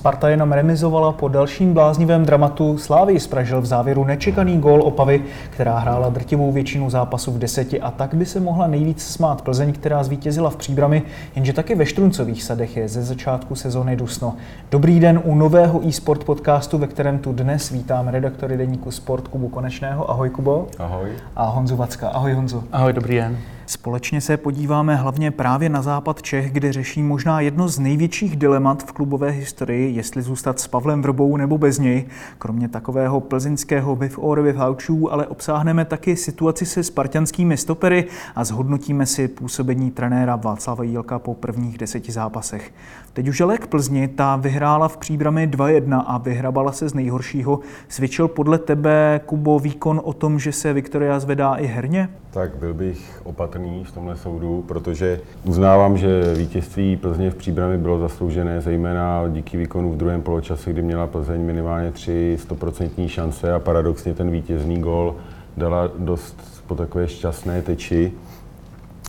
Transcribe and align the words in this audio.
Sparta 0.00 0.28
jenom 0.28 0.52
remizovala 0.52 1.12
po 1.12 1.28
dalším 1.28 1.74
bláznivém 1.74 2.24
dramatu. 2.24 2.78
Slávy 2.78 3.20
spražil 3.20 3.60
v 3.60 3.66
závěru 3.66 4.04
nečekaný 4.04 4.58
gól 4.58 4.82
Opavy, 4.82 5.22
která 5.50 5.78
hrála 5.78 6.08
drtivou 6.08 6.52
většinu 6.52 6.90
zápasu 6.90 7.32
v 7.32 7.38
deseti 7.38 7.80
a 7.80 7.90
tak 7.90 8.14
by 8.14 8.26
se 8.26 8.40
mohla 8.40 8.66
nejvíc 8.66 9.02
smát 9.02 9.42
Plzeň, 9.42 9.72
která 9.72 10.02
zvítězila 10.02 10.50
v 10.50 10.56
příbrami, 10.56 11.02
jenže 11.36 11.52
taky 11.52 11.74
ve 11.74 11.86
Štruncových 11.86 12.42
sadech 12.42 12.76
je 12.76 12.88
ze 12.88 13.02
začátku 13.02 13.54
sezóny 13.54 13.96
dusno. 13.96 14.34
Dobrý 14.70 15.00
den 15.00 15.20
u 15.24 15.34
nového 15.34 15.88
e-sport 15.88 16.24
podcastu, 16.24 16.78
ve 16.78 16.86
kterém 16.86 17.18
tu 17.18 17.32
dnes 17.32 17.70
vítám 17.70 18.08
redaktory 18.08 18.56
deníku 18.56 18.90
Sport 18.90 19.28
Kubu 19.28 19.48
Konečného. 19.48 20.10
Ahoj 20.10 20.30
Kubo. 20.30 20.66
Ahoj. 20.78 21.10
A 21.36 21.44
Honzu 21.44 21.76
Vacka. 21.76 22.08
Ahoj 22.08 22.32
Honzu. 22.32 22.64
Ahoj, 22.72 22.92
dobrý 22.92 23.16
den. 23.16 23.36
Společně 23.70 24.20
se 24.20 24.36
podíváme 24.36 24.96
hlavně 24.96 25.30
právě 25.30 25.68
na 25.68 25.82
západ 25.82 26.22
Čech, 26.22 26.52
kde 26.52 26.72
řeší 26.72 27.02
možná 27.02 27.40
jedno 27.40 27.68
z 27.68 27.78
největších 27.78 28.36
dilemat 28.36 28.82
v 28.82 28.92
klubové 28.92 29.30
historii, 29.30 29.96
jestli 29.96 30.22
zůstat 30.22 30.60
s 30.60 30.66
Pavlem 30.66 31.02
Vrbou 31.02 31.36
nebo 31.36 31.58
bez 31.58 31.78
něj. 31.78 32.06
Kromě 32.38 32.68
takového 32.68 33.20
plzeňského 33.20 33.96
with 33.96 34.14
or 34.16 34.42
with 34.42 34.56
haučů, 34.56 35.12
ale 35.12 35.26
obsáhneme 35.26 35.84
taky 35.84 36.16
situaci 36.16 36.66
se 36.66 36.82
spartianskými 36.82 37.56
stopery 37.56 38.06
a 38.34 38.44
zhodnotíme 38.44 39.06
si 39.06 39.28
působení 39.28 39.90
trenéra 39.90 40.36
Václava 40.36 40.84
Jílka 40.84 41.18
po 41.18 41.34
prvních 41.34 41.78
deseti 41.78 42.12
zápasech. 42.12 42.72
Teď 43.12 43.28
už 43.28 43.40
ale 43.40 43.58
k 43.58 43.66
Plzni, 43.66 44.08
ta 44.08 44.36
vyhrála 44.36 44.88
v 44.88 44.96
příbrami 44.96 45.48
2-1 45.50 46.04
a 46.06 46.18
vyhrabala 46.18 46.72
se 46.72 46.88
z 46.88 46.94
nejhoršího. 46.94 47.60
Svědčil 47.88 48.28
podle 48.28 48.58
tebe, 48.58 49.20
Kubo, 49.26 49.58
výkon 49.58 50.00
o 50.04 50.12
tom, 50.12 50.38
že 50.38 50.52
se 50.52 50.72
Viktoria 50.72 51.20
zvedá 51.20 51.54
i 51.54 51.66
herně? 51.66 52.08
Tak 52.30 52.56
byl 52.56 52.74
bych 52.74 53.20
opatrný 53.24 53.84
v 53.84 53.92
tomhle 53.92 54.16
soudu, 54.16 54.64
protože 54.68 55.20
uznávám, 55.44 55.96
že 55.96 56.34
vítězství 56.34 56.96
Plzně 56.96 57.30
v 57.30 57.34
příbrami 57.34 57.78
bylo 57.78 57.98
zasloužené, 57.98 58.60
zejména 58.60 59.28
díky 59.28 59.56
výkonu 59.56 59.92
v 59.92 59.96
druhém 59.96 60.22
poločase, 60.22 60.72
kdy 60.72 60.82
měla 60.82 61.06
Plzeň 61.06 61.40
minimálně 61.40 61.90
tři 61.90 62.36
stoprocentní 62.40 63.08
šance 63.08 63.52
a 63.52 63.58
paradoxně 63.58 64.14
ten 64.14 64.30
vítězný 64.30 64.80
gol 64.80 65.16
dala 65.56 65.90
dost 65.98 66.62
po 66.66 66.74
takové 66.74 67.08
šťastné 67.08 67.62
teči. 67.62 68.12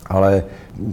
Ale 0.10 0.44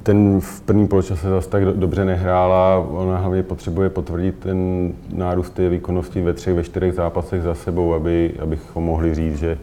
ten 0.03 0.41
v 0.41 0.61
prvním 0.61 0.89
poločase 0.89 1.29
zase 1.29 1.49
tak 1.49 1.65
dobře 1.65 2.05
nehrála. 2.05 2.87
Ona 2.91 3.19
hlavně 3.19 3.43
potřebuje 3.43 3.91
potvrdit 3.91 4.35
ten 4.39 4.93
nárůst 5.13 5.51
té 5.51 5.69
výkonnosti 5.69 6.23
ve 6.23 6.33
třech, 6.33 6.55
ve 6.55 6.65
čtyřech 6.65 6.95
zápasech 6.95 7.43
za 7.43 7.55
sebou, 7.55 7.95
aby, 7.95 8.35
abychom 8.43 8.85
mohli 8.85 9.15
říct, 9.15 9.39
že, 9.39 9.59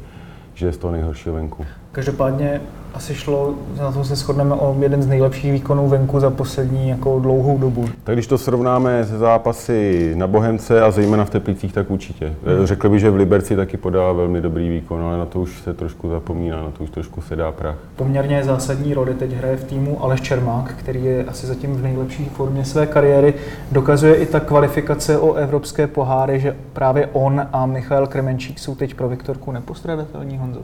že 0.56 0.66
je 0.66 0.74
z 0.74 0.78
toho 0.78 0.92
nejhoršího 0.92 1.36
venku. 1.36 1.66
Každopádně 1.92 2.62
asi 2.94 3.16
šlo, 3.16 3.54
na 3.80 3.92
tom 3.92 4.06
se 4.06 4.16
shodneme, 4.16 4.56
o 4.56 4.76
jeden 4.80 5.04
z 5.04 5.08
nejlepších 5.08 5.52
výkonů 5.52 5.90
venku 5.90 6.20
za 6.20 6.30
poslední 6.30 6.90
jako 6.90 7.20
dlouhou 7.20 7.58
dobu. 7.58 7.86
Tak 8.04 8.16
když 8.16 8.28
to 8.28 8.38
srovnáme 8.38 9.06
se 9.06 9.18
zápasy 9.18 10.14
na 10.16 10.28
Bohemce 10.28 10.82
a 10.82 10.92
zejména 10.92 11.26
v 11.26 11.30
Teplicích, 11.30 11.74
tak 11.74 11.92
určitě. 11.92 12.26
Hmm. 12.26 12.66
Řekl 12.66 12.90
bych, 12.90 13.00
že 13.00 13.10
v 13.10 13.16
Liberci 13.16 13.56
taky 13.56 13.78
podala 13.78 14.14
velmi 14.14 14.42
dobrý 14.42 14.70
výkon, 14.70 15.02
ale 15.02 15.18
na 15.18 15.26
to 15.26 15.40
už 15.40 15.62
se 15.62 15.74
trošku 15.74 16.10
zapomíná, 16.10 16.62
na 16.62 16.72
to 16.72 16.84
už 16.84 16.90
trošku 16.90 17.22
se 17.22 17.36
dá 17.36 17.52
prach. 17.52 17.76
Poměrně 17.96 18.44
zásadní 18.44 18.94
roli 18.94 19.14
teď 19.14 19.32
hraje 19.32 19.58
v 19.58 19.64
týmu 19.64 20.04
Aleš 20.04 20.22
Čermák, 20.22 20.74
který 20.74 21.06
je 21.06 21.26
asi 21.26 21.48
zatím 21.48 21.76
v 21.76 21.84
nejlepší 21.84 22.26
formě 22.26 22.66
své 22.66 22.86
kariéry. 22.86 23.34
Dokazuje 23.72 24.16
i 24.16 24.26
ta 24.26 24.40
kvalifikace 24.40 25.18
o 25.18 25.34
evropské 25.34 25.88
poháry, 25.88 26.40
že 26.40 26.56
právě 26.74 27.10
on 27.14 27.48
a 27.54 27.66
Michal 27.66 28.08
Kremenčík 28.08 28.60
jsou 28.60 28.76
teď 28.76 28.94
pro 28.94 29.10
Viktorku 29.10 29.52
nepostradatelní, 29.52 30.38
Honzo. 30.46 30.62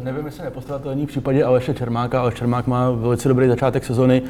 Nevím, 0.00 0.26
jestli 0.26 0.44
nepostradatelný 0.44 1.06
v 1.06 1.08
případě 1.08 1.44
Aleše 1.44 1.74
Čermáka. 1.74 2.20
Aleš 2.20 2.34
Čermák 2.34 2.66
má 2.66 2.90
velice 2.90 3.28
dobrý 3.28 3.48
začátek 3.48 3.84
sezony, 3.84 4.22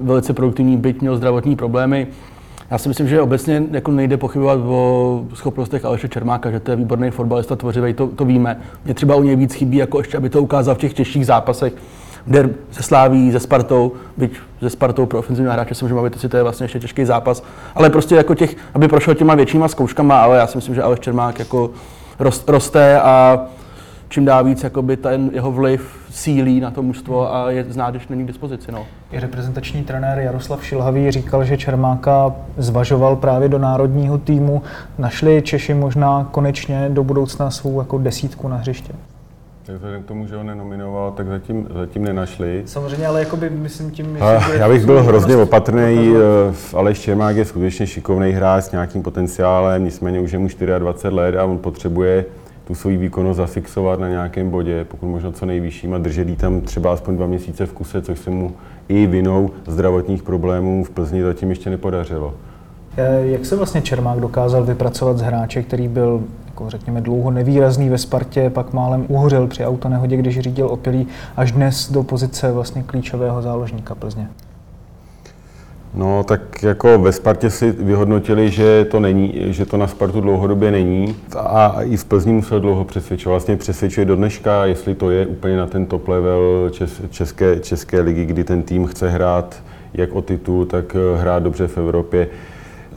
velice 0.00 0.32
produktivní, 0.32 0.76
byť 0.76 1.00
měl 1.00 1.16
zdravotní 1.16 1.56
problémy. 1.56 2.06
Já 2.70 2.78
si 2.78 2.88
myslím, 2.88 3.08
že 3.08 3.22
obecně 3.22 3.62
jako 3.70 3.90
nejde 3.90 4.16
pochybovat 4.16 4.58
o 4.66 5.24
schopnostech 5.34 5.84
Aleše 5.84 6.08
Čermáka, 6.08 6.50
že 6.50 6.60
to 6.60 6.70
je 6.70 6.76
výborný 6.76 7.10
fotbalista, 7.10 7.56
tvořivý, 7.56 7.94
to, 7.94 8.06
to 8.06 8.24
víme. 8.24 8.60
Mě 8.84 8.94
třeba 8.94 9.14
u 9.14 9.22
něj 9.22 9.36
víc 9.36 9.54
chybí, 9.54 9.76
jako 9.76 9.98
ještě, 9.98 10.16
aby 10.16 10.30
to 10.30 10.42
ukázal 10.42 10.74
v 10.74 10.78
těch 10.78 10.94
těžších 10.94 11.26
zápasech, 11.26 11.72
kde 12.24 12.50
se 12.70 12.82
Sláví, 12.82 13.32
se 13.32 13.40
Spartou, 13.40 13.92
byť 14.16 14.36
se 14.60 14.70
Spartou 14.70 15.06
pro 15.06 15.18
ofenzivní 15.18 15.52
hráče 15.52 15.74
se 15.74 15.84
můžeme 15.84 16.00
bavit, 16.00 16.30
to 16.30 16.36
je 16.36 16.42
vlastně 16.42 16.64
ještě 16.64 16.80
těžký 16.80 17.04
zápas, 17.04 17.42
ale 17.74 17.90
prostě 17.90 18.14
jako 18.14 18.34
těch, 18.34 18.56
aby 18.74 18.88
prošel 18.88 19.14
těma 19.14 19.34
většíma 19.34 19.68
zkouškama, 19.68 20.20
ale 20.20 20.38
já 20.38 20.46
si 20.46 20.58
myslím, 20.58 20.74
že 20.74 20.82
Aleš 20.82 21.00
Čermák 21.00 21.38
jako 21.38 21.70
roste 22.48 23.00
a 23.00 23.46
čím 24.08 24.24
dá 24.24 24.42
víc 24.42 24.64
jakoby 24.64 24.96
ten 24.96 25.30
jeho 25.32 25.52
vliv 25.52 26.06
sílí 26.10 26.60
na 26.60 26.70
to 26.70 26.82
mužstvo 26.82 27.34
a 27.34 27.50
je 27.50 27.64
znát, 27.68 27.90
když 27.90 28.08
není 28.08 28.24
k 28.24 28.26
dispozici. 28.26 28.72
No. 28.72 28.86
I 29.12 29.20
reprezentační 29.20 29.84
trenér 29.84 30.18
Jaroslav 30.18 30.64
Šilhavý 30.64 31.10
říkal, 31.10 31.44
že 31.44 31.56
Čermáka 31.56 32.34
zvažoval 32.56 33.16
právě 33.16 33.48
do 33.48 33.58
národního 33.58 34.18
týmu. 34.18 34.62
Našli 34.98 35.42
Češi 35.42 35.74
možná 35.74 36.28
konečně 36.30 36.88
do 36.88 37.04
budoucna 37.04 37.50
svou 37.50 37.80
jako 37.80 37.98
desítku 37.98 38.48
na 38.48 38.56
hřiště? 38.56 38.92
Tak 39.66 39.76
vzhledem 39.76 40.02
k 40.02 40.06
tomu, 40.06 40.26
že 40.26 40.36
ho 40.36 40.42
nenominoval, 40.42 41.12
tak 41.12 41.26
zatím, 41.26 41.68
zatím 41.74 42.04
nenašli. 42.04 42.62
Samozřejmě, 42.66 43.06
ale 43.06 43.20
jakoby 43.20 43.50
myslím 43.50 43.90
tím, 43.90 44.16
že... 44.16 44.58
Já 44.58 44.68
bych 44.68 44.86
byl 44.86 45.02
hrozně 45.02 45.36
opatrný. 45.36 46.14
Eh, 46.16 46.76
Aleš 46.76 47.00
Čermák 47.00 47.36
je 47.36 47.44
skutečně 47.44 47.86
šikovný 47.86 48.30
hráč 48.30 48.64
s 48.64 48.72
nějakým 48.72 49.02
potenciálem, 49.02 49.84
nicméně 49.84 50.20
už 50.20 50.32
je 50.32 50.38
mu 50.38 50.48
24 50.78 51.14
let 51.14 51.36
a 51.36 51.44
on 51.44 51.58
potřebuje 51.58 52.24
tu 52.68 52.74
svoji 52.74 52.96
výkonnost 52.96 53.36
zafixovat 53.36 54.00
na 54.00 54.08
nějakém 54.08 54.50
bodě, 54.50 54.84
pokud 54.84 55.06
možno 55.06 55.32
co 55.32 55.46
nejvyšším 55.46 55.94
a 55.94 55.98
držet 55.98 56.38
tam 56.38 56.60
třeba 56.60 56.92
aspoň 56.92 57.16
dva 57.16 57.26
měsíce 57.26 57.66
v 57.66 57.72
kuse, 57.72 58.02
což 58.02 58.18
se 58.18 58.30
mu 58.30 58.52
i 58.88 59.06
vinou 59.06 59.50
zdravotních 59.66 60.22
problémů 60.22 60.84
v 60.84 60.90
Plzni 60.90 61.22
zatím 61.22 61.50
ještě 61.50 61.70
nepodařilo. 61.70 62.34
Eh, 62.96 63.26
jak 63.26 63.46
se 63.46 63.56
vlastně 63.56 63.82
Čermák 63.82 64.20
dokázal 64.20 64.64
vypracovat 64.64 65.18
z 65.18 65.20
hráče, 65.20 65.62
který 65.62 65.88
byl 65.88 66.22
jako 66.46 66.70
řekněme 66.70 67.00
dlouho 67.00 67.30
nevýrazný 67.30 67.88
ve 67.88 67.98
Spartě, 67.98 68.50
pak 68.50 68.72
málem 68.72 69.04
uhořel 69.08 69.46
při 69.46 69.64
autonehodě, 69.64 70.16
když 70.16 70.40
řídil 70.40 70.66
opilý, 70.66 71.06
až 71.36 71.52
dnes 71.52 71.92
do 71.92 72.02
pozice 72.02 72.52
vlastně 72.52 72.82
klíčového 72.82 73.42
záložníka 73.42 73.94
Plzně? 73.94 74.28
No, 75.94 76.24
tak 76.24 76.62
jako 76.62 76.98
ve 76.98 77.12
Spartě 77.12 77.50
si 77.50 77.72
vyhodnotili, 77.72 78.50
že 78.50 78.84
to 78.90 79.00
není, 79.00 79.34
že 79.36 79.66
to 79.66 79.76
na 79.76 79.86
Spartu 79.86 80.20
dlouhodobě 80.20 80.70
není 80.70 81.16
a 81.36 81.76
i 81.82 81.96
v 81.96 82.04
Plzni 82.04 82.32
musel 82.32 82.60
dlouho 82.60 82.84
přesvědčovat. 82.84 83.32
Vlastně 83.32 83.56
přesvědčuje 83.56 84.06
do 84.06 84.16
dneška, 84.16 84.64
jestli 84.64 84.94
to 84.94 85.10
je 85.10 85.26
úplně 85.26 85.56
na 85.56 85.66
ten 85.66 85.86
top 85.86 86.08
level 86.08 86.70
české, 87.10 87.60
české 87.60 88.00
ligy, 88.00 88.24
kdy 88.24 88.44
ten 88.44 88.62
tým 88.62 88.86
chce 88.86 89.08
hrát 89.10 89.62
jak 89.94 90.12
o 90.12 90.22
titul, 90.22 90.66
tak 90.66 90.96
hrát 91.16 91.42
dobře 91.42 91.68
v 91.68 91.78
Evropě. 91.78 92.28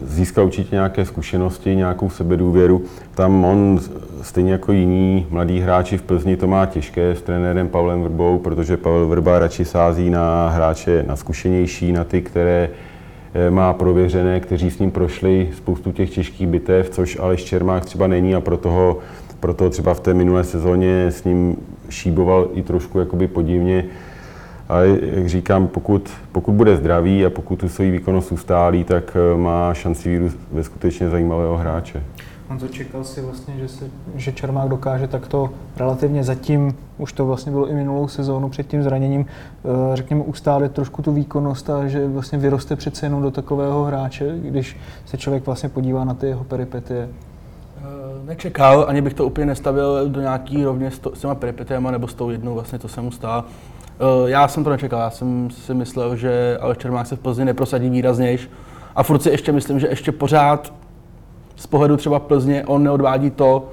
Získal 0.06 0.46
určitě 0.46 0.76
nějaké 0.76 1.06
zkušenosti, 1.06 1.76
nějakou 1.76 2.10
sebedůvěru. 2.10 2.82
Tam 3.16 3.46
on, 3.46 3.80
stejně 4.22 4.52
jako 4.52 4.72
jiní 4.72 5.28
mladí 5.30 5.60
hráči 5.60 5.98
v 5.98 6.02
Plzni, 6.02 6.38
to 6.38 6.48
má 6.48 6.66
těžké 6.66 7.16
s 7.16 7.22
trenérem 7.22 7.68
Pavlem 7.68 8.04
Vrbou, 8.04 8.40
protože 8.40 8.78
Pavel 8.78 9.08
Vrba 9.08 9.40
radši 9.40 9.66
sází 9.66 10.10
na 10.10 10.50
hráče 10.50 11.06
na 11.08 11.16
zkušenější, 11.16 11.92
na 11.92 12.04
ty, 12.04 12.22
které 12.22 12.70
eh, 13.34 13.52
má 13.52 13.74
prověřené, 13.74 14.40
kteří 14.40 14.72
s 14.72 14.80
ním 14.80 14.92
prošli 14.92 15.50
spoustu 15.58 15.92
těch 15.92 16.10
těžkých 16.10 16.48
bitev, 16.48 16.90
což 16.90 17.20
Aleš 17.20 17.44
Čermák 17.44 17.86
třeba 17.86 18.08
není 18.08 18.36
a 18.36 18.42
proto 18.42 18.70
ho, 18.70 18.98
proto 19.40 19.70
třeba 19.70 19.94
v 19.94 20.00
té 20.00 20.14
minulé 20.14 20.44
sezóně 20.44 21.06
s 21.06 21.24
ním 21.24 21.56
šíboval 21.90 22.50
i 22.54 22.62
trošku 22.62 23.00
jakoby 23.00 23.28
podivně. 23.28 23.86
Ale 24.72 24.88
jak 25.02 25.30
říkám, 25.30 25.68
pokud, 25.68 26.12
pokud 26.32 26.52
bude 26.52 26.78
zdravý 26.78 27.26
a 27.26 27.30
pokud 27.30 27.56
tu 27.56 27.70
svoji 27.70 27.92
výkonnost 27.92 28.32
ustálí, 28.32 28.84
tak 28.84 29.18
eh, 29.34 29.38
má 29.38 29.74
šanci 29.74 30.10
vyrůst 30.10 30.38
ve 30.52 30.64
skutečně 30.64 31.10
zajímavého 31.10 31.58
hráče. 31.58 32.04
Honzo, 32.50 32.68
čekal 32.68 33.04
si 33.04 33.22
vlastně, 33.22 33.54
že, 33.60 33.68
se, 33.68 33.86
že 34.16 34.32
Čermák 34.32 34.70
dokáže 34.70 35.08
takto 35.08 35.50
relativně 35.78 36.24
zatím, 36.24 36.78
už 36.98 37.14
to 37.14 37.26
vlastně 37.26 37.52
bylo 37.52 37.68
i 37.68 37.74
minulou 37.74 38.08
sezónu 38.08 38.50
před 38.50 38.68
tím 38.68 38.84
zraněním, 38.84 39.26
eh, 39.26 39.96
řekněme, 39.96 40.24
ustálit 40.24 40.72
trošku 40.72 41.02
tu 41.02 41.12
výkonnost 41.12 41.70
a 41.70 41.88
že 41.88 42.08
vlastně 42.08 42.38
vyroste 42.38 42.76
přece 42.76 43.06
jenom 43.06 43.22
do 43.22 43.32
takového 43.32 43.84
hráče, 43.84 44.36
když 44.42 44.78
se 45.06 45.18
člověk 45.18 45.46
vlastně 45.46 45.70
podívá 45.70 46.04
na 46.04 46.14
ty 46.14 46.28
jeho 46.28 46.44
peripetie? 46.44 47.10
Eh, 47.78 47.82
nečekal, 48.26 48.86
ani 48.88 49.02
bych 49.02 49.14
to 49.14 49.26
úplně 49.26 49.46
nestavil 49.46 50.10
do 50.10 50.22
nějaký 50.22 50.64
rovně 50.64 50.92
s, 50.92 51.00
to, 51.00 51.16
s 51.16 51.20
těma 51.20 51.36
peripetiema 51.36 51.92
nebo 51.92 52.08
s 52.08 52.14
tou 52.14 52.30
jednou 52.30 52.54
vlastně, 52.54 52.80
co 52.80 52.88
se 52.88 53.02
mu 53.02 53.12
stalo. 53.12 53.44
Eh, 54.02 54.30
já 54.30 54.48
jsem 54.48 54.64
to 54.64 54.70
nečekal, 54.70 55.00
já 55.00 55.10
jsem 55.10 55.50
si 55.50 55.74
myslel, 55.74 56.16
že 56.16 56.58
Aleš 56.62 56.78
Čermák 56.78 57.08
se 57.08 57.16
v 57.16 57.20
Plzni 57.20 57.46
neprosadí 57.46 57.90
výraznějš. 57.90 58.50
A 58.96 59.04
furt 59.04 59.22
si 59.22 59.30
ještě 59.30 59.52
myslím, 59.52 59.80
že 59.80 59.88
ještě 59.88 60.12
pořád 60.12 60.74
z 61.56 61.68
pohledu 61.68 61.98
třeba 61.98 62.20
Plzně 62.20 62.66
on 62.66 62.84
neodvádí 62.84 63.32
to, 63.32 63.70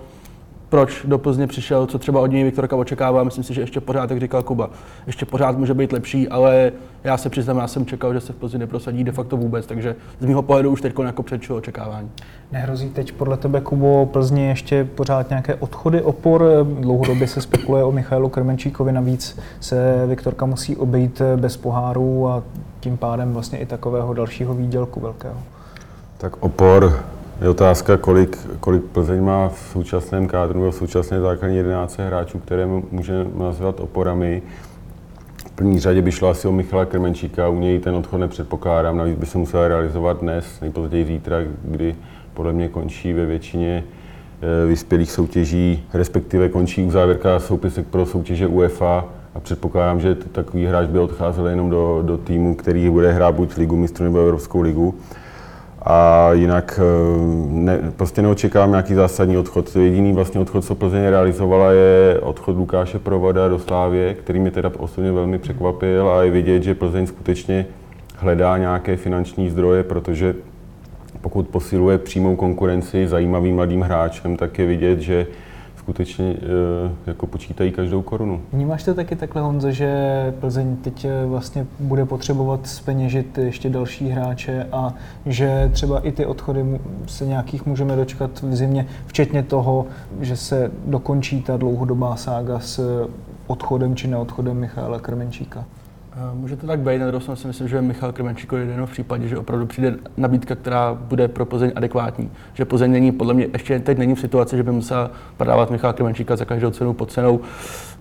proč 0.69 1.05
do 1.05 1.19
Plzně 1.19 1.47
přišel, 1.47 1.87
co 1.87 1.99
třeba 1.99 2.21
od 2.21 2.27
něj 2.27 2.45
Viktorka 2.45 2.77
očekává. 2.77 3.25
Myslím 3.25 3.45
si, 3.45 3.55
že 3.55 3.61
ještě 3.61 3.81
pořád, 3.81 4.11
jak 4.11 4.21
říkal 4.21 4.43
Kuba, 4.43 4.71
ještě 5.07 5.27
pořád 5.27 5.59
může 5.59 5.75
být 5.75 5.93
lepší, 5.93 6.29
ale 6.29 6.73
já 7.05 7.17
se 7.17 7.31
přiznám, 7.31 7.59
já 7.59 7.69
jsem 7.69 7.87
čekal, 7.87 8.15
že 8.15 8.21
se 8.21 8.33
v 8.33 8.37
Plzni 8.37 8.59
neprosadí 8.59 9.05
de 9.05 9.13
facto 9.13 9.37
vůbec, 9.37 9.67
takže 9.67 9.97
z 10.21 10.27
mého 10.27 10.43
pohledu 10.43 10.71
už 10.71 10.81
teď 10.81 10.95
jako 11.05 11.23
předčil 11.23 11.57
očekávání. 11.57 12.11
Nehrozí 12.53 12.91
teď 12.91 13.13
podle 13.13 13.37
tebe, 13.37 13.61
Kubo, 13.61 14.07
Plzni 14.07 14.49
ještě 14.49 14.85
pořád 14.85 15.29
nějaké 15.29 15.55
odchody 15.55 16.03
opor? 16.03 16.45
Dlouhodobě 16.81 17.29
se 17.29 17.41
spekuluje 17.41 17.85
o 17.85 17.93
Michailu 17.93 18.29
Krmenčíkovi, 18.29 18.93
navíc 18.93 19.39
se 19.61 20.05
Viktorka 20.07 20.47
musí 20.47 20.77
obejít 20.77 21.23
bez 21.37 21.57
pohárů 21.57 22.29
a 22.29 22.43
tím 22.81 22.97
pádem 22.97 23.33
vlastně 23.33 23.59
i 23.59 23.67
takového 23.67 24.15
dalšího 24.15 24.55
výdělku 24.55 25.01
velkého. 25.01 25.37
Tak 26.19 26.37
opor 26.41 27.05
je 27.41 27.49
otázka, 27.49 27.97
kolik, 27.97 28.39
kolik 28.61 28.83
Plzeň 28.83 29.23
má 29.23 29.49
v 29.49 29.59
současném 29.73 30.27
kádru 30.27 30.61
nebo 30.61 30.71
v 30.71 30.75
současné 30.75 31.21
základní 31.21 31.57
11 31.57 31.99
hráčů, 31.99 32.39
které 32.39 32.67
může 32.91 33.27
nazvat 33.39 33.81
oporami. 33.81 34.43
V 35.47 35.51
první 35.51 35.81
řadě 35.81 36.03
by 36.03 36.13
šlo 36.13 36.29
asi 36.29 36.49
o 36.49 36.53
Michala 36.53 36.85
Krmenčíka, 36.85 37.49
u 37.49 37.59
něj 37.59 37.79
ten 37.79 37.95
odchod 37.95 38.19
nepředpokládám, 38.19 38.97
navíc 38.97 39.19
by 39.19 39.27
se 39.27 39.39
musel 39.39 39.69
realizovat 39.69 40.21
dnes, 40.21 40.61
nejpozději 40.61 41.05
zítra, 41.05 41.37
kdy 41.65 41.97
podle 42.35 42.53
mě 42.53 42.69
končí 42.69 43.13
ve 43.13 43.27
většině 43.27 43.85
eh, 43.85 44.67
vyspělých 44.67 45.13
soutěží, 45.13 45.85
respektive 45.95 46.49
končí 46.49 46.83
u 46.83 46.91
závěrka 46.91 47.41
soupisek 47.41 47.87
pro 47.87 48.07
soutěže 48.07 48.47
UEFA 48.47 49.05
a 49.35 49.41
předpokládám, 49.41 50.01
že 50.01 50.15
takový 50.15 50.67
hráč 50.67 50.89
by 50.89 50.99
odcházel 50.99 51.47
jenom 51.47 51.71
do, 51.71 52.03
do 52.07 52.17
týmu, 52.17 52.55
který 52.55 52.91
bude 52.91 53.13
hrát 53.13 53.35
buď 53.35 53.57
ligu 53.57 53.77
mistrů 53.77 54.05
nebo 54.05 54.19
Evropskou 54.19 54.61
ligu. 54.61 54.95
A 55.91 56.33
jinak 56.33 56.81
eh, 56.83 57.17
ne, 57.49 57.79
prostě 57.97 58.23
neočekávám 58.23 58.71
nějaký 58.71 58.95
zásadní 58.95 59.39
odchod. 59.39 59.77
Jediný 59.77 60.13
vlastně 60.13 60.41
odchod, 60.41 60.65
co 60.65 60.75
Plzeň 60.75 61.07
realizovala, 61.07 61.73
je 61.73 62.19
odchod 62.21 62.57
Lukáše 62.57 62.99
Provoda 62.99 63.49
do 63.49 63.59
Slávě, 63.59 64.15
který 64.15 64.39
mě 64.39 64.51
teda 64.51 64.71
osobně 64.79 65.13
velmi 65.13 65.39
překvapil 65.39 66.09
a 66.09 66.23
je 66.23 66.31
vidět, 66.31 66.63
že 66.63 66.75
Plzeň 66.75 67.07
skutečně 67.07 67.67
hledá 68.17 68.59
nějaké 68.59 68.97
finanční 68.97 69.51
zdroje, 69.51 69.83
protože 69.83 70.35
pokud 71.21 71.49
posiluje 71.49 71.99
přímou 71.99 72.37
konkurenci 72.37 73.09
zajímavým 73.09 73.55
mladým 73.55 73.81
hráčem, 73.81 74.37
tak 74.37 74.59
je 74.59 74.67
vidět, 74.67 75.01
že 75.01 75.27
skutečně 75.89 76.37
eh, 76.37 76.91
jako 77.07 77.27
počítají 77.27 77.73
každou 77.73 78.03
korunu. 78.03 78.41
Vnímáš 78.53 78.85
to 78.85 78.95
taky 78.95 79.17
takhle, 79.17 79.43
Honzo, 79.43 79.71
že 79.71 79.91
Plzeň 80.41 80.77
teď 80.77 81.05
eh, 81.05 81.27
vlastně 81.27 81.67
bude 81.81 82.05
potřebovat 82.05 82.67
speněžit 82.67 83.39
ještě 83.39 83.71
další 83.71 84.09
hráče 84.09 84.67
a 84.73 84.95
že 85.27 85.71
třeba 85.73 86.01
i 86.01 86.13
ty 86.13 86.27
odchody 86.27 86.81
se 87.07 87.27
nějakých 87.27 87.67
můžeme 87.67 87.97
dočkat 87.97 88.43
v 88.43 88.57
zimě, 88.57 88.87
včetně 89.07 89.43
toho, 89.43 89.87
že 90.21 90.37
se 90.37 90.71
dokončí 90.87 91.43
ta 91.43 91.57
dlouhodobá 91.57 92.17
sága 92.17 92.61
s 92.61 93.09
odchodem 93.47 93.97
či 93.97 94.09
neodchodem 94.09 94.57
Michala 94.57 94.99
Krmenčíka? 94.99 95.65
Může 96.35 96.57
to 96.57 96.67
tak 96.67 96.81
být, 96.81 96.99
na 96.99 97.07
druhou 97.07 97.37
si 97.37 97.47
myslím, 97.47 97.69
že 97.69 97.83
Michal 97.83 98.13
Krmenčíko 98.13 98.57
je 98.57 98.67
jenom 98.67 98.87
v 98.87 98.91
případě, 98.91 99.29
že 99.29 99.39
opravdu 99.39 99.67
přijde 99.67 99.95
nabídka, 100.17 100.55
která 100.55 100.95
bude 100.95 101.29
pro 101.29 101.47
Plzeň 101.47 101.73
adekvátní. 101.75 102.31
Že 102.55 102.65
Plzeň 102.65 102.93
není, 102.93 103.13
podle 103.13 103.35
mě, 103.35 103.47
ještě 103.53 103.81
teď 103.81 103.99
není 103.99 104.15
v 104.15 104.21
situaci, 104.21 104.57
že 104.57 104.63
by 104.63 104.73
musel 104.73 105.11
prodávat 105.37 105.71
Michal 105.71 105.93
Krmenčíka 105.93 106.37
za 106.37 106.45
každou 106.45 106.71
cenu 106.71 106.93
pod 106.93 107.13
cenou. 107.13 107.41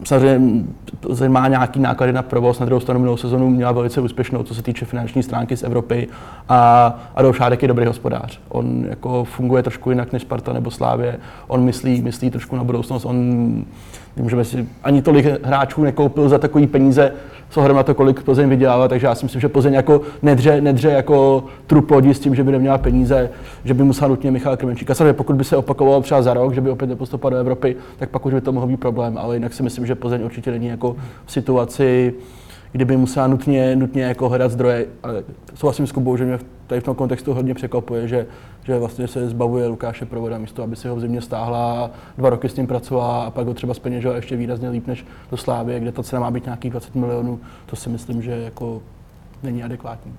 Samozřejmě 0.03 0.65
Plzeň 0.99 1.31
má 1.31 1.47
nějaký 1.47 1.79
náklady 1.79 2.13
na 2.13 2.21
provoz, 2.21 2.59
na 2.59 2.65
druhou 2.65 2.79
stranu 2.79 2.99
minulou 2.99 3.17
sezonu 3.17 3.49
měla 3.49 3.71
velice 3.71 4.01
úspěšnou, 4.01 4.43
co 4.43 4.55
se 4.55 4.63
týče 4.63 4.85
finanční 4.85 5.23
stránky 5.23 5.57
z 5.57 5.63
Evropy 5.63 6.07
a 6.49 6.85
Adolf 7.15 7.37
Šádek 7.37 7.61
je 7.61 7.67
dobrý 7.67 7.85
hospodář. 7.85 8.39
On 8.49 8.85
jako 8.89 9.23
funguje 9.23 9.63
trošku 9.63 9.89
jinak 9.89 10.13
než 10.13 10.21
Sparta 10.21 10.53
nebo 10.53 10.71
Slávě, 10.71 11.19
on 11.47 11.63
myslí, 11.63 12.01
myslí 12.01 12.29
trošku 12.29 12.55
na 12.55 12.63
budoucnost, 12.63 13.05
on 13.05 13.65
můžeme 14.19 14.45
si 14.45 14.67
ani 14.83 15.01
tolik 15.01 15.25
hráčů 15.43 15.83
nekoupil 15.83 16.29
za 16.29 16.37
takový 16.37 16.67
peníze, 16.67 17.13
s 17.49 17.57
ohledem 17.57 17.77
na 17.77 17.83
to, 17.83 17.95
kolik 17.95 18.23
Plzeň 18.23 18.49
vydělává, 18.49 18.87
takže 18.87 19.07
já 19.07 19.15
si 19.15 19.25
myslím, 19.25 19.41
že 19.41 19.49
Plzeň 19.49 19.73
jako 19.73 20.01
nedře, 20.21 20.61
nedře 20.61 20.89
jako 20.89 21.43
trup 21.67 21.91
lodi 21.91 22.13
s 22.13 22.19
tím, 22.19 22.35
že 22.35 22.43
by 22.43 22.51
neměla 22.51 22.77
peníze, 22.77 23.29
že 23.65 23.73
by 23.73 23.83
musela 23.83 24.07
nutně 24.07 24.31
Michal 24.31 24.57
Krmenčík. 24.57 24.89
Samozřejmě 24.93 25.13
pokud 25.13 25.35
by 25.35 25.43
se 25.43 25.57
opakovalo 25.57 26.01
třeba 26.01 26.21
za 26.21 26.33
rok, 26.33 26.53
že 26.53 26.61
by 26.61 26.69
opět 26.69 26.87
nepostupoval 26.87 27.31
do 27.31 27.37
Evropy, 27.37 27.75
tak 27.97 28.09
pak 28.09 28.25
už 28.25 28.33
by 28.33 28.41
to 28.41 28.51
mohl 28.51 28.67
být 28.67 28.79
problém, 28.79 29.17
ale 29.17 29.35
jinak 29.35 29.53
si 29.53 29.63
myslím, 29.63 29.85
že 29.85 29.95
Plzeň 29.95 30.23
určitě 30.23 30.51
není 30.51 30.67
jako 30.67 30.95
v 31.25 31.31
situaci, 31.31 32.13
kdyby 32.77 32.97
musela 32.97 33.27
nutně, 33.27 33.75
nutně 33.75 34.03
jako 34.03 34.29
hledat 34.29 34.51
zdroje. 34.51 34.85
Ale 35.03 35.24
souhlasím 35.56 35.88
s 35.88 35.91
Kubou, 35.91 36.18
že 36.18 36.25
mě 36.25 36.39
tady 36.68 36.81
v 36.81 36.83
tom 36.83 36.95
kontextu 36.95 37.33
hodně 37.33 37.53
překvapuje, 37.53 38.07
že, 38.07 38.27
že 38.63 38.79
vlastně 38.79 39.07
se 39.07 39.29
zbavuje 39.29 39.68
Lukáše 39.68 40.06
Provoda 40.06 40.38
místo, 40.38 40.63
aby 40.63 40.75
si 40.75 40.88
ho 40.88 40.95
v 40.95 41.00
zimě 41.00 41.21
stáhla, 41.21 41.91
dva 42.18 42.29
roky 42.29 42.50
s 42.50 42.56
ním 42.56 42.68
pracovala 42.68 43.24
a 43.24 43.31
pak 43.31 43.47
ho 43.47 43.53
třeba 43.53 43.74
speněžila 43.74 44.15
ještě 44.15 44.35
výrazně 44.35 44.69
líp 44.69 44.88
než 44.88 45.06
do 45.31 45.38
Slávy, 45.38 45.79
kde 45.79 45.91
ta 45.91 46.03
cena 46.03 46.19
má 46.19 46.31
být 46.31 46.45
nějakých 46.45 46.71
20 46.71 46.95
milionů. 46.95 47.39
To 47.65 47.75
si 47.75 47.89
myslím, 47.89 48.21
že 48.21 48.31
jako 48.31 48.81
není 49.44 49.63
adekvátní. 49.63 50.13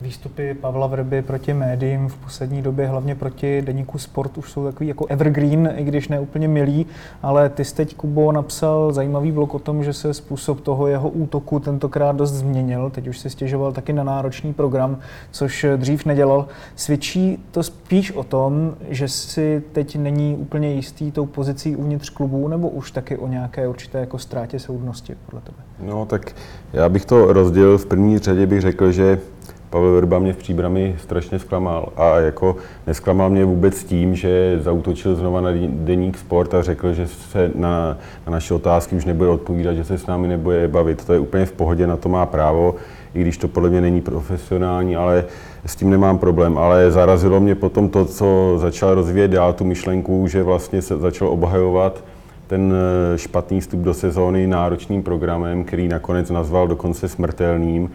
Výstupy 0.00 0.54
Pavla 0.54 0.86
Vrby 0.86 1.22
proti 1.22 1.54
médiím 1.54 2.08
v 2.08 2.16
poslední 2.16 2.62
době, 2.62 2.86
hlavně 2.86 3.14
proti 3.14 3.62
deníku 3.62 3.98
Sport, 3.98 4.38
už 4.38 4.50
jsou 4.50 4.64
takový 4.64 4.88
jako 4.88 5.06
evergreen, 5.06 5.72
i 5.76 5.84
když 5.84 6.08
ne 6.08 6.20
úplně 6.20 6.48
milý, 6.48 6.86
ale 7.22 7.48
ty 7.48 7.64
jsi 7.64 7.74
teď, 7.74 7.96
Kubo, 7.96 8.32
napsal 8.32 8.92
zajímavý 8.92 9.32
blok 9.32 9.54
o 9.54 9.58
tom, 9.58 9.84
že 9.84 9.92
se 9.92 10.14
způsob 10.14 10.60
toho 10.60 10.86
jeho 10.86 11.08
útoku 11.08 11.60
tentokrát 11.60 12.16
dost 12.16 12.32
změnil. 12.32 12.90
Teď 12.90 13.08
už 13.08 13.18
se 13.18 13.30
stěžoval 13.30 13.72
taky 13.72 13.92
na 13.92 14.04
náročný 14.04 14.52
program, 14.52 14.98
což 15.30 15.66
dřív 15.76 16.04
nedělal. 16.04 16.46
Svědčí 16.76 17.44
to 17.50 17.62
spíš 17.62 18.12
o 18.12 18.24
tom, 18.24 18.74
že 18.88 19.08
si 19.08 19.62
teď 19.72 19.96
není 19.96 20.36
úplně 20.36 20.72
jistý 20.72 21.12
tou 21.12 21.26
pozicí 21.26 21.76
uvnitř 21.76 22.10
klubu, 22.10 22.48
nebo 22.48 22.68
už 22.68 22.90
taky 22.90 23.16
o 23.16 23.28
nějaké 23.28 23.68
určité 23.68 24.00
jako 24.00 24.18
ztrátě 24.18 24.58
soudnosti 24.58 25.16
podle 25.26 25.40
tebe? 25.40 25.58
No 25.80 26.06
tak 26.06 26.32
já 26.72 26.88
bych 26.88 27.04
to 27.04 27.32
rozdělil. 27.32 27.78
V 27.78 27.86
první 27.86 28.18
řadě 28.18 28.46
bych 28.46 28.60
řekl, 28.60 28.92
že 28.92 29.20
Pavel 29.70 29.92
Verba 29.92 30.18
mě 30.18 30.32
v 30.32 30.36
příbrami 30.36 30.94
strašně 30.98 31.38
zklamal. 31.38 31.88
A 31.96 32.18
jako 32.18 32.56
nesklamal 32.86 33.30
mě 33.30 33.44
vůbec 33.44 33.84
tím, 33.84 34.14
že 34.14 34.58
zautočil 34.62 35.14
znova 35.14 35.40
na 35.40 35.50
deník 35.68 36.18
sport 36.18 36.54
a 36.54 36.62
řekl, 36.62 36.92
že 36.92 37.06
se 37.06 37.50
na, 37.54 37.98
na 38.26 38.32
naše 38.32 38.54
otázky 38.54 38.96
už 38.96 39.04
nebude 39.04 39.30
odpovídat, 39.30 39.74
že 39.74 39.84
se 39.84 39.98
s 39.98 40.06
námi 40.06 40.28
nebude 40.28 40.68
bavit. 40.68 41.04
To 41.04 41.12
je 41.12 41.18
úplně 41.18 41.46
v 41.46 41.52
pohodě, 41.52 41.86
na 41.86 41.96
to 41.96 42.08
má 42.08 42.26
právo, 42.26 42.74
i 43.14 43.20
když 43.20 43.38
to 43.38 43.48
podle 43.48 43.70
mě 43.70 43.80
není 43.80 44.00
profesionální, 44.00 44.96
ale 44.96 45.24
s 45.66 45.76
tím 45.76 45.90
nemám 45.90 46.18
problém. 46.18 46.58
Ale 46.58 46.90
zarazilo 46.90 47.40
mě 47.40 47.54
potom 47.54 47.88
to, 47.88 48.04
co 48.04 48.54
začal 48.56 48.94
rozvíjet 48.94 49.28
dál, 49.28 49.52
tu 49.52 49.64
myšlenku, 49.64 50.26
že 50.28 50.42
vlastně 50.42 50.82
se 50.82 50.96
začal 50.96 51.28
obhajovat 51.28 52.04
ten 52.46 52.72
eh, 53.14 53.18
špatný 53.18 53.60
vstup 53.60 53.80
do 53.80 53.94
sezóny 53.94 54.46
náročným 54.46 55.02
programem, 55.02 55.64
který 55.64 55.88
nakonec 55.88 56.30
nazval 56.30 56.68
dokonce 56.68 57.08
smrtelným 57.08 57.90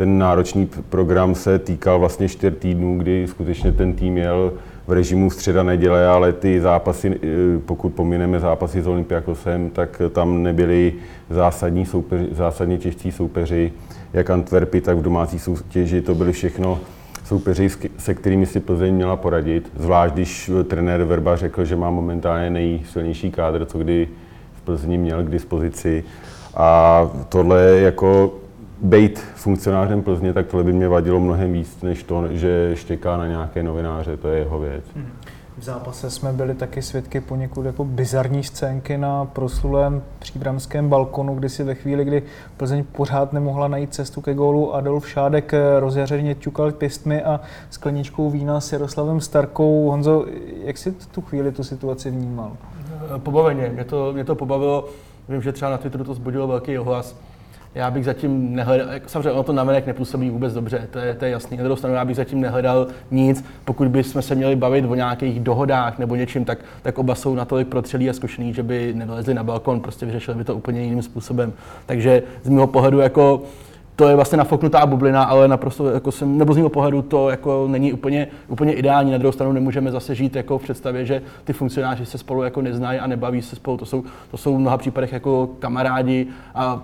ten 0.00 0.18
náročný 0.18 0.68
program 0.88 1.34
se 1.34 1.58
týkal 1.58 1.98
vlastně 1.98 2.28
čtyř 2.28 2.54
týdnů, 2.58 2.98
kdy 2.98 3.26
skutečně 3.28 3.72
ten 3.72 3.92
tým 3.92 4.16
jel 4.16 4.52
v 4.86 4.92
režimu 4.92 5.30
středa 5.30 5.62
neděle, 5.62 6.08
ale 6.08 6.32
ty 6.32 6.60
zápasy, 6.60 7.20
eh, 7.22 7.28
pokud 7.66 7.88
pomineme 7.88 8.40
zápasy 8.40 8.82
s 8.82 8.86
Olympiakosem, 8.86 9.70
tak 9.70 10.02
tam 10.12 10.42
nebyly 10.42 10.92
zásadní 11.30 11.86
soupeři, 11.86 12.28
zásadně 12.32 12.78
těžcí 12.78 13.12
soupeři, 13.12 13.72
jak 14.12 14.30
Antwerpy, 14.30 14.80
tak 14.80 14.96
v 14.96 15.02
domácí 15.02 15.38
soutěži, 15.38 16.00
to 16.00 16.14
byly 16.14 16.32
všechno 16.32 16.80
soupeři, 17.24 17.68
se 17.98 18.14
kterými 18.14 18.46
si 18.46 18.60
Plzeň 18.60 18.94
měla 18.94 19.16
poradit, 19.16 19.70
zvlášť 19.78 20.14
když 20.14 20.50
trenér 20.68 21.04
Verba 21.04 21.36
řekl, 21.36 21.64
že 21.64 21.76
má 21.76 21.90
momentálně 21.90 22.50
nejsilnější 22.50 23.30
kádr, 23.30 23.64
co 23.64 23.78
kdy 23.78 24.08
v 24.52 24.60
Plzni 24.62 24.98
měl 24.98 25.24
k 25.24 25.30
dispozici. 25.30 26.04
A 26.54 27.10
tohle 27.28 27.62
jako 27.62 28.39
být 28.82 29.18
funkcionářem 29.18 30.02
Plzně, 30.02 30.32
tak 30.32 30.46
tohle 30.46 30.64
by 30.64 30.72
mě 30.72 30.88
vadilo 30.88 31.20
mnohem 31.20 31.52
víc, 31.52 31.82
než 31.82 32.02
to, 32.02 32.28
že 32.30 32.72
štěká 32.74 33.16
na 33.16 33.26
nějaké 33.26 33.62
novináře, 33.62 34.16
to 34.16 34.28
je 34.28 34.38
jeho 34.38 34.60
věc. 34.60 34.84
Hmm. 34.96 35.06
V 35.58 35.62
zápase 35.62 36.10
jsme 36.10 36.32
byli 36.32 36.54
taky 36.54 36.82
svědky 36.82 37.20
poněkud 37.20 37.66
jako 37.66 37.84
bizarní 37.84 38.44
scénky 38.44 38.98
na 38.98 39.24
proslulém 39.24 40.02
příbramském 40.18 40.88
balkonu, 40.88 41.34
kdy 41.34 41.48
si 41.48 41.64
ve 41.64 41.74
chvíli, 41.74 42.04
kdy 42.04 42.22
Plzeň 42.56 42.84
pořád 42.92 43.32
nemohla 43.32 43.68
najít 43.68 43.94
cestu 43.94 44.20
ke 44.20 44.34
gólu, 44.34 44.74
Adolf 44.74 45.08
Šádek 45.08 45.52
rozjařeně 45.78 46.34
ťukal 46.34 46.72
pěstmi 46.72 47.22
a 47.22 47.40
skleničkou 47.70 48.30
vína 48.30 48.60
s 48.60 48.72
Jaroslavem 48.72 49.20
Starkou. 49.20 49.90
Honzo, 49.90 50.26
jak 50.64 50.78
jsi 50.78 50.92
tu 50.92 51.20
chvíli 51.20 51.52
tu 51.52 51.64
situaci 51.64 52.10
vnímal? 52.10 52.56
Pobaveně, 53.18 53.70
mě 53.74 53.84
to, 53.84 54.12
mě 54.12 54.24
to 54.24 54.34
pobavilo. 54.34 54.88
Vím, 55.28 55.42
že 55.42 55.52
třeba 55.52 55.70
na 55.70 55.78
Twitteru 55.78 56.04
to 56.04 56.14
zbudilo 56.14 56.46
velký 56.46 56.78
ohlas 56.78 57.16
já 57.74 57.90
bych 57.90 58.04
zatím 58.04 58.54
nehledal, 58.54 58.86
samozřejmě 59.06 59.30
ono 59.30 59.42
to 59.42 59.52
navenek 59.52 59.86
nepůsobí 59.86 60.30
vůbec 60.30 60.54
dobře, 60.54 60.88
to 60.90 60.98
je, 60.98 61.14
to 61.14 61.24
je 61.24 61.30
jasný. 61.30 61.56
Na 61.56 61.62
druhou 61.62 61.76
stranu 61.76 61.96
já 61.96 62.04
bych 62.04 62.16
zatím 62.16 62.40
nehledal 62.40 62.86
nic, 63.10 63.44
pokud 63.64 63.88
bychom 63.88 64.22
se 64.22 64.34
měli 64.34 64.56
bavit 64.56 64.84
o 64.84 64.94
nějakých 64.94 65.40
dohodách 65.40 65.98
nebo 65.98 66.16
něčím, 66.16 66.44
tak, 66.44 66.58
tak 66.82 66.98
oba 66.98 67.14
jsou 67.14 67.34
natolik 67.34 67.68
protřelí 67.68 68.10
a 68.10 68.12
zkušený, 68.12 68.54
že 68.54 68.62
by 68.62 68.92
nevylezli 68.96 69.34
na 69.34 69.44
balkon, 69.44 69.80
prostě 69.80 70.06
vyřešili 70.06 70.38
by 70.38 70.44
to 70.44 70.54
úplně 70.54 70.82
jiným 70.82 71.02
způsobem. 71.02 71.52
Takže 71.86 72.22
z 72.42 72.48
mého 72.48 72.66
pohledu 72.66 72.98
jako 72.98 73.42
to 73.96 74.08
je 74.08 74.16
vlastně 74.16 74.38
nafoknutá 74.38 74.86
bublina, 74.86 75.22
ale 75.22 75.48
naprosto 75.48 75.90
jako 75.90 76.12
jsem, 76.12 76.38
nebo 76.38 76.54
z 76.54 76.56
mého 76.56 76.68
pohledu 76.68 77.02
to 77.02 77.30
jako 77.30 77.68
není 77.68 77.92
úplně, 77.92 78.28
úplně 78.48 78.72
ideální. 78.72 79.12
Na 79.12 79.18
druhou 79.18 79.32
stranu 79.32 79.52
nemůžeme 79.52 79.90
zase 79.90 80.14
žít 80.14 80.36
jako 80.36 80.58
v 80.58 80.62
představě, 80.62 81.04
že 81.06 81.22
ty 81.44 81.52
funkcionáři 81.52 82.06
se 82.06 82.18
spolu 82.18 82.42
jako 82.42 82.62
neznají 82.62 82.98
a 82.98 83.06
nebaví 83.06 83.42
se 83.42 83.56
spolu. 83.56 83.76
To 83.76 83.86
jsou, 83.86 84.04
to 84.30 84.36
jsou 84.36 84.56
v 84.56 84.58
mnoha 84.58 84.78
případech 84.78 85.12
jako 85.12 85.50
kamarádi 85.58 86.26
a 86.54 86.82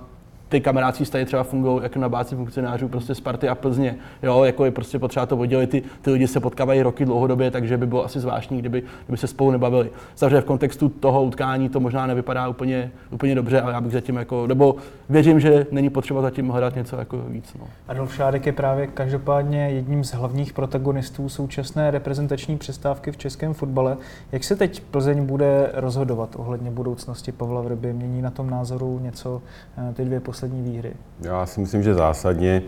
ty 0.57 0.61
kamarádské 0.61 1.05
vztahy 1.05 1.25
třeba 1.25 1.43
fungují 1.43 1.83
jako 1.83 1.99
na 1.99 2.09
bázi 2.09 2.37
funkcionářů 2.37 2.89
prostě 2.89 3.15
Sparty 3.15 3.49
a 3.49 3.55
Plzně. 3.55 3.97
Jo, 4.23 4.45
jako 4.45 4.65
je 4.65 4.71
prostě 4.71 4.99
potřeba 4.99 5.27
to 5.27 5.37
oddělit, 5.37 5.71
ty, 5.71 5.83
ty 6.03 6.11
lidi 6.11 6.29
se 6.29 6.41
potkávají 6.41 6.83
roky 6.83 7.05
dlouhodobě, 7.05 7.51
takže 7.51 7.77
by 7.77 7.87
bylo 7.87 8.05
asi 8.05 8.21
zvláštní, 8.21 8.59
kdyby, 8.59 8.83
kdyby 9.07 9.17
se 9.17 9.27
spolu 9.27 9.51
nebavili. 9.51 9.91
Takže 10.19 10.41
v 10.41 10.45
kontextu 10.45 10.89
toho 10.89 11.25
utkání 11.25 11.69
to 11.69 11.81
možná 11.81 12.07
nevypadá 12.07 12.49
úplně, 12.49 12.91
úplně 13.11 13.35
dobře, 13.35 13.61
ale 13.61 13.73
já 13.73 13.81
bych 13.81 13.93
zatím 13.93 14.17
jako, 14.17 14.47
nebo 14.47 14.77
věřím, 15.09 15.41
že 15.41 15.67
není 15.71 15.91
potřeba 15.91 16.23
zatím 16.23 16.49
hledat 16.49 16.77
něco 16.77 16.97
jako 16.97 17.19
víc. 17.29 17.55
No. 17.61 17.67
Adolf 17.89 18.15
Šádek 18.15 18.47
je 18.47 18.53
právě 18.53 18.87
každopádně 18.87 19.69
jedním 19.71 20.05
z 20.05 20.15
hlavních 20.15 20.53
protagonistů 20.53 21.29
současné 21.29 21.91
reprezentační 21.91 22.59
přestávky 22.59 23.13
v 23.13 23.17
českém 23.17 23.55
fotbale. 23.55 23.97
Jak 24.33 24.45
se 24.45 24.57
teď 24.57 24.83
Plzeň 24.91 25.27
bude 25.27 25.71
rozhodovat 25.75 26.37
ohledně 26.37 26.71
budoucnosti 26.71 27.33
Pavla 27.33 27.61
Vrby? 27.61 27.93
Mění 27.93 28.23
na 28.23 28.31
tom 28.31 28.51
názoru 28.51 29.01
něco 29.03 29.43
eh, 29.79 29.95
ty 29.95 30.05
dvě 30.05 30.21
poslední 30.21 30.46
výhry? 30.49 30.93
Já 31.21 31.47
si 31.47 31.61
myslím, 31.61 31.83
že 31.83 31.95
zásadně 31.95 32.63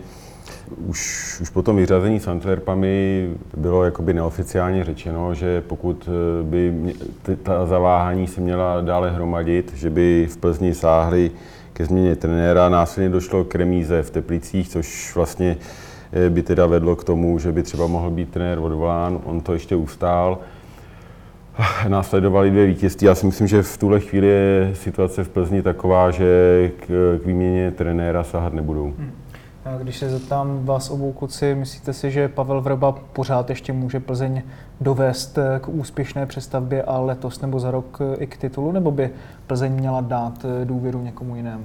už, 0.87 1.37
už 1.41 1.49
po 1.49 1.61
tom 1.61 1.75
vyřazení 1.75 2.19
s 2.19 2.27
Antwerpami 2.27 3.29
bylo 3.57 3.83
jakoby 3.83 4.13
neoficiálně 4.13 4.83
řečeno, 4.83 5.33
že 5.33 5.61
pokud 5.61 6.09
eh, 6.09 6.43
by 6.43 6.93
ta 7.43 7.65
zaváhání 7.65 8.27
se 8.27 8.41
měla 8.41 8.81
dále 8.81 9.11
hromadit, 9.11 9.73
že 9.75 9.89
by 9.89 10.27
v 10.31 10.37
Plzni 10.37 10.73
sáhli 10.73 11.31
ke 11.73 11.85
změně 11.85 12.15
trenéra. 12.15 12.69
Následně 12.69 13.09
došlo 13.09 13.43
k 13.43 13.55
remíze 13.55 14.03
v 14.03 14.09
Teplicích, 14.11 14.69
což 14.69 15.15
vlastně 15.15 15.57
eh, 16.11 16.29
by 16.29 16.43
teda 16.43 16.65
vedlo 16.65 16.95
k 16.95 17.03
tomu, 17.03 17.39
že 17.39 17.51
by 17.51 17.63
třeba 17.63 17.87
mohl 17.87 18.09
být 18.09 18.29
trenér 18.29 18.59
odvolán. 18.59 19.19
On 19.23 19.41
to 19.41 19.53
ještě 19.53 19.75
ustál. 19.75 20.39
Následovali 21.87 22.51
dvě 22.51 22.65
vítězství. 22.65 23.07
Já 23.07 23.15
si 23.15 23.25
myslím, 23.25 23.47
že 23.47 23.63
v 23.63 23.77
tuhle 23.77 23.99
chvíli 23.99 24.27
je 24.27 24.71
situace 24.73 25.23
v 25.23 25.29
Plzni 25.29 25.61
taková, 25.61 26.11
že 26.11 26.71
k, 26.79 26.85
k 27.23 27.25
výměně 27.25 27.71
trenéra 27.71 28.23
sahat 28.23 28.53
nebudou. 28.53 28.93
Hmm. 28.97 29.11
Když 29.81 29.97
se 29.97 30.09
zeptám 30.09 30.65
vás 30.65 30.89
obou 30.89 31.11
kluci, 31.11 31.55
myslíte 31.55 31.93
si, 31.93 32.11
že 32.11 32.27
Pavel 32.27 32.61
Vrba 32.61 32.91
pořád 32.91 33.49
ještě 33.49 33.73
může 33.73 33.99
Plzeň 33.99 34.41
dovést 34.81 35.39
k 35.61 35.67
úspěšné 35.67 36.25
přestavbě 36.25 36.83
a 36.83 36.99
letos 36.99 37.41
nebo 37.41 37.59
za 37.59 37.71
rok 37.71 38.01
i 38.19 38.27
k 38.27 38.37
titulu, 38.37 38.71
nebo 38.71 38.91
by 38.91 39.09
Plzeň 39.47 39.71
měla 39.71 40.01
dát 40.01 40.45
důvěru 40.63 41.01
někomu 41.01 41.35
jinému? 41.35 41.63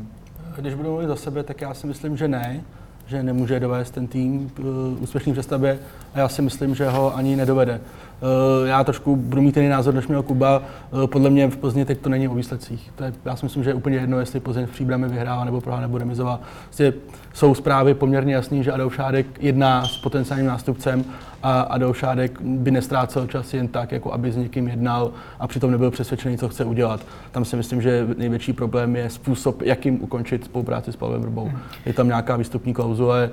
Když 0.57 0.75
budu 0.75 0.91
mluvit 0.91 1.07
za 1.07 1.17
sebe, 1.17 1.43
tak 1.43 1.61
já 1.61 1.75
si 1.75 1.87
myslím, 1.87 2.17
že 2.17 2.29
ne, 2.29 2.61
že 3.07 3.23
nemůže 3.23 3.61
dovést 3.61 3.95
ten 3.95 4.07
tým 4.07 4.51
k 4.55 4.61
úspěšný 5.01 5.33
přestavbě 5.33 5.79
a 6.15 6.19
já 6.19 6.29
si 6.29 6.43
myslím, 6.43 6.75
že 6.75 6.89
ho 6.89 7.17
ani 7.17 7.37
nedovede. 7.37 7.81
Eh, 8.25 8.69
já 8.69 8.85
trošku 8.85 9.17
budu 9.17 9.43
mít 9.43 9.57
jiný 9.57 9.69
názor, 9.69 9.95
než 9.95 10.07
měl 10.07 10.23
Kuba. 10.23 10.63
Eh, 11.05 11.07
podle 11.07 11.31
mě 11.31 11.49
v 11.49 11.57
Plzni 11.57 11.85
teď 11.85 11.99
to 11.99 12.09
není 12.09 12.29
o 12.29 12.35
výsledcích. 12.35 12.91
To 12.97 13.05
je, 13.05 13.13
já 13.25 13.37
si 13.37 13.47
myslím, 13.47 13.65
že 13.65 13.71
je 13.71 13.75
úplně 13.75 13.97
jedno, 13.97 14.21
jestli 14.21 14.41
Plzeň 14.41 14.67
v 14.67 14.71
příbrami 14.71 15.09
vyhrává 15.09 15.45
nebo 15.45 15.61
prohrá 15.61 15.81
nebo 15.81 15.99
remizová. 15.99 16.41
Vlastně 16.65 16.93
jsou 17.33 17.55
zprávy 17.55 17.95
poměrně 17.95 18.35
jasné, 18.35 18.63
že 18.63 18.73
Adolf 18.73 18.95
Šádek 18.95 19.27
jedná 19.41 19.87
s 19.87 19.97
potenciálním 19.97 20.47
nástupcem 20.47 21.05
a 21.43 21.61
Adolf 21.61 21.99
Šádek 21.99 22.41
by 22.41 22.71
nestrácel 22.71 23.27
čas 23.27 23.55
jen 23.55 23.69
tak, 23.69 23.93
jako 23.93 24.13
aby 24.13 24.33
s 24.33 24.37
někým 24.37 24.69
jednal 24.69 25.11
a 25.41 25.47
přitom 25.47 25.71
nebyl 25.71 25.91
přesvědčený, 25.91 26.39
co 26.39 26.49
chce 26.49 26.65
udělat. 26.65 27.01
Tam 27.31 27.45
si 27.45 27.57
myslím, 27.57 27.83
že 27.83 28.07
největší 28.17 28.53
problém 28.53 28.97
je 28.97 29.11
způsob, 29.11 29.63
jakým 29.63 30.03
ukončit 30.03 30.45
spolupráci 30.45 30.93
s 30.93 30.97
Pavlem 30.97 31.23
Vrbou. 31.23 31.51
Je 31.87 31.93
tam 31.93 32.07
nějaká 32.07 32.37
výstupní 32.37 32.75
klauzule, 32.75 33.31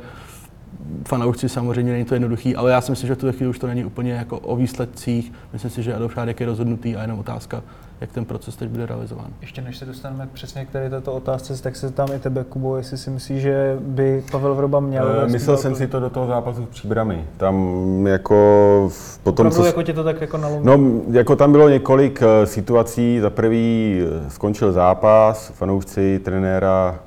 fanoušci 1.07 1.49
samozřejmě 1.49 1.91
není 1.91 2.05
to 2.05 2.15
jednoduchý, 2.15 2.55
ale 2.55 2.71
já 2.71 2.81
si 2.81 2.91
myslím, 2.91 3.07
že 3.07 3.15
v 3.15 3.17
tuto 3.17 3.33
chvíli 3.33 3.49
už 3.49 3.59
to 3.59 3.67
není 3.67 3.85
úplně 3.85 4.13
jako 4.13 4.39
o 4.39 4.55
výsledcích. 4.55 5.33
Myslím 5.53 5.71
si, 5.71 5.83
že 5.83 5.95
Adolf 5.95 6.13
Šádek 6.13 6.39
je 6.39 6.45
rozhodnutý 6.45 6.95
a 6.95 7.01
jenom 7.01 7.19
otázka, 7.19 7.63
jak 8.01 8.11
ten 8.11 8.25
proces 8.25 8.55
teď 8.55 8.69
bude 8.69 8.85
realizován. 8.85 9.27
Ještě 9.41 9.61
než 9.61 9.77
se 9.77 9.85
dostaneme 9.85 10.29
přesně 10.33 10.65
k 10.65 10.69
tady 10.69 10.89
této 10.89 11.13
otázce, 11.13 11.63
tak 11.63 11.75
se 11.75 11.91
tam 11.91 12.07
i 12.15 12.19
tebe, 12.19 12.43
Kubo, 12.43 12.77
jestli 12.77 12.97
si 12.97 13.09
myslíš, 13.09 13.41
že 13.41 13.77
by 13.79 14.23
Pavel 14.31 14.55
Vroba 14.55 14.79
měl... 14.79 15.21
E, 15.25 15.27
myslel 15.27 15.57
jsem 15.57 15.75
si 15.75 15.87
to 15.87 15.99
do 15.99 16.09
toho 16.09 16.27
zápasu 16.27 16.65
v 16.65 16.69
Příbrami. 16.69 17.25
Tam 17.37 18.07
jako 18.07 18.91
potom, 19.23 19.47
Opravdu, 19.47 19.63
co... 19.63 19.67
jako 19.67 19.83
tě 19.83 19.93
to 19.93 20.03
tak 20.03 20.21
jako 20.21 20.37
nalomí? 20.37 20.65
No, 20.65 20.79
jako 21.11 21.35
tam 21.35 21.51
bylo 21.51 21.69
několik 21.69 22.21
eh, 22.21 22.45
situací. 22.45 23.19
Za 23.19 23.29
prvý 23.29 24.01
eh, 24.01 24.29
skončil 24.29 24.71
zápas, 24.71 25.51
fanoušci 25.55 26.19
trenéra 26.19 26.99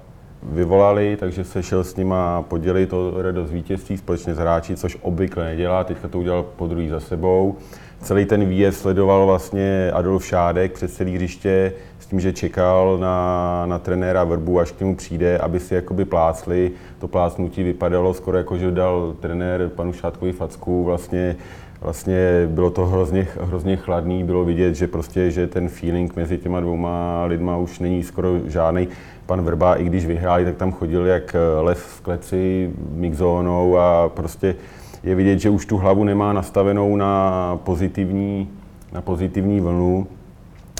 vyvolali, 0.45 1.17
takže 1.21 1.45
se 1.45 1.63
šel 1.63 1.85
s 1.85 1.97
nima 1.97 2.43
podělit 2.43 2.93
o 2.93 3.23
radost 3.23 3.51
vítězství 3.51 3.97
společně 3.97 4.35
s 4.35 4.39
hráči, 4.39 4.77
což 4.77 4.99
obvykle 5.03 5.45
nedělá, 5.45 5.85
teďka 5.85 6.09
to 6.09 6.19
udělal 6.19 6.43
po 6.57 6.67
druhý 6.67 6.89
za 6.89 7.01
sebou. 7.01 7.57
Celý 8.03 8.25
ten 8.25 8.49
výjezd 8.49 8.81
sledoval 8.81 9.27
vlastně 9.27 9.91
Adolf 9.93 10.27
Šádek 10.27 10.73
přes 10.73 10.95
celý 10.95 11.15
hřiště 11.15 11.73
s 11.99 12.07
tím, 12.07 12.21
že 12.21 12.33
čekal 12.33 12.99
na, 12.99 13.67
na 13.67 13.79
trenéra 13.79 14.25
Vrbu, 14.25 14.61
až 14.61 14.73
k 14.73 14.81
němu 14.81 14.97
přijde, 14.97 15.39
aby 15.39 15.61
si 15.61 15.75
jakoby 15.75 16.05
plácli. 16.05 16.71
To 16.99 17.09
plácnutí 17.09 17.63
vypadalo 17.63 18.15
skoro 18.15 18.39
jako, 18.39 18.59
že 18.59 18.71
dal 18.71 19.15
trenér 19.21 19.69
panu 19.69 19.93
Šádkovi 19.93 20.33
facku, 20.33 20.85
vlastně 20.85 21.37
vlastně 21.85 22.47
bylo 22.47 22.71
to 22.71 22.87
hrozně, 22.87 23.27
hrozně 23.41 23.77
chladný, 23.77 24.25
bylo 24.25 24.45
vidět, 24.45 24.75
že 24.75 24.89
prostě, 24.89 25.31
že 25.31 25.47
ten 25.47 25.69
feeling 25.69 26.17
mezi 26.17 26.39
těma 26.39 26.61
dvouma 26.61 27.25
lidma 27.25 27.57
už 27.57 27.79
není 27.79 28.03
skoro 28.03 28.29
žádný. 28.47 28.89
Pan 29.27 29.43
Vrba, 29.43 29.75
i 29.75 29.85
když 29.85 30.07
vyhráli, 30.07 30.45
tak 30.45 30.57
tam 30.57 30.73
chodil 30.73 31.07
jak 31.07 31.37
lev 31.61 31.79
v 31.79 32.01
kleci 32.01 32.71
mixzónou 32.93 33.79
a 33.79 34.09
prostě 34.09 34.55
je 35.03 35.15
vidět, 35.15 35.39
že 35.39 35.51
už 35.51 35.67
tu 35.67 35.77
hlavu 35.77 36.05
nemá 36.05 36.33
nastavenou 36.33 36.97
na 36.97 37.61
pozitivní, 37.65 38.49
na 38.93 39.01
pozitivní 39.01 39.61
vlnu. 39.61 40.07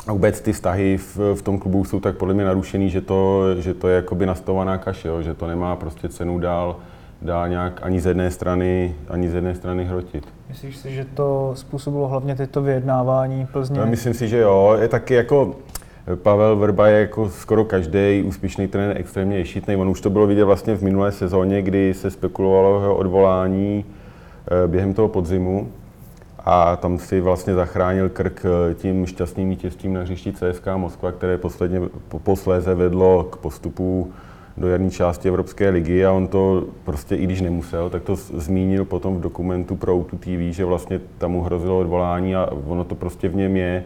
A 0.07 0.13
vůbec 0.13 0.41
ty 0.41 0.53
vztahy 0.53 0.97
v, 0.97 1.19
v 1.35 1.43
tom 1.43 1.59
klubu 1.59 1.85
jsou 1.85 2.01
tak 2.01 2.17
podle 2.17 2.35
mě 2.35 2.45
narušený, 2.45 2.91
že 2.91 3.01
to, 3.01 3.43
že 3.59 3.75
to 3.75 3.89
je 3.89 3.97
jakoby 3.97 4.27
nastavená 4.27 4.79
kaše, 4.79 5.09
jo? 5.09 5.23
že 5.23 5.35
to 5.35 5.47
nemá 5.47 5.77
prostě 5.77 6.09
cenu 6.09 6.39
dál, 6.39 6.77
dál 7.23 7.49
nějak 7.49 7.81
ani 7.83 8.01
z 8.01 8.07
jedné 8.07 8.31
strany, 8.31 8.95
ani 9.09 9.29
z 9.31 9.35
jedné 9.35 9.55
strany 9.55 9.85
hrotit. 9.85 10.29
Myslíš 10.49 10.77
si, 10.77 10.95
že 10.95 11.05
to 11.05 11.53
způsobilo 11.55 12.09
hlavně 12.09 12.37
tyto 12.37 12.63
vyjednávání 12.63 13.47
Plzně? 13.53 13.81
No, 13.81 13.87
myslím 13.87 14.15
si, 14.15 14.29
že 14.29 14.39
jo. 14.39 14.77
Je 14.81 14.89
taky 14.89 15.15
jako 15.15 15.57
Pavel 16.15 16.57
Vrba 16.57 16.89
je 16.89 17.01
jako 17.01 17.31
skoro 17.31 17.65
každý 17.65 18.23
úspěšný 18.27 18.69
trenér 18.69 18.97
extrémně 18.97 19.39
ješitný. 19.39 19.77
On 19.77 19.89
už 19.89 20.01
to 20.01 20.11
bylo 20.11 20.27
vidět 20.27 20.45
vlastně 20.45 20.77
v 20.77 20.83
minulé 20.83 21.13
sezóně, 21.13 21.63
kdy 21.63 21.95
se 21.95 22.11
spekulovalo 22.11 22.81
jeho 22.81 22.97
odvolání 22.97 23.85
eh, 23.85 24.69
během 24.69 24.95
toho 24.95 25.09
podzimu 25.09 25.73
a 26.39 26.77
tam 26.77 26.99
si 26.99 27.21
vlastně 27.21 27.55
zachránil 27.55 28.09
krk 28.09 28.47
eh, 28.47 28.75
tím 28.75 29.07
šťastným 29.07 29.51
vítězstvím 29.51 29.95
na 29.95 30.01
hřišti 30.01 30.33
CSK 30.33 30.67
Moskva, 30.77 31.13
které 31.13 31.39
posledně, 31.39 31.81
posléze 32.23 32.75
vedlo 32.75 33.25
k 33.25 33.37
postupu 33.37 34.13
do 34.57 34.69
jarní 34.69 34.91
části 34.91 35.29
Evropské 35.29 35.69
ligy 35.69 36.07
a 36.07 36.13
on 36.13 36.29
to 36.29 36.65
prostě, 36.85 37.17
i 37.17 37.25
když 37.25 37.41
nemusel, 37.41 37.91
tak 37.91 38.03
to 38.03 38.17
zmínil 38.17 38.85
potom 38.85 39.17
v 39.17 39.21
dokumentu 39.21 39.77
pro 39.77 39.95
Outu 39.95 40.17
TV, 40.17 40.41
že 40.51 40.65
vlastně 40.65 41.01
tam 41.19 41.33
mu 41.33 41.43
hrozilo 41.43 41.79
odvolání 41.79 42.37
a 42.37 42.49
ono 42.67 42.85
to 42.85 42.95
prostě 42.95 43.29
v 43.29 43.37
něm 43.37 43.57
je. 43.57 43.85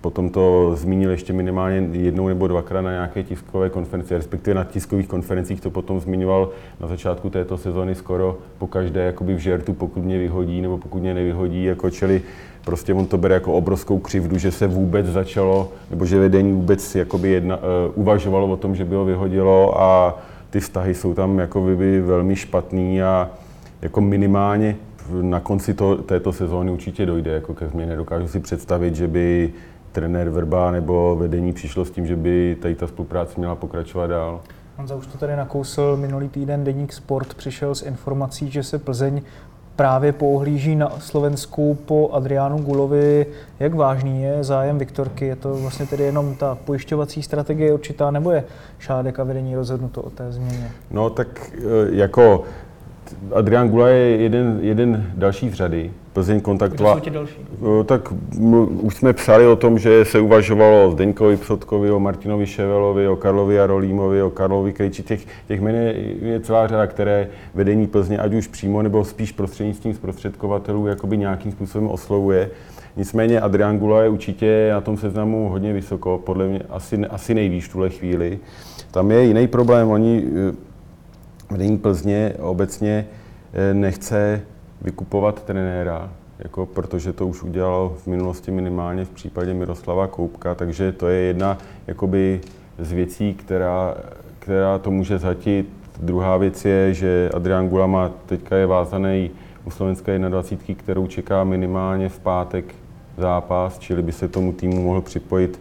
Potom 0.00 0.30
to 0.30 0.72
zmínil 0.76 1.10
ještě 1.10 1.32
minimálně 1.32 1.88
jednou 1.92 2.28
nebo 2.28 2.48
dvakrát 2.48 2.80
na 2.80 2.90
nějaké 2.90 3.22
tiskové 3.22 3.70
konferenci, 3.70 4.16
respektive 4.16 4.54
na 4.54 4.64
tiskových 4.64 5.08
konferencích 5.08 5.60
to 5.60 5.70
potom 5.70 6.00
zmiňoval 6.00 6.50
na 6.80 6.88
začátku 6.88 7.30
této 7.30 7.58
sezony 7.58 7.94
skoro 7.94 8.38
po 8.58 8.66
každé 8.66 9.04
jakoby 9.04 9.34
v 9.34 9.38
žertu, 9.38 9.72
pokud 9.72 10.04
mě 10.04 10.18
vyhodí 10.18 10.60
nebo 10.60 10.78
pokud 10.78 10.98
mě 10.98 11.14
nevyhodí, 11.14 11.64
jako 11.64 11.90
čeli 11.90 12.22
prostě 12.64 12.94
on 12.94 13.06
to 13.06 13.18
bere 13.18 13.34
jako 13.34 13.52
obrovskou 13.52 13.98
křivdu, 13.98 14.38
že 14.38 14.52
se 14.52 14.66
vůbec 14.66 15.06
začalo, 15.06 15.72
nebo 15.90 16.06
že 16.06 16.18
vedení 16.18 16.52
vůbec 16.52 16.94
jakoby 16.94 17.30
jedna, 17.30 17.56
uh, 17.56 17.62
uvažovalo 17.94 18.46
o 18.46 18.56
tom, 18.56 18.74
že 18.74 18.84
by 18.84 18.94
ho 18.94 19.04
vyhodilo 19.04 19.82
a 19.82 20.18
ty 20.50 20.60
vztahy 20.60 20.94
jsou 20.94 21.14
tam 21.14 21.38
jako 21.38 21.60
by 21.60 22.00
velmi 22.00 22.36
špatný 22.36 23.02
a 23.02 23.30
jako 23.82 24.00
minimálně 24.00 24.76
na 25.22 25.40
konci 25.40 25.74
to, 25.74 25.96
této 25.96 26.32
sezóny 26.32 26.70
určitě 26.70 27.06
dojde 27.06 27.30
jako 27.30 27.54
ke 27.54 27.68
změně. 27.68 27.96
Dokážu 27.96 28.28
si 28.28 28.40
představit, 28.40 28.96
že 28.96 29.08
by 29.08 29.52
trenér 29.92 30.28
Verba 30.28 30.70
nebo 30.70 31.16
vedení 31.16 31.52
přišlo 31.52 31.84
s 31.84 31.90
tím, 31.90 32.06
že 32.06 32.16
by 32.16 32.56
tady 32.62 32.74
ta 32.74 32.86
spolupráce 32.86 33.34
měla 33.36 33.54
pokračovat 33.54 34.06
dál. 34.06 34.40
Honza 34.76 34.94
už 34.94 35.06
to 35.06 35.18
tady 35.18 35.36
nakousl. 35.36 35.96
Minulý 35.96 36.28
týden 36.28 36.64
Deník 36.64 36.92
Sport 36.92 37.34
přišel 37.34 37.74
s 37.74 37.82
informací, 37.82 38.50
že 38.50 38.62
se 38.62 38.78
Plzeň 38.78 39.22
právě 39.76 40.12
poohlíží 40.12 40.76
na 40.76 40.90
Slovensku 40.98 41.78
po 41.86 42.10
Adriánu 42.12 42.58
Gulovi. 42.58 43.26
Jak 43.60 43.74
vážný 43.74 44.22
je 44.22 44.44
zájem 44.44 44.78
Viktorky? 44.78 45.26
Je 45.26 45.36
to 45.36 45.54
vlastně 45.54 45.86
tedy 45.86 46.04
jenom 46.04 46.34
ta 46.34 46.58
pojišťovací 46.64 47.22
strategie 47.22 47.74
určitá, 47.74 48.10
nebo 48.10 48.30
je 48.30 48.44
Šádek 48.78 49.20
a 49.20 49.24
vedení 49.24 49.54
rozhodnuto 49.54 50.02
o 50.02 50.10
té 50.10 50.32
změně? 50.32 50.70
No 50.90 51.10
tak 51.10 51.52
e, 51.52 51.94
jako 51.96 52.44
Adrián 53.32 53.68
Gula 53.68 53.88
je 53.88 54.16
jeden, 54.16 54.58
jeden 54.62 55.10
další 55.14 55.48
z 55.50 55.54
řady. 55.54 55.90
Plzeň 56.12 56.36
Kdo 56.36 56.44
kontaktovala. 56.44 56.96
jsou 56.96 57.00
ti 57.00 57.10
další? 57.10 57.34
O, 57.60 57.84
Tak 57.84 58.12
už 58.80 58.96
jsme 58.96 59.12
psali 59.12 59.46
o 59.46 59.56
tom, 59.56 59.78
že 59.78 60.04
se 60.04 60.20
uvažovalo 60.20 60.86
o 60.86 60.90
Zdeňkovi 60.90 61.36
Psotkovi, 61.36 61.90
o 61.90 62.00
Martinovi 62.00 62.46
Ševelovi, 62.46 63.08
o 63.08 63.16
Karlovi 63.16 63.54
Jarolímovi, 63.54 64.22
o 64.22 64.30
Karlovi 64.30 64.72
Krejči. 64.72 65.02
Těch, 65.02 65.26
těch 65.48 65.60
jmen 65.60 65.74
je, 65.74 65.94
je 66.22 66.40
celá 66.40 66.66
řada, 66.66 66.86
které 66.86 67.28
vedení 67.54 67.86
Plzně, 67.86 68.18
ať 68.18 68.34
už 68.34 68.46
přímo 68.46 68.82
nebo 68.82 69.04
spíš 69.04 69.32
prostřednictvím 69.32 69.94
zprostředkovatelů, 69.94 70.86
jakoby 70.86 71.18
nějakým 71.18 71.52
způsobem 71.52 71.88
oslovuje. 71.88 72.50
Nicméně 72.96 73.40
Adrian 73.40 73.78
Gula 73.78 74.02
je 74.02 74.08
určitě 74.08 74.68
na 74.72 74.80
tom 74.80 74.96
seznamu 74.96 75.48
hodně 75.48 75.72
vysoko, 75.72 76.20
podle 76.24 76.46
mě 76.48 76.60
asi, 76.70 76.98
asi 77.06 77.34
nejvíc 77.34 77.64
v 77.64 77.72
tuhle 77.72 77.90
chvíli. 77.90 78.38
Tam 78.90 79.10
je 79.10 79.24
jiný 79.24 79.46
problém, 79.48 79.88
oni 79.88 80.24
vedení 81.50 81.78
Plzně 81.78 82.34
obecně 82.38 83.06
eh, 83.52 83.74
nechce 83.74 84.42
vykupovat 84.82 85.42
trenéra, 85.42 86.12
jako 86.38 86.66
protože 86.66 87.12
to 87.12 87.26
už 87.26 87.42
udělalo 87.42 87.96
v 88.02 88.06
minulosti 88.06 88.50
minimálně 88.50 89.04
v 89.04 89.10
případě 89.10 89.54
Miroslava 89.54 90.06
Koupka, 90.06 90.54
takže 90.54 90.92
to 90.92 91.08
je 91.08 91.20
jedna 91.20 91.58
jakoby, 91.86 92.40
z 92.78 92.92
věcí, 92.92 93.34
která, 93.34 93.94
která 94.38 94.78
to 94.78 94.90
může 94.90 95.18
zhatit. 95.18 95.68
Druhá 96.00 96.36
věc 96.36 96.64
je, 96.64 96.94
že 96.94 97.30
Adrian 97.34 97.68
Gula 97.68 97.86
má, 97.86 98.10
teďka 98.26 98.56
je 98.56 98.66
vázaný 98.66 99.30
u 99.64 99.70
slovenské 99.70 100.18
21, 100.18 100.82
kterou 100.82 101.06
čeká 101.06 101.44
minimálně 101.44 102.08
v 102.08 102.18
pátek 102.18 102.74
zápas, 103.16 103.78
čili 103.78 104.02
by 104.02 104.12
se 104.12 104.28
tomu 104.28 104.52
týmu 104.52 104.82
mohl 104.82 105.00
připojit 105.00 105.60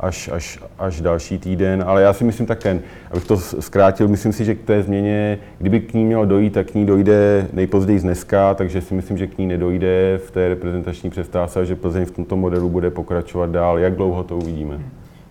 až, 0.00 0.28
až, 0.32 0.58
až 0.78 1.00
další 1.00 1.38
týden, 1.38 1.84
ale 1.86 2.02
já 2.02 2.12
si 2.12 2.24
myslím 2.24 2.46
tak 2.46 2.62
ten, 2.62 2.80
abych 3.10 3.24
to 3.24 3.36
zkrátil, 3.36 4.08
myslím 4.08 4.32
si, 4.32 4.44
že 4.44 4.54
k 4.54 4.62
té 4.62 4.82
změně, 4.82 5.38
kdyby 5.58 5.80
k 5.80 5.94
ní 5.94 6.04
mělo 6.04 6.24
dojít, 6.24 6.52
tak 6.52 6.70
k 6.70 6.74
ní 6.74 6.86
dojde 6.86 7.48
nejpozději 7.52 8.00
dneska, 8.00 8.54
takže 8.54 8.80
si 8.80 8.94
myslím, 8.94 9.18
že 9.18 9.26
k 9.26 9.38
ní 9.38 9.46
nedojde 9.46 10.20
v 10.26 10.30
té 10.30 10.48
reprezentační 10.48 11.10
přestávce 11.10 11.60
a 11.60 11.64
že 11.64 11.76
Plzeň 11.76 12.04
v 12.04 12.10
tomto 12.10 12.36
modelu 12.36 12.68
bude 12.68 12.90
pokračovat 12.90 13.50
dál. 13.50 13.78
Jak 13.78 13.96
dlouho 13.96 14.24
to 14.24 14.36
uvidíme? 14.36 14.80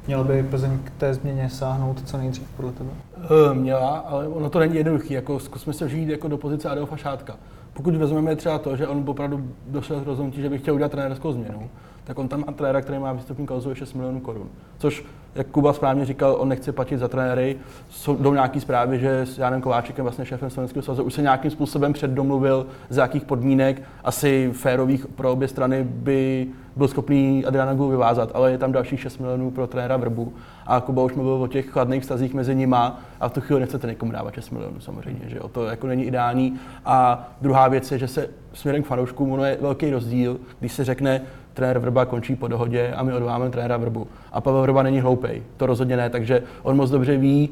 Měl 0.07 0.23
by 0.23 0.43
Plzeň 0.43 0.71
k 0.83 0.89
té 0.89 1.13
změně 1.13 1.49
sáhnout 1.49 2.01
co 2.05 2.17
nejdřív 2.17 2.47
podle 2.55 2.71
tebe? 2.71 2.89
Eh, 3.17 3.53
Měla, 3.53 3.97
ale 3.97 4.27
ono 4.27 4.49
to 4.49 4.59
není 4.59 4.75
jednoduché. 4.75 5.13
Jako 5.13 5.39
zkusme 5.39 5.73
se 5.73 5.85
vžít 5.85 6.09
jako 6.09 6.27
do 6.27 6.37
pozice 6.37 6.69
Adolfa 6.69 6.97
Šátka. 6.97 7.35
Pokud 7.73 7.95
vezmeme 7.95 8.35
třeba 8.35 8.59
to, 8.59 8.75
že 8.75 8.87
on 8.87 9.03
opravdu 9.07 9.47
došel 9.67 10.01
k 10.01 10.05
rozhodnutí, 10.05 10.41
že 10.41 10.49
by 10.49 10.57
chtěl 10.57 10.73
udělat 10.73 10.91
trenérskou 10.91 11.31
změnu, 11.31 11.69
tak 12.05 12.19
on 12.19 12.27
tam 12.27 12.43
má 12.47 12.53
trenéra, 12.53 12.81
který 12.81 12.99
má 12.99 13.13
výstupní 13.13 13.45
kauzu 13.45 13.75
6 13.75 13.93
milionů 13.93 14.19
korun. 14.19 14.49
Což, 14.77 15.05
jak 15.35 15.47
Kuba 15.47 15.73
správně 15.73 16.05
říkal, 16.05 16.35
on 16.39 16.49
nechce 16.49 16.71
platit 16.71 16.97
za 16.97 17.07
trenéry. 17.07 17.57
Jsou 17.89 18.15
jdou 18.15 18.33
nějaký 18.33 18.59
zprávy, 18.59 18.99
že 18.99 19.21
s 19.21 19.37
Janem 19.37 19.61
Kováčikem, 19.61 20.03
vlastně 20.03 20.25
šéfem 20.25 20.49
Slovenského 20.49 20.83
svazu, 20.83 21.03
už 21.03 21.13
se 21.13 21.21
nějakým 21.21 21.51
způsobem 21.51 21.93
předdomluvil, 21.93 22.67
z 22.89 22.97
jakých 22.97 23.25
podmínek 23.25 23.81
asi 24.03 24.51
férových 24.53 25.07
pro 25.07 25.31
obě 25.31 25.47
strany 25.47 25.83
by 25.83 26.47
byl 26.75 26.87
schopný 26.87 27.45
Adriana 27.45 27.73
Gulu 27.73 27.89
vyvázat, 27.89 28.31
ale 28.33 28.51
je 28.51 28.57
tam 28.57 28.71
dalších 28.71 29.01
6 29.01 29.17
milionů 29.17 29.51
pro 29.51 29.67
trenéra 29.67 29.97
Vrbu. 29.97 30.33
A 30.67 30.81
Kuba 30.81 31.03
už 31.03 31.13
mluvil 31.13 31.33
o 31.33 31.47
těch 31.47 31.69
chladných 31.69 32.01
vztazích 32.01 32.33
mezi 32.33 32.55
nima 32.55 32.99
a 33.19 33.29
v 33.29 33.33
tu 33.33 33.41
chvíli 33.41 33.59
nechcete 33.59 33.87
někomu 33.87 34.11
dávat 34.11 34.33
6 34.33 34.49
milionů 34.49 34.79
samozřejmě, 34.79 35.29
že 35.29 35.37
jo? 35.37 35.47
to 35.47 35.65
jako 35.65 35.87
není 35.87 36.03
ideální. 36.03 36.59
A 36.85 37.27
druhá 37.41 37.67
věc 37.67 37.91
je, 37.91 37.97
že 37.97 38.07
se 38.07 38.29
směrem 38.53 38.83
k 38.83 38.85
fanouškům 38.85 39.31
ono 39.31 39.43
je 39.43 39.57
velký 39.61 39.91
rozdíl, 39.91 40.39
když 40.59 40.71
se 40.71 40.83
řekne, 40.83 41.21
trenér 41.55 41.79
Vrba 41.79 42.05
končí 42.05 42.35
po 42.35 42.47
dohodě 42.47 42.93
a 42.95 43.03
my 43.03 43.13
odváme 43.13 43.49
trenéra 43.49 43.77
Vrbu. 43.77 44.07
A 44.31 44.41
Pavel 44.41 44.61
Vrba 44.61 44.83
není 44.83 44.99
hloupej, 44.99 45.43
to 45.57 45.65
rozhodně 45.65 45.97
ne, 45.97 46.09
takže 46.09 46.43
on 46.63 46.75
moc 46.75 46.89
dobře 46.89 47.17
ví, 47.17 47.49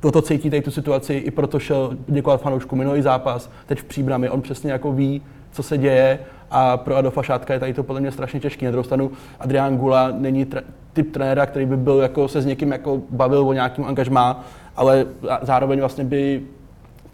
toto 0.00 0.22
cítí 0.22 0.50
tady 0.50 0.62
tu 0.62 0.70
situaci, 0.70 1.14
i 1.14 1.30
proto 1.30 1.58
šel 1.58 1.96
děkovat 2.06 2.40
fanoušku 2.40 2.76
minulý 2.76 3.02
zápas, 3.02 3.50
teď 3.66 3.78
v 3.78 3.84
příbrami, 3.84 4.30
on 4.30 4.42
přesně 4.42 4.72
jako 4.72 4.92
ví, 4.92 5.22
co 5.52 5.62
se 5.62 5.78
děje 5.78 6.18
a 6.50 6.76
pro 6.76 6.96
Adolfa 6.96 7.22
Šátka 7.22 7.54
je 7.54 7.60
tady 7.60 7.74
to 7.74 7.82
podle 7.82 8.00
mě 8.00 8.12
strašně 8.12 8.40
těžké. 8.40 8.66
Na 8.66 8.70
druhou 8.70 8.84
stranu 8.84 9.10
Adrián 9.40 9.76
Gula 9.76 10.10
není 10.18 10.46
typ 10.92 11.12
trenéra, 11.12 11.46
který 11.46 11.66
by 11.66 11.76
byl 11.76 11.98
jako 11.98 12.28
se 12.28 12.42
s 12.42 12.46
někým 12.46 12.72
jako 12.72 13.00
bavil 13.10 13.48
o 13.48 13.52
nějakým 13.52 13.84
angažmá, 13.84 14.44
ale 14.76 15.06
zá- 15.22 15.38
zároveň 15.42 15.80
vlastně 15.80 16.04
by 16.04 16.42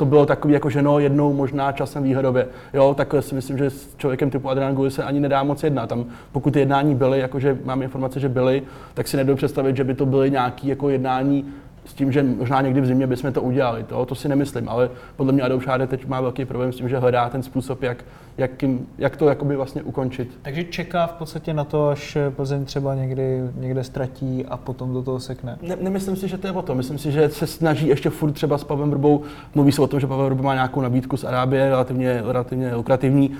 to 0.01 0.07
bylo 0.07 0.27
takový, 0.27 0.55
jako 0.55 0.71
že 0.71 0.83
no, 0.83 0.99
jednou 0.99 1.33
možná 1.33 1.73
časem 1.73 2.03
výhodově. 2.03 2.49
Jo, 2.75 2.95
tak 2.95 3.15
si 3.21 3.35
myslím, 3.35 3.59
že 3.59 3.71
s 3.71 3.97
člověkem 3.97 4.31
typu 4.31 4.51
Adrian 4.51 4.75
Guli 4.75 4.91
se 4.91 5.05
ani 5.05 5.21
nedá 5.21 5.43
moc 5.43 5.63
jednat. 5.63 5.89
Tam, 5.89 6.05
pokud 6.33 6.51
ty 6.51 6.59
jednání 6.59 6.95
byly, 6.95 7.19
jakože 7.19 7.59
mám 7.65 7.83
informace, 7.83 8.21
že 8.21 8.29
byly, 8.29 8.63
tak 8.95 9.09
si 9.09 9.17
nedovedu 9.17 9.37
představit, 9.37 9.77
že 9.77 9.85
by 9.85 9.95
to 9.95 10.07
byly 10.07 10.31
nějaké 10.31 10.69
jako 10.69 10.89
jednání 10.89 11.45
s 11.91 11.95
tím, 11.95 12.13
že 12.13 12.23
možná 12.23 12.61
někdy 12.61 12.81
v 12.81 12.87
zimě 12.87 13.07
bychom 13.07 13.33
to 13.33 13.43
udělali. 13.43 13.83
To, 13.83 14.07
to 14.07 14.15
si 14.15 14.29
nemyslím, 14.29 14.69
ale 14.69 14.91
podle 15.17 15.33
mě 15.33 15.43
Adolf 15.43 15.65
Šáde 15.65 15.87
teď 15.87 16.07
má 16.07 16.21
velký 16.21 16.45
problém 16.45 16.73
s 16.73 16.77
tím, 16.77 16.89
že 16.89 16.99
hledá 16.99 17.29
ten 17.29 17.43
způsob, 17.43 17.83
jak, 17.83 18.05
jak, 18.39 18.63
jim, 18.63 18.87
jak 18.99 19.17
to 19.17 19.29
jakoby 19.29 19.57
vlastně 19.57 19.83
ukončit. 19.83 20.39
Takže 20.43 20.65
čeká 20.65 21.07
v 21.07 21.13
podstatě 21.13 21.55
na 21.55 21.65
to, 21.65 21.89
až 21.89 22.19
Plzeň 22.37 22.65
třeba 22.65 22.95
někdy, 22.95 23.41
někde 23.55 23.85
ztratí 23.85 24.47
a 24.47 24.57
potom 24.57 24.93
do 24.93 25.03
toho 25.03 25.21
sekne. 25.21 25.59
Ne, 25.63 25.77
nemyslím 25.81 26.17
si, 26.17 26.29
že 26.29 26.39
to 26.39 26.47
je 26.47 26.53
o 26.53 26.63
to. 26.63 26.75
Myslím 26.75 26.99
si, 26.99 27.13
že 27.13 27.29
se 27.29 27.47
snaží 27.47 27.87
ještě 27.87 28.11
furt 28.11 28.33
třeba 28.33 28.59
s 28.59 28.65
Pavlem 28.65 28.91
Vrbou. 28.91 29.23
Mluví 29.55 29.73
se 29.73 29.83
o 29.83 29.87
tom, 29.87 30.01
že 30.01 30.07
Pavel 30.07 30.27
Vrba 30.27 30.43
má 30.43 30.55
nějakou 30.55 30.81
nabídku 30.81 31.17
z 31.17 31.25
Arábie, 31.25 31.71
relativně, 31.71 32.23
relativně 32.27 32.75
lukrativní. 32.75 33.31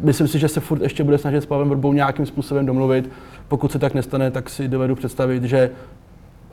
Myslím 0.00 0.28
si, 0.28 0.38
že 0.38 0.48
se 0.48 0.60
furt 0.60 0.82
ještě 0.82 1.04
bude 1.04 1.18
snažit 1.18 1.42
s 1.42 1.46
Pavlem 1.46 1.70
Vrbou 1.70 1.92
nějakým 1.92 2.26
způsobem 2.26 2.66
domluvit. 2.66 3.10
Pokud 3.48 3.72
se 3.72 3.78
tak 3.78 3.94
nestane, 3.94 4.30
tak 4.30 4.50
si 4.50 4.68
dovedu 4.68 4.94
představit, 4.94 5.44
že 5.44 5.70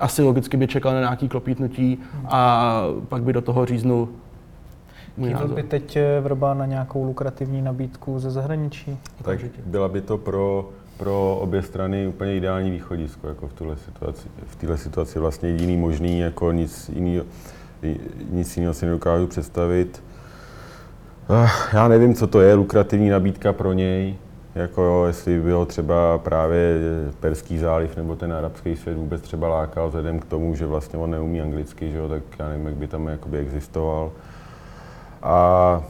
asi 0.01 0.21
logicky 0.21 0.57
by 0.57 0.67
čekal 0.67 0.93
na 0.93 0.99
nějaký 0.99 1.29
klopítnutí 1.29 1.99
a 2.25 2.83
pak 3.09 3.23
by 3.23 3.33
do 3.33 3.41
toho 3.41 3.65
říznul 3.65 4.09
můj 5.17 5.29
Kývil 5.29 5.47
by 5.47 5.63
teď 5.63 5.95
eh, 5.95 6.19
Vrba 6.21 6.53
na 6.53 6.65
nějakou 6.65 7.03
lukrativní 7.03 7.61
nabídku 7.61 8.19
ze 8.19 8.31
zahraničí? 8.31 8.97
Tak 9.21 9.39
byla 9.65 9.87
by 9.87 10.01
to 10.01 10.17
pro, 10.17 10.69
pro 10.97 11.37
obě 11.41 11.61
strany 11.61 12.07
úplně 12.07 12.35
ideální 12.35 12.71
východisko, 12.71 13.27
jako 13.27 13.47
v 13.47 13.53
tuhle 13.53 13.77
situaci. 13.77 14.27
V 14.47 14.55
téhle 14.55 14.77
situaci 14.77 15.19
vlastně 15.19 15.49
jediný 15.49 15.77
možný, 15.77 16.19
jako 16.19 16.51
nic 16.51 16.89
jiného, 16.89 17.25
nic 18.29 18.57
jiného 18.57 18.73
si 18.73 18.85
nedokážu 18.85 19.27
představit. 19.27 20.03
Ah, 21.29 21.49
Já 21.73 21.87
nevím, 21.87 22.15
co 22.15 22.27
to 22.27 22.41
je 22.41 22.53
lukrativní 22.53 23.09
nabídka 23.09 23.53
pro 23.53 23.73
něj, 23.73 24.15
jako 24.55 24.81
jo, 24.81 25.03
jestli 25.07 25.39
by 25.39 25.51
ho 25.51 25.65
třeba 25.65 26.17
právě 26.17 26.79
Perský 27.19 27.57
záliv 27.57 27.95
nebo 27.95 28.15
ten 28.15 28.33
arabský 28.33 28.75
svět 28.75 28.97
vůbec 28.97 29.21
třeba 29.21 29.47
lákal 29.47 29.87
vzhledem 29.87 30.19
k 30.19 30.25
tomu, 30.25 30.55
že 30.55 30.65
vlastně 30.65 30.99
on 30.99 31.11
neumí 31.11 31.41
anglicky, 31.41 31.91
že 31.91 31.97
jo, 31.97 32.09
tak 32.09 32.23
já 32.39 32.49
nevím, 32.49 32.65
jak 32.65 32.75
by 32.75 32.87
tam 32.87 33.07
jakoby 33.07 33.37
existoval. 33.37 34.11
A 35.23 35.83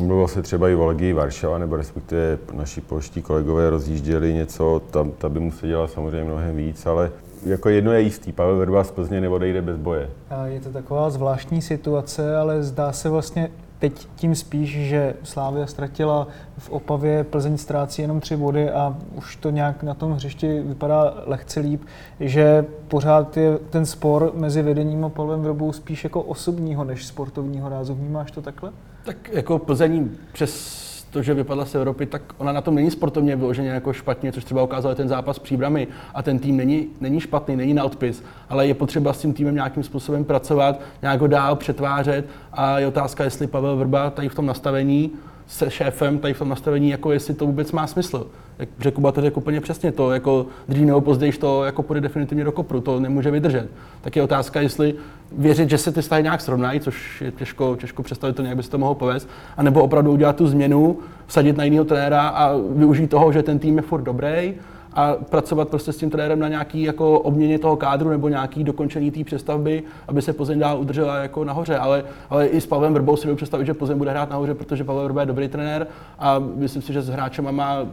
mluvilo 0.00 0.28
se 0.28 0.42
třeba 0.42 0.68
i 0.68 0.74
o 0.74 0.86
Legii 0.86 1.12
Varšava, 1.12 1.58
nebo 1.58 1.76
respektive 1.76 2.38
naši 2.52 2.80
polští 2.80 3.22
kolegové 3.22 3.70
rozjížděli 3.70 4.34
něco, 4.34 4.82
tam 4.90 5.10
ta 5.10 5.28
by 5.28 5.40
musel 5.40 5.68
dělat 5.68 5.90
samozřejmě 5.90 6.24
mnohem 6.24 6.56
víc, 6.56 6.86
ale 6.86 7.10
jako 7.46 7.68
jedno 7.68 7.92
je 7.92 8.00
jistý, 8.00 8.32
Pavel 8.32 8.56
Verba 8.56 8.84
z 8.84 8.90
Plzně 8.90 9.20
neodejde 9.20 9.62
bez 9.62 9.76
boje. 9.76 10.10
A 10.30 10.46
Je 10.46 10.60
to 10.60 10.68
taková 10.70 11.10
zvláštní 11.10 11.62
situace, 11.62 12.36
ale 12.36 12.62
zdá 12.62 12.92
se 12.92 13.08
vlastně 13.08 13.50
teď 13.82 14.08
tím 14.16 14.34
spíš, 14.34 14.70
že 14.70 15.14
Slávia 15.22 15.66
ztratila 15.66 16.28
v 16.58 16.70
Opavě, 16.70 17.24
Plzeň 17.24 17.58
ztrácí 17.58 18.02
jenom 18.02 18.20
tři 18.20 18.36
body 18.36 18.70
a 18.70 18.96
už 19.14 19.36
to 19.36 19.50
nějak 19.50 19.82
na 19.82 19.94
tom 19.94 20.12
hřišti 20.12 20.60
vypadá 20.60 21.14
lehce 21.26 21.60
líp, 21.60 21.82
že 22.20 22.64
pořád 22.88 23.36
je 23.36 23.58
ten 23.58 23.86
spor 23.86 24.32
mezi 24.34 24.62
vedením 24.62 25.04
a 25.04 25.08
Pavlem 25.08 25.42
Vrbou 25.42 25.72
spíš 25.72 26.04
jako 26.04 26.22
osobního 26.22 26.84
než 26.84 27.06
sportovního 27.06 27.68
rázu. 27.68 27.94
Vnímáš 27.94 28.30
to 28.30 28.42
takhle? 28.42 28.72
Tak 29.04 29.28
jako 29.32 29.58
Plzeň 29.58 30.08
přes 30.32 30.91
to, 31.12 31.22
že 31.22 31.34
vypadla 31.34 31.64
z 31.64 31.74
Evropy, 31.74 32.06
tak 32.06 32.22
ona 32.38 32.52
na 32.52 32.60
tom 32.60 32.74
není 32.74 32.90
sportovně 32.90 33.36
vyloženě 33.36 33.68
jako 33.68 33.92
špatně, 33.92 34.32
což 34.32 34.44
třeba 34.44 34.62
ukázal 34.62 34.94
ten 34.94 35.08
zápas 35.08 35.36
s 35.36 35.38
příbrami. 35.38 35.88
A 36.14 36.22
ten 36.22 36.38
tým 36.38 36.56
není, 36.56 36.86
není 37.00 37.20
špatný, 37.20 37.56
není 37.56 37.74
na 37.74 37.84
odpis, 37.84 38.24
ale 38.48 38.66
je 38.66 38.74
potřeba 38.74 39.12
s 39.12 39.20
tím 39.20 39.32
týmem 39.32 39.54
nějakým 39.54 39.82
způsobem 39.82 40.24
pracovat, 40.24 40.80
nějak 41.02 41.20
ho 41.20 41.26
dál 41.26 41.56
přetvářet 41.56 42.26
a 42.52 42.78
je 42.78 42.86
otázka, 42.86 43.24
jestli 43.24 43.46
Pavel 43.46 43.76
Vrba 43.76 44.10
tady 44.10 44.28
v 44.28 44.34
tom 44.34 44.46
nastavení 44.46 45.12
se 45.46 45.70
šéfem 45.70 46.18
tady 46.18 46.34
v 46.34 46.38
tom 46.38 46.48
nastavení, 46.48 46.90
jako 46.90 47.12
jestli 47.12 47.34
to 47.34 47.46
vůbec 47.46 47.72
má 47.72 47.86
smysl. 47.86 48.26
Jak 48.58 48.68
řekl 48.80 48.94
Kuba 48.94 49.12
to 49.12 49.20
řekl 49.20 49.38
úplně 49.38 49.60
přesně, 49.60 49.92
to 49.92 50.10
jako 50.10 50.46
dřív 50.68 50.86
nebo 50.86 51.00
později 51.00 51.32
to 51.32 51.64
jako 51.64 51.82
půjde 51.82 52.00
definitivně 52.00 52.44
do 52.44 52.52
kopru, 52.52 52.80
to 52.80 53.00
nemůže 53.00 53.30
vydržet. 53.30 53.68
Tak 54.00 54.16
je 54.16 54.22
otázka, 54.22 54.60
jestli 54.60 54.94
věřit, 55.32 55.70
že 55.70 55.78
se 55.78 55.92
ty 55.92 56.02
vztahy 56.02 56.22
nějak 56.22 56.40
srovnají, 56.40 56.80
což 56.80 57.20
je 57.20 57.30
těžko, 57.32 57.76
těžko 57.76 58.02
představit, 58.02 58.38
jak 58.38 58.56
by 58.56 58.62
se 58.62 58.70
to 58.70 58.78
mohlo 58.78 58.94
povést, 58.94 59.28
anebo 59.56 59.82
opravdu 59.82 60.12
udělat 60.12 60.36
tu 60.36 60.46
změnu, 60.46 60.98
vsadit 61.26 61.56
na 61.56 61.64
jiného 61.64 61.84
trenéra 61.84 62.28
a 62.28 62.56
využít 62.56 63.10
toho, 63.10 63.32
že 63.32 63.42
ten 63.42 63.58
tým 63.58 63.76
je 63.76 63.82
furt 63.82 64.02
dobrý 64.02 64.54
a 64.94 65.14
pracovat 65.30 65.68
prostě 65.68 65.92
s 65.92 65.96
tím 65.96 66.10
trenérem 66.10 66.38
na 66.38 66.48
nějaký 66.48 66.82
jako 66.82 67.20
obměně 67.20 67.58
toho 67.58 67.76
kádru 67.76 68.10
nebo 68.10 68.28
nějaký 68.28 68.64
dokončení 68.64 69.10
té 69.10 69.24
přestavby, 69.24 69.82
aby 70.08 70.22
se 70.22 70.32
Plzeň 70.32 70.58
dál 70.58 70.80
udržela 70.80 71.16
jako 71.16 71.44
nahoře. 71.44 71.78
Ale, 71.78 72.04
ale 72.30 72.46
i 72.46 72.60
s 72.60 72.66
Pavlem 72.66 72.94
Vrbou 72.94 73.16
si 73.16 73.26
dovedu 73.26 73.36
představit, 73.36 73.66
že 73.66 73.74
Plzeň 73.74 73.98
bude 73.98 74.10
hrát 74.10 74.30
nahoře, 74.30 74.54
protože 74.54 74.84
Pavel 74.84 75.04
Vrba 75.04 75.20
je 75.20 75.26
dobrý 75.26 75.48
trenér 75.48 75.86
a 76.18 76.38
myslím 76.38 76.82
si, 76.82 76.92
že 76.92 77.02
s 77.02 77.08
hráčem 77.08 77.54
má 77.54 77.86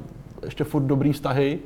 ještě 0.45 0.63
furt 0.63 0.83
dobrý 0.83 1.13
vztahy 1.13 1.59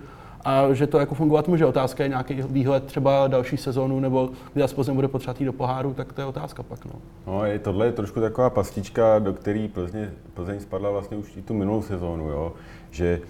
a 0.46 0.74
že 0.74 0.88
to 0.88 1.00
jako 1.00 1.15
fungovat 1.15 1.48
může. 1.48 1.65
Otázka 1.65 2.04
je 2.04 2.10
nějaký 2.10 2.41
výhled 2.50 2.84
třeba 2.84 3.28
další 3.28 3.58
sezónu, 3.58 4.00
nebo 4.00 4.30
kdy 4.54 4.63
Plzeň 4.76 4.96
bude 4.96 5.08
potřebovat 5.08 5.41
do 5.41 5.54
poháru, 5.54 5.93
tak 5.93 6.13
to 6.13 6.22
je 6.22 6.26
otázka 6.26 6.63
pak. 6.63 6.86
No. 6.86 6.91
No, 7.28 7.46
je, 7.46 7.60
tohle 7.60 7.86
je 7.86 7.91
trošku 7.91 8.19
taková 8.19 8.50
pastička, 8.50 9.19
do 9.19 9.34
které 9.34 9.67
Plzeň, 9.74 10.08
Plzeň 10.34 10.60
spadla 10.60 10.91
vlastně 10.91 11.17
už 11.17 11.38
i 11.38 11.41
tu 11.41 11.54
minulou 11.54 11.82
sezónu, 11.82 12.30
jo? 12.30 12.54
že 12.91 13.22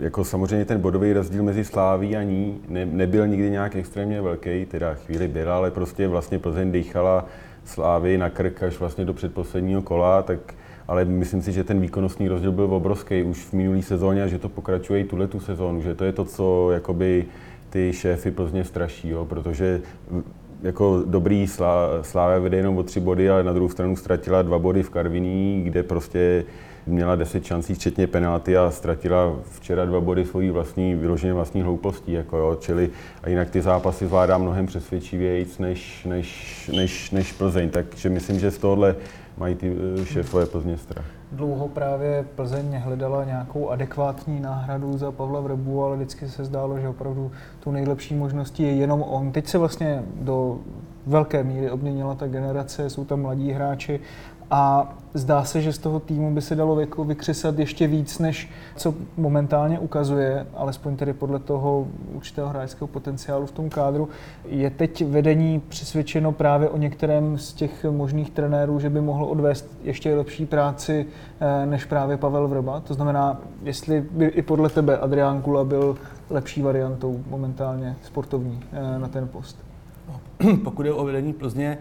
jako 0.00 0.24
samozřejmě 0.24 0.64
ten 0.64 0.80
bodový 0.80 1.12
rozdíl 1.12 1.42
mezi 1.42 1.64
Sláví 1.64 2.16
a 2.16 2.22
ní 2.22 2.60
ne, 2.68 2.86
nebyl 2.86 3.26
nikdy 3.28 3.50
nějak 3.50 3.76
extrémně 3.76 4.22
velký, 4.22 4.66
teda 4.66 4.94
chvíli 4.94 5.28
byl, 5.28 5.52
ale 5.52 5.70
prostě 5.70 6.08
vlastně 6.08 6.38
Plzeň 6.38 6.72
dýchala 6.72 7.26
Slávy 7.64 8.18
na 8.18 8.30
krk 8.30 8.62
až 8.62 8.78
vlastně 8.80 9.04
do 9.04 9.14
předposledního 9.14 9.82
kola, 9.82 10.22
tak 10.22 10.38
ale 10.88 11.04
myslím 11.04 11.42
si, 11.42 11.52
že 11.52 11.64
ten 11.64 11.80
výkonnostní 11.80 12.28
rozdíl 12.28 12.52
byl 12.52 12.64
obrovský 12.64 13.22
už 13.22 13.44
v 13.44 13.52
minulé 13.52 13.82
sezóně 13.82 14.22
a 14.22 14.26
že 14.26 14.38
to 14.38 14.48
pokračuje 14.48 15.00
i 15.00 15.04
tuhle 15.04 15.26
tu 15.26 15.40
sezónu, 15.40 15.82
že 15.82 15.94
to 15.94 16.04
je 16.04 16.12
to, 16.12 16.24
co 16.24 16.70
jakoby 16.70 17.24
ty 17.70 17.92
šéfy 17.92 18.30
Plzně 18.30 18.64
straší, 18.64 19.08
jo, 19.08 19.24
protože 19.24 19.80
jako 20.62 21.02
dobrý 21.06 21.46
Slávě 22.02 22.40
vede 22.40 22.56
jenom 22.56 22.78
o 22.78 22.82
tři 22.82 23.00
body, 23.00 23.30
ale 23.30 23.44
na 23.44 23.52
druhou 23.52 23.68
stranu 23.68 23.96
ztratila 23.96 24.42
dva 24.42 24.58
body 24.58 24.82
v 24.82 24.90
Karviní, 24.90 25.62
kde 25.64 25.82
prostě 25.82 26.44
měla 26.90 27.16
10 27.16 27.44
šancí, 27.44 27.74
včetně 27.74 28.06
penalty 28.06 28.56
a 28.56 28.70
ztratila 28.70 29.36
včera 29.50 29.84
dva 29.84 30.00
body 30.00 30.24
svojí 30.24 30.50
vlastní, 30.50 30.94
vyloženě 30.94 31.32
vlastní 31.32 31.62
hloupostí. 31.62 32.12
Jako 32.12 32.36
jo. 32.36 32.56
Čili 32.60 32.90
a 33.22 33.28
jinak 33.28 33.50
ty 33.50 33.62
zápasy 33.62 34.06
zvládá 34.06 34.38
mnohem 34.38 34.66
přesvědčivějíc 34.66 35.58
než, 35.58 36.04
než, 36.04 36.70
než, 36.76 37.10
než 37.10 37.32
Plzeň. 37.32 37.70
Takže 37.70 38.08
myslím, 38.08 38.38
že 38.38 38.50
z 38.50 38.58
tohohle 38.58 38.96
mají 39.38 39.54
ty 39.54 39.76
eh, 40.00 40.04
šéfové 40.04 40.46
Plzně 40.46 40.78
strach. 40.78 41.04
Dlouho 41.32 41.68
právě 41.68 42.24
Plzeň 42.34 42.76
hledala 42.76 43.24
nějakou 43.24 43.68
adekvátní 43.68 44.40
náhradu 44.40 44.98
za 44.98 45.12
Pavla 45.12 45.40
Vrbu, 45.40 45.84
ale 45.84 45.96
vždycky 45.96 46.28
se 46.28 46.44
zdálo, 46.44 46.78
že 46.78 46.88
opravdu 46.88 47.30
tu 47.60 47.70
nejlepší 47.70 48.14
možností 48.14 48.62
je 48.62 48.72
jenom 48.72 49.02
on. 49.02 49.32
Teď 49.32 49.46
se 49.46 49.58
vlastně 49.58 50.02
do 50.20 50.58
velké 51.06 51.44
míry 51.44 51.70
obměnila 51.70 52.14
ta 52.14 52.26
generace, 52.26 52.90
jsou 52.90 53.04
tam 53.04 53.22
mladí 53.22 53.52
hráči 53.52 54.00
a 54.50 54.92
zdá 55.14 55.44
se, 55.44 55.62
že 55.62 55.72
z 55.72 55.78
toho 55.78 56.00
týmu 56.00 56.34
by 56.34 56.42
se 56.42 56.54
dalo 56.54 56.80
vykřesat 57.04 57.58
ještě 57.58 57.86
víc, 57.86 58.18
než 58.18 58.50
co 58.76 58.94
momentálně 59.16 59.78
ukazuje, 59.78 60.46
alespoň 60.54 60.96
tedy 60.96 61.12
podle 61.12 61.38
toho 61.38 61.86
určitého 62.12 62.48
hráčského 62.48 62.88
potenciálu 62.88 63.46
v 63.46 63.52
tom 63.52 63.70
kádru. 63.70 64.08
Je 64.44 64.70
teď 64.70 65.04
vedení 65.04 65.62
přesvědčeno 65.68 66.32
právě 66.32 66.68
o 66.68 66.76
některém 66.76 67.38
z 67.38 67.52
těch 67.52 67.84
možných 67.84 68.30
trenérů, 68.30 68.80
že 68.80 68.90
by 68.90 69.00
mohl 69.00 69.24
odvést 69.24 69.78
ještě 69.82 70.14
lepší 70.14 70.46
práci 70.46 71.06
eh, 71.40 71.66
než 71.66 71.84
právě 71.84 72.16
Pavel 72.16 72.48
Vrba? 72.48 72.80
To 72.80 72.94
znamená, 72.94 73.40
jestli 73.62 74.00
by 74.10 74.26
i 74.26 74.42
podle 74.42 74.68
tebe 74.68 74.98
Adrián 74.98 75.42
Kula 75.42 75.64
byl 75.64 75.96
lepší 76.30 76.62
variantou 76.62 77.20
momentálně 77.28 77.96
sportovní 78.02 78.60
eh, 78.72 78.98
na 78.98 79.08
ten 79.08 79.28
post? 79.28 79.58
Pokud 80.64 80.86
je 80.86 80.92
o 80.92 81.04
vedení 81.04 81.32
Plzně, 81.32 81.78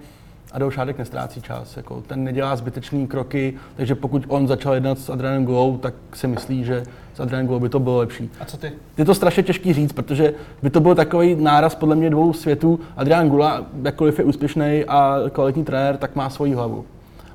Adolf 0.52 0.74
Šádek 0.74 0.98
nestrácí 0.98 1.42
čas, 1.42 1.78
jako 1.78 2.02
ten 2.08 2.24
nedělá 2.24 2.56
zbytečné 2.56 3.08
kroky, 3.08 3.54
takže 3.76 3.96
pokud 3.96 4.24
on 4.28 4.48
začal 4.48 4.74
jednat 4.74 5.00
s 5.00 5.10
Adrianem 5.10 5.46
Gulou, 5.46 5.78
tak 5.78 5.94
si 6.14 6.28
myslí, 6.28 6.64
že 6.64 6.84
s 7.16 7.20
Adrianem 7.20 7.48
Gulou 7.48 7.60
by 7.60 7.70
to 7.70 7.80
bylo 7.80 7.98
lepší. 7.98 8.30
A 8.40 8.46
co 8.46 8.58
ty? 8.58 8.72
Je 8.98 9.06
to 9.06 9.16
strašně 9.16 9.44
těžký 9.44 9.74
říct, 9.74 9.94
protože 9.94 10.34
by 10.64 10.70
to 10.70 10.80
byl 10.80 10.96
takový 10.96 11.36
náraz 11.36 11.76
podle 11.76 11.96
mě 11.96 12.10
dvou 12.10 12.34
světů. 12.34 12.80
Adrian 12.98 13.30
Gula, 13.30 13.66
jakkoliv 13.84 14.20
je 14.20 14.26
úspěšný 14.26 14.86
a 14.88 15.18
kvalitní 15.32 15.64
trenér, 15.64 15.98
tak 15.98 16.16
má 16.16 16.30
svoji 16.30 16.54
hlavu. 16.54 16.86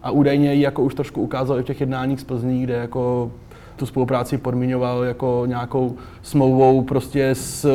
A 0.03 0.11
údajně 0.11 0.55
ji 0.55 0.63
jako 0.63 0.83
už 0.83 0.95
trošku 0.95 1.23
ukázal 1.23 1.59
i 1.59 1.63
v 1.63 1.67
těch 1.67 1.81
jednáních 1.81 2.21
z 2.21 2.25
Plzní, 2.25 2.63
kde 2.63 2.75
jako 2.75 3.31
tu 3.77 3.87
spolupráci 3.87 4.39
podmiňoval 4.39 5.05
jako 5.05 5.43
nějakou 5.47 5.97
smlouvou 6.23 6.83
prostě 6.83 7.31
s 7.31 7.69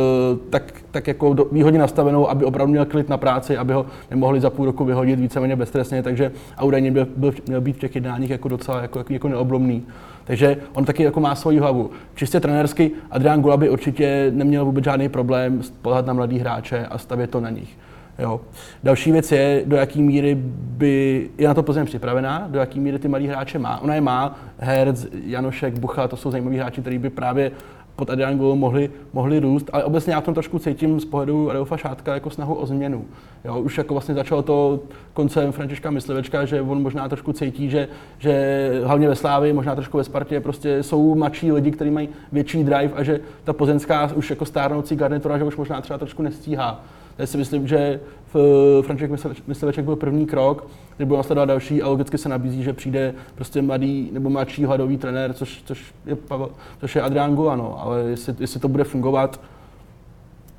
tak, 0.49 0.73
tak 0.91 1.07
jako 1.07 1.33
do, 1.33 1.45
výhodně 1.51 1.79
nastavenou, 1.79 2.29
aby 2.29 2.45
opravdu 2.45 2.71
měl 2.71 2.85
klid 2.85 3.09
na 3.09 3.17
práci, 3.17 3.57
aby 3.57 3.73
ho 3.73 3.85
nemohli 4.11 4.41
za 4.41 4.49
půl 4.49 4.65
roku 4.65 4.85
vyhodit 4.85 5.19
víceméně 5.19 5.55
beztrestně, 5.55 6.03
takže 6.03 6.31
a 6.57 6.63
údajně 6.63 6.91
byl, 6.91 7.07
byl, 7.17 7.33
měl 7.47 7.61
být 7.61 7.75
v 7.75 7.79
těch 7.79 7.95
jednáních 7.95 8.29
jako 8.29 8.47
docela 8.47 8.81
jako, 8.81 9.03
jako 9.09 9.27
neoblomný. 9.29 9.85
Takže 10.23 10.57
on 10.73 10.85
taky 10.85 11.03
jako 11.03 11.19
má 11.19 11.35
svoji 11.35 11.59
hlavu. 11.59 11.91
Čistě 12.15 12.39
trenérsky 12.39 12.91
Adrián 13.11 13.41
Gula 13.41 13.57
by 13.57 13.69
určitě 13.69 14.31
neměl 14.35 14.65
vůbec 14.65 14.83
žádný 14.83 15.09
problém 15.09 15.63
spolehat 15.63 16.05
na 16.05 16.13
mladý 16.13 16.39
hráče 16.39 16.85
a 16.85 16.97
stavět 16.97 17.29
to 17.29 17.39
na 17.39 17.49
nich. 17.49 17.77
Jo. 18.19 18.41
Další 18.83 19.11
věc 19.11 19.31
je, 19.31 19.63
do 19.65 19.75
jaké 19.75 19.99
míry 19.99 20.37
by, 20.51 21.29
je 21.37 21.47
na 21.47 21.53
to 21.53 21.63
Plzeň 21.63 21.85
připravená, 21.85 22.47
do 22.51 22.59
jaké 22.59 22.79
míry 22.79 22.99
ty 22.99 23.07
malí 23.07 23.27
hráče 23.27 23.59
má. 23.59 23.81
Ona 23.81 23.95
je 23.95 24.01
má, 24.01 24.39
Herz, 24.57 25.07
Janošek, 25.25 25.79
Bucha, 25.79 26.07
to 26.07 26.17
jsou 26.17 26.31
zajímaví 26.31 26.57
hráči, 26.57 26.81
kteří 26.81 26.97
by 26.97 27.09
právě 27.09 27.51
pod 27.99 28.09
Adrian 28.09 28.37
Golo 28.37 28.55
mohli, 28.55 28.89
mohli 29.13 29.39
růst, 29.39 29.69
ale 29.73 29.83
obecně 29.83 30.13
já 30.13 30.21
v 30.21 30.23
tom 30.23 30.33
trošku 30.33 30.59
cítím 30.59 30.99
z 30.99 31.05
pohledu 31.05 31.49
Adolfa 31.49 31.77
Šátka 31.77 32.13
jako 32.13 32.29
snahu 32.29 32.55
o 32.55 32.65
změnu. 32.65 33.05
Jo, 33.45 33.59
už 33.59 33.77
jako 33.77 33.93
vlastně 33.93 34.15
začalo 34.15 34.41
to 34.41 34.79
koncem 35.13 35.51
Františka 35.51 35.91
Myslivečka, 35.91 36.45
že 36.45 36.61
on 36.61 36.81
možná 36.81 37.09
trošku 37.09 37.33
cítí, 37.33 37.69
že, 37.69 37.87
že 38.19 38.71
hlavně 38.83 39.07
ve 39.07 39.15
Slávii, 39.15 39.53
možná 39.53 39.75
trošku 39.75 39.97
ve 39.97 40.03
Spartě, 40.03 40.39
prostě 40.39 40.83
jsou 40.83 41.15
mladší 41.15 41.51
lidi, 41.51 41.71
kteří 41.71 41.91
mají 41.91 42.09
větší 42.31 42.63
drive 42.63 42.93
a 42.95 43.03
že 43.03 43.19
ta 43.43 43.53
pozemská 43.53 44.11
už 44.15 44.29
jako 44.29 44.45
stárnoucí 44.45 44.95
garnitura, 44.95 45.37
že 45.37 45.43
už 45.43 45.57
možná 45.57 45.81
třeba 45.81 45.99
trošku 45.99 46.23
nestíhá. 46.23 46.83
Já 47.19 47.25
si 47.25 47.37
myslím, 47.37 47.67
že 47.67 47.99
v 48.33 48.81
František 48.85 49.11
Mysliveček 49.47 49.85
byl 49.85 49.95
první 49.95 50.25
krok, 50.25 50.67
kdy 50.97 51.05
budou 51.05 51.17
následovat 51.17 51.45
další 51.45 51.81
a 51.81 51.87
logicky 51.87 52.17
se 52.17 52.29
nabízí, 52.29 52.63
že 52.63 52.73
přijde 52.73 53.13
prostě 53.35 53.61
mladý 53.61 54.09
nebo 54.13 54.29
mladší 54.29 54.65
hladový 54.65 54.97
trenér, 54.97 55.33
což, 55.33 55.63
což, 55.65 55.93
je, 56.05 56.15
Pavel, 56.15 56.49
což 56.79 56.95
je 56.95 57.01
Adrián 57.01 57.35
Gula, 57.35 57.55
no. 57.55 57.81
ale 57.81 58.01
jestli, 58.01 58.35
jestli 58.39 58.59
to 58.59 58.67
bude 58.67 58.83
fungovat, 58.83 59.41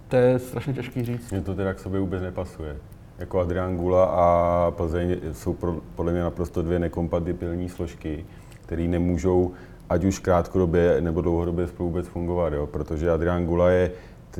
to 0.08 0.16
je 0.16 0.38
strašně 0.38 0.72
těžký 0.72 1.04
říct. 1.04 1.30
Mně 1.30 1.40
to 1.40 1.54
teda 1.54 1.74
k 1.74 1.78
sobě 1.78 2.00
vůbec 2.00 2.22
nepasuje. 2.22 2.76
Jako 3.18 3.40
Adrián 3.40 3.76
Gula 3.76 4.04
a 4.04 4.70
Plzeň 4.70 5.16
jsou 5.32 5.54
pro, 5.54 5.76
podle 5.96 6.12
mě 6.12 6.20
naprosto 6.20 6.62
dvě 6.62 6.78
nekompatibilní 6.78 7.68
složky, 7.68 8.24
které 8.66 8.82
nemůžou 8.82 9.52
ať 9.90 10.04
už 10.04 10.18
krátkodobě 10.18 11.00
nebo 11.00 11.20
dlouhodobě 11.20 11.66
spolu 11.66 11.88
vůbec 11.88 12.06
fungovat, 12.06 12.52
jo? 12.52 12.66
protože 12.66 13.10
Adrián 13.10 13.46
Gula 13.46 13.70
je 13.70 13.90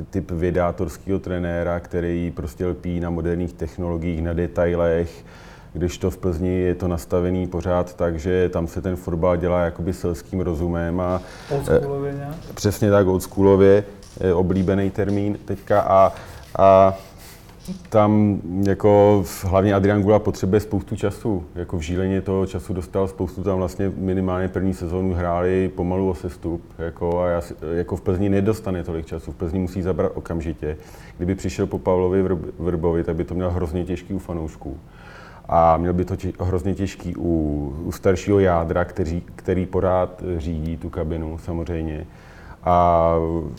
typ 0.09 0.31
vědátorského 0.31 1.19
trenéra, 1.19 1.79
který 1.79 2.31
prostě 2.35 2.65
lpí 2.65 2.99
na 2.99 3.09
moderních 3.09 3.53
technologiích, 3.53 4.21
na 4.21 4.33
detailech, 4.33 5.25
když 5.73 5.97
to 5.97 6.11
v 6.11 6.17
Plzni 6.17 6.59
je 6.59 6.75
to 6.75 6.87
nastavený 6.87 7.47
pořád 7.47 7.93
tak, 7.93 8.19
že 8.19 8.49
tam 8.49 8.67
se 8.67 8.81
ten 8.81 8.95
fotbal 8.95 9.37
dělá 9.37 9.61
jakoby 9.65 9.93
selským 9.93 10.39
rozumem 10.39 10.99
a 10.99 11.21
Oldschoolově 11.49 12.27
přesně 12.53 12.91
tak 12.91 13.07
oldschoolově, 13.07 13.83
oblíbený 14.33 14.89
termín 14.89 15.37
teďka 15.45 15.81
a, 15.81 16.13
a 16.57 16.97
tam 17.89 18.41
jako 18.67 19.23
hlavně 19.43 19.73
Adrian 19.73 20.01
Gula 20.01 20.19
potřebuje 20.19 20.59
spoustu 20.59 20.95
času. 20.95 21.43
Jako 21.55 21.77
v 21.77 21.81
Žíleně 21.81 22.21
toho 22.21 22.45
času 22.45 22.73
dostal 22.73 23.07
spoustu, 23.07 23.43
tam 23.43 23.57
vlastně 23.57 23.91
minimálně 23.97 24.47
první 24.47 24.73
sezónu 24.73 25.13
hráli 25.13 25.71
pomalu 25.75 26.09
o 26.09 26.15
sestup. 26.15 26.61
Jako, 26.77 27.19
a 27.19 27.27
já, 27.27 27.41
jako 27.73 27.95
v 27.95 28.01
Plzni 28.01 28.29
nedostane 28.29 28.83
tolik 28.83 29.05
času. 29.05 29.31
V 29.31 29.35
Plzni 29.35 29.59
musí 29.59 29.81
zabrat 29.81 30.11
okamžitě. 30.15 30.77
Kdyby 31.17 31.35
přišel 31.35 31.67
po 31.67 31.79
Pavlovi 31.79 32.23
Vrbovi, 32.59 33.03
tak 33.03 33.15
by 33.15 33.23
to 33.23 33.35
měl 33.35 33.51
hrozně 33.51 33.85
těžký 33.85 34.13
u 34.13 34.19
fanoušků. 34.19 34.77
A 35.49 35.77
měl 35.77 35.93
by 35.93 36.05
to 36.05 36.15
tě, 36.15 36.33
hrozně 36.39 36.75
těžký 36.75 37.15
u, 37.17 37.73
u 37.83 37.91
staršího 37.91 38.39
jádra, 38.39 38.85
který, 38.85 39.23
který 39.35 39.65
pořád 39.65 40.23
řídí 40.37 40.77
tu 40.77 40.89
kabinu 40.89 41.37
samozřejmě. 41.37 42.07
A 42.63 43.15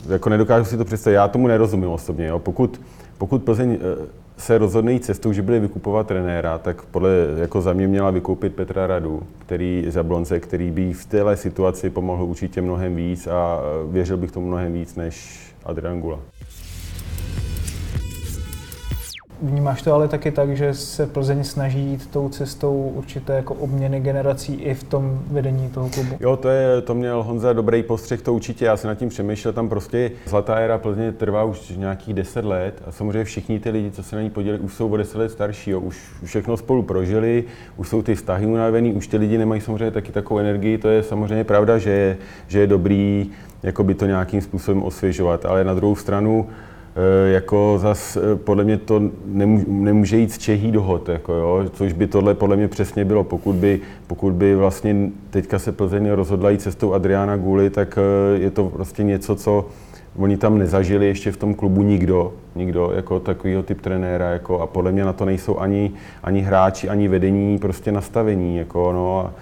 jako 0.09 0.29
nedokážu 0.29 0.65
si 0.65 0.77
to 0.77 0.85
představit, 0.85 1.15
já 1.15 1.27
tomu 1.27 1.47
nerozumím 1.47 1.89
osobně. 1.89 2.27
Jo. 2.27 2.39
Pokud 2.39 2.81
pokud 3.23 3.43
Plzeň 3.43 3.77
eh, 3.81 4.07
se 4.37 4.57
rozhodne 4.57 4.93
jít 4.93 5.05
cestou, 5.05 5.33
že 5.33 5.41
bude 5.41 5.59
vykupovat 5.59 6.07
trenéra, 6.07 6.57
tak 6.57 6.85
podle, 6.85 7.09
jako 7.37 7.61
za 7.61 7.73
mě 7.73 7.87
měla 7.87 8.11
vykoupit 8.11 8.55
Petra 8.55 8.87
Radu, 8.87 9.23
který 9.39 9.85
za 9.87 10.03
Blonce, 10.03 10.39
který 10.39 10.71
by 10.71 10.93
v 10.93 11.05
téhle 11.05 11.37
situaci 11.37 11.89
pomohl 11.89 12.23
určitě 12.23 12.61
mnohem 12.61 12.95
víc 12.95 13.27
a 13.27 13.59
eh, 13.59 13.91
věřil 13.91 14.17
bych 14.17 14.31
tomu 14.31 14.47
mnohem 14.47 14.73
víc 14.73 14.95
než 14.95 15.39
Adrian 15.65 16.01
Gula. 16.01 16.19
Vnímáš 19.41 19.81
to 19.81 19.93
ale 19.93 20.07
taky 20.07 20.31
tak, 20.31 20.57
že 20.57 20.73
se 20.73 21.07
Plzeň 21.07 21.43
snaží 21.43 21.79
jít 21.79 22.07
tou 22.07 22.29
cestou 22.29 22.91
určité 22.95 23.33
jako 23.33 23.53
obměny 23.53 23.99
generací 23.99 24.53
i 24.53 24.73
v 24.73 24.83
tom 24.83 25.19
vedení 25.31 25.69
toho 25.69 25.89
klubu? 25.89 26.15
Jo, 26.19 26.37
to, 26.37 26.49
je, 26.49 26.81
to 26.81 26.95
měl 26.95 27.23
Honza 27.23 27.53
dobrý 27.53 27.83
postřeh, 27.83 28.21
to 28.21 28.33
určitě, 28.33 28.65
já 28.65 28.77
se 28.77 28.87
nad 28.87 28.95
tím 28.95 29.09
přemýšlel, 29.09 29.53
tam 29.53 29.69
prostě 29.69 30.11
zlatá 30.25 30.55
éra 30.55 30.77
Plzeň 30.77 31.13
trvá 31.13 31.43
už 31.43 31.73
nějakých 31.77 32.13
10 32.13 32.45
let 32.45 32.81
a 32.87 32.91
samozřejmě 32.91 33.23
všichni 33.23 33.59
ty 33.59 33.69
lidi, 33.69 33.91
co 33.91 34.03
se 34.03 34.15
na 34.15 34.21
ní 34.21 34.29
podělili, 34.29 34.63
už 34.63 34.73
jsou 34.73 34.89
o 34.89 34.97
10 34.97 35.17
let 35.17 35.31
starší, 35.31 35.71
jo, 35.71 35.79
už 35.79 36.01
všechno 36.23 36.57
spolu 36.57 36.83
prožili, 36.83 37.43
už 37.77 37.89
jsou 37.89 38.01
ty 38.01 38.15
vztahy 38.15 38.45
unavený, 38.45 38.93
už 38.93 39.07
ty 39.07 39.17
lidi 39.17 39.37
nemají 39.37 39.61
samozřejmě 39.61 39.91
taky 39.91 40.11
takovou 40.11 40.39
energii, 40.39 40.77
to 40.77 40.89
je 40.89 41.03
samozřejmě 41.03 41.43
pravda, 41.43 41.77
že 41.77 41.89
je, 41.89 42.17
že 42.47 42.59
je 42.59 42.67
dobrý 42.67 43.31
to 43.97 44.05
nějakým 44.05 44.41
způsobem 44.41 44.83
osvěžovat, 44.83 45.45
ale 45.45 45.63
na 45.63 45.73
druhou 45.73 45.95
stranu 45.95 46.49
jako 47.25 47.77
zas 47.81 48.17
eh, 48.17 48.35
podle 48.35 48.63
mě 48.63 48.77
to 48.77 49.01
nemůže 49.67 50.17
jít 50.17 50.31
z 50.31 50.37
Čehý 50.37 50.71
dohod, 50.71 51.09
jako 51.09 51.33
jo, 51.33 51.63
což 51.73 51.93
by 51.93 52.07
tohle 52.07 52.33
podle 52.33 52.55
mě 52.55 52.67
přesně 52.67 53.05
bylo, 53.05 53.23
pokud 53.23 53.55
by, 53.55 53.79
pokud 54.07 54.33
by 54.33 54.55
vlastně 54.55 54.95
teďka 55.29 55.59
se 55.59 55.71
Plzeň 55.71 56.09
rozhodla 56.09 56.49
jít 56.49 56.61
cestou 56.61 56.93
Adriana 56.93 57.37
Guly, 57.37 57.69
tak 57.69 57.97
eh, 57.97 58.39
je 58.39 58.51
to 58.51 58.65
prostě 58.65 59.03
něco, 59.03 59.35
co 59.35 59.65
oni 60.17 60.37
tam 60.37 60.57
nezažili 60.57 61.05
ještě 61.05 61.31
v 61.31 61.37
tom 61.37 61.53
klubu 61.53 61.83
nikdo, 61.83 62.33
nikdo 62.55 62.91
jako 62.95 63.19
takovýho 63.19 63.63
typ 63.63 63.81
trenéra, 63.81 64.29
jako, 64.29 64.59
a 64.59 64.67
podle 64.67 64.91
mě 64.91 65.05
na 65.05 65.13
to 65.13 65.25
nejsou 65.25 65.59
ani, 65.59 65.91
ani 66.23 66.41
hráči, 66.41 66.89
ani 66.89 67.07
vedení, 67.07 67.57
prostě 67.57 67.91
nastavení, 67.91 68.57
jako, 68.57 68.93
no, 68.93 69.19
a, 69.19 69.33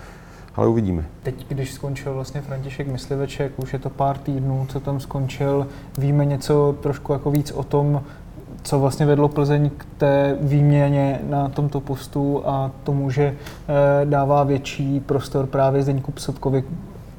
ale 0.56 0.68
uvidíme. 0.68 1.06
Teď, 1.24 1.46
když 1.48 1.74
skončil 1.74 2.14
vlastně 2.14 2.42
František 2.42 2.88
Mysliveček, 2.88 3.60
už 3.60 3.74
je 3.74 3.80
to 3.80 3.90
pár 3.90 4.18
týdnů, 4.18 4.66
co 4.70 4.80
tam 4.80 5.00
skončil, 5.00 5.68
víme 5.98 6.26
něco 6.26 6.76
trošku 6.82 7.14
jako 7.14 7.32
víc 7.32 7.52
o 7.52 7.64
tom, 7.64 8.02
co 8.64 8.80
vlastně 8.80 9.06
vedlo 9.06 9.30
Plzeň 9.30 9.70
k 9.78 9.86
té 9.98 10.38
výměně 10.42 11.20
na 11.30 11.50
tomto 11.50 11.80
postu 11.80 12.42
a 12.46 12.72
tomu, 12.84 13.10
že 13.10 13.24
eh, 13.24 14.06
dává 14.06 14.44
větší 14.44 15.00
prostor 15.00 15.48
právě 15.48 15.84
Zdeňku 15.84 16.12
Psotkovi, 16.12 16.64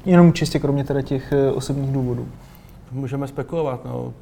jenom 0.05 0.33
čistě 0.33 0.59
kromě 0.59 0.83
teda 0.83 1.01
těch 1.01 1.31
eh, 1.31 1.51
osobních 1.51 1.91
důvodů. 1.91 2.27
Můžeme 2.91 3.27
spekulovat. 3.27 3.85
No. 3.85 4.13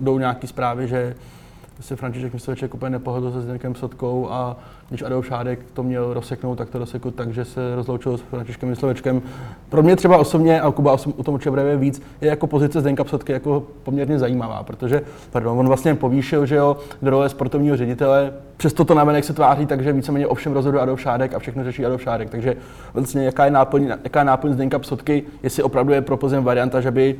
Jdou 0.00 0.18
nějaké 0.18 0.46
zprávy, 0.46 0.88
že 0.88 1.14
se 1.80 1.96
František 1.96 2.32
Mysliveček 2.32 2.74
úplně 2.74 2.90
nepohodl 2.90 3.32
se 3.32 3.40
Zdeňkem 3.40 3.74
Sotkou 3.74 4.28
a 4.30 4.56
když 4.88 5.02
Adolf 5.02 5.26
Šádek 5.26 5.58
to 5.72 5.82
měl 5.82 6.14
rozseknout, 6.14 6.58
tak 6.58 6.70
to 6.70 6.78
rozsekl 6.78 7.10
tak, 7.10 7.34
že 7.34 7.44
se 7.44 7.74
rozloučil 7.74 8.18
s 8.18 8.20
Františkem 8.20 8.68
Myslivečkem. 8.68 9.22
Pro 9.68 9.82
mě 9.82 9.96
třeba 9.96 10.18
osobně, 10.18 10.60
a 10.60 10.70
Kuba 10.70 10.92
o 11.16 11.22
tom 11.22 11.34
určitě 11.34 11.76
víc, 11.76 12.02
je 12.20 12.28
jako 12.28 12.46
pozice 12.46 12.80
Zdenka 12.80 13.04
Psotky 13.04 13.32
jako 13.32 13.62
poměrně 13.82 14.18
zajímavá, 14.18 14.62
protože 14.62 15.02
pardon, 15.30 15.58
on 15.58 15.66
vlastně 15.66 15.94
povýšil, 15.94 16.46
že 16.46 16.56
jo, 16.56 16.76
do 17.02 17.10
role 17.10 17.28
sportovního 17.28 17.76
ředitele, 17.76 18.32
přesto 18.56 18.84
to 18.84 18.94
navenek 18.94 19.24
se 19.24 19.32
tváří 19.32 19.66
tak, 19.66 19.82
že 19.82 19.92
víceméně 19.92 20.26
ovšem 20.26 20.52
rozhoduje 20.52 20.82
Adolf 20.82 21.00
Šádek 21.00 21.34
a 21.34 21.38
všechno 21.38 21.64
řeší 21.64 21.86
Adolf 21.86 22.02
Šádek. 22.02 22.30
Takže 22.30 22.56
vlastně 22.94 23.24
jaká 23.24 23.44
je 23.44 23.50
náplň, 23.50 23.92
jaká 24.04 24.18
je 24.18 24.24
náplň 24.24 24.52
Zdenka 24.52 24.78
Psotky, 24.78 25.22
jestli 25.42 25.62
opravdu 25.62 25.92
je 25.92 26.02
pro 26.02 26.16
Plzeň 26.16 26.42
varianta, 26.42 26.80
že 26.80 26.90
by 26.90 27.16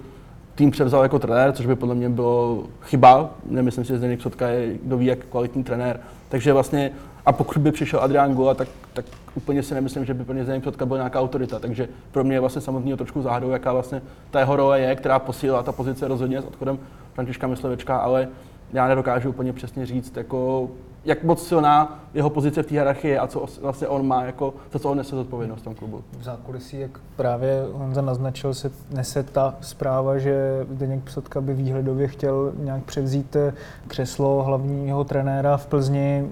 tým 0.59 0.71
převzal 0.71 1.03
jako 1.03 1.19
trenér, 1.19 1.53
což 1.53 1.67
by 1.67 1.77
podle 1.77 1.95
mě 1.95 2.09
bylo 2.09 2.63
chyba. 2.83 3.31
Nemyslím 3.45 3.85
si, 3.85 3.89
že 3.89 3.99
Zdeněk 3.99 4.21
Sotka 4.21 4.49
je, 4.49 4.79
kdo 4.83 4.97
ví, 4.97 5.07
jak 5.07 5.19
kvalitní 5.19 5.65
trenér. 5.65 6.01
Takže 6.29 6.53
vlastně, 6.53 6.91
a 7.27 7.33
pokud 7.33 7.59
by 7.59 7.73
přišel 7.73 8.01
Adrián 8.01 8.35
Gola, 8.35 8.55
tak, 8.55 8.69
tak 8.93 9.05
úplně 9.35 9.63
si 9.63 9.75
nemyslím, 9.75 10.05
že 10.05 10.15
by 10.15 10.25
pro 10.25 10.35
ně 10.35 10.45
Zdeněk 10.45 10.65
Sotka 10.65 10.87
byl 10.87 10.97
nějaká 10.97 11.21
autorita. 11.21 11.59
Takže 11.59 11.89
pro 12.13 12.25
mě 12.25 12.37
je 12.37 12.41
vlastně 12.41 12.63
samotný 12.63 12.97
trošku 12.97 13.23
záhadou, 13.23 13.51
jaká 13.51 13.73
vlastně 13.73 14.03
ta 14.31 14.41
jeho 14.41 14.57
role 14.57 14.81
je, 14.81 14.97
která 14.97 15.19
posílila 15.19 15.63
ta 15.63 15.73
pozice 15.73 16.09
rozhodně 16.09 16.43
s 16.43 16.45
odchodem 16.45 16.79
Františka 17.15 17.47
Myslevečka, 17.47 17.97
ale 17.97 18.29
já 18.73 18.89
nedokážu 18.89 19.29
úplně 19.29 19.53
přesně 19.53 19.87
říct, 19.87 20.17
jako, 20.17 20.71
jak 21.05 21.25
moc 21.25 21.47
silná 21.47 22.01
jeho 22.15 22.31
pozice 22.31 22.63
v 22.63 22.67
té 22.67 22.75
hierarchii 22.75 23.13
je 23.13 23.19
a 23.19 23.27
co 23.27 23.47
vlastně 23.61 23.89
on 23.89 24.07
má, 24.07 24.25
jako, 24.25 24.55
za 24.73 24.79
co 24.79 24.91
on 24.91 24.99
nese 24.99 25.17
zodpovědnost 25.17 25.61
v 25.61 25.65
tom 25.65 25.75
klubu. 25.75 26.05
V 26.21 26.25
zákulisí, 26.25 26.81
jak 26.81 26.91
právě 27.17 27.65
Honza 27.73 28.01
naznačil, 28.01 28.55
se 28.55 28.71
nese 28.91 29.23
ta 29.23 29.55
zpráva, 29.61 30.19
že 30.19 30.67
Zdeněk 30.71 31.05
Psotka 31.05 31.41
by 31.41 31.55
výhledově 31.55 32.09
chtěl 32.09 32.53
nějak 32.59 32.85
převzít 32.85 33.37
eh, 33.37 33.55
křeslo 33.89 34.43
hlavního 34.43 35.05
trenéra 35.05 35.57
v 35.57 35.67
Plzni. 35.67 36.29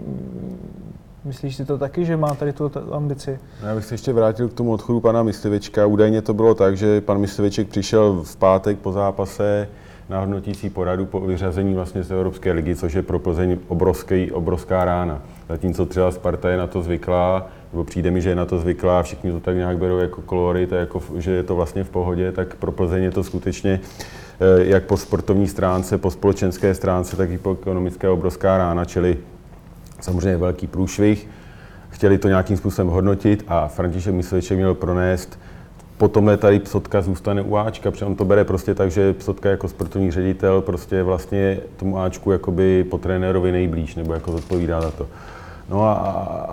Myslíš 1.25 1.57
si 1.57 1.65
to 1.65 1.79
taky, 1.79 2.05
že 2.05 2.17
má 2.17 2.35
tady 2.35 2.53
tu 2.53 2.71
ambici? 2.93 3.39
Já 3.63 3.75
bych 3.75 3.85
se 3.85 3.95
ještě 3.95 4.13
vrátil 4.13 4.49
k 4.49 4.53
tomu 4.53 4.73
odchodu 4.73 5.01
pana 5.01 5.23
Myslivečka. 5.23 5.87
Údajně 5.87 6.23
to 6.23 6.35
bylo 6.35 6.55
tak, 6.55 6.77
že 6.77 7.01
pan 7.01 7.19
Mysliveček 7.19 7.69
přišel 7.69 8.23
v 8.25 8.37
pátek 8.37 8.79
po 8.79 8.93
zápase 8.93 9.69
na 10.09 10.21
hodnotící 10.21 10.71
poradu 10.71 11.07
po 11.07 11.21
vyřazení 11.21 11.75
vlastně 11.75 12.03
z 12.03 12.11
Evropské 12.11 12.53
ligy, 12.53 12.75
což 12.75 12.93
je 12.93 13.03
pro 13.03 13.19
Plzeň 13.19 13.59
obrovský, 13.69 14.33
obrovská 14.33 14.85
rána. 14.85 15.23
Zatímco 15.49 15.87
třeba 15.87 16.11
Sparta 16.11 16.51
je 16.51 16.57
na 16.57 16.67
to 16.67 16.83
zvyklá, 16.83 17.47
nebo 17.73 17.85
přijde 17.85 18.11
mi, 18.11 18.23
že 18.23 18.29
je 18.29 18.35
na 18.35 18.45
to 18.45 18.59
zvyklá, 18.59 19.03
všichni 19.03 19.33
to 19.33 19.41
tak 19.41 19.57
nějak 19.57 19.79
berou 19.79 19.99
jako 19.99 20.23
kolory, 20.23 20.67
to 20.67 20.75
jako, 20.75 21.03
že 21.17 21.31
je 21.31 21.43
to 21.43 21.57
vlastně 21.57 21.85
v 21.85 21.91
pohodě, 21.91 22.33
tak 22.33 22.55
pro 22.55 22.73
Plzeň 22.73 23.03
je 23.03 23.11
to 23.11 23.25
skutečně 23.25 23.81
eh, 24.41 24.65
jak 24.65 24.85
po 24.85 24.97
sportovní 24.97 25.49
stránce, 25.49 25.99
po 25.99 26.11
společenské 26.11 26.75
stránce, 26.75 27.17
tak 27.17 27.31
i 27.31 27.39
po 27.39 27.53
ekonomické 27.53 28.09
obrovská 28.09 28.59
rána, 28.59 28.85
čili 28.85 29.19
samozřejmě 30.01 30.37
velký 30.37 30.67
průšvih. 30.67 31.29
Chtěli 31.89 32.19
to 32.19 32.29
nějakým 32.29 32.57
způsobem 32.57 32.89
hodnotit 32.89 33.45
a 33.49 33.69
František 33.69 34.15
Mysleček 34.15 34.59
měl 34.59 34.75
pronést 34.75 35.39
Potom 35.99 36.31
tady 36.39 36.59
Psotka 36.59 37.03
zůstane 37.03 37.43
u 37.43 37.57
Ačka, 37.57 37.91
protože 37.91 38.05
on 38.05 38.15
to 38.15 38.25
bere 38.25 38.45
prostě 38.45 38.75
tak, 38.75 38.91
že 38.91 39.13
Psotka 39.13 39.51
jako 39.51 39.69
sportovní 39.69 40.11
ředitel 40.11 40.61
prostě 40.61 41.03
vlastně 41.03 41.59
tomu 41.77 41.99
Ačku 41.99 42.33
jakoby 42.33 42.85
po 42.85 42.99
trenérovi 42.99 43.53
nejblíž, 43.53 43.95
nebo 43.95 44.15
jako 44.15 44.33
zodpovídá 44.33 44.81
za 44.81 44.91
to. 44.91 45.07
No 45.69 45.83
a, 45.83 45.93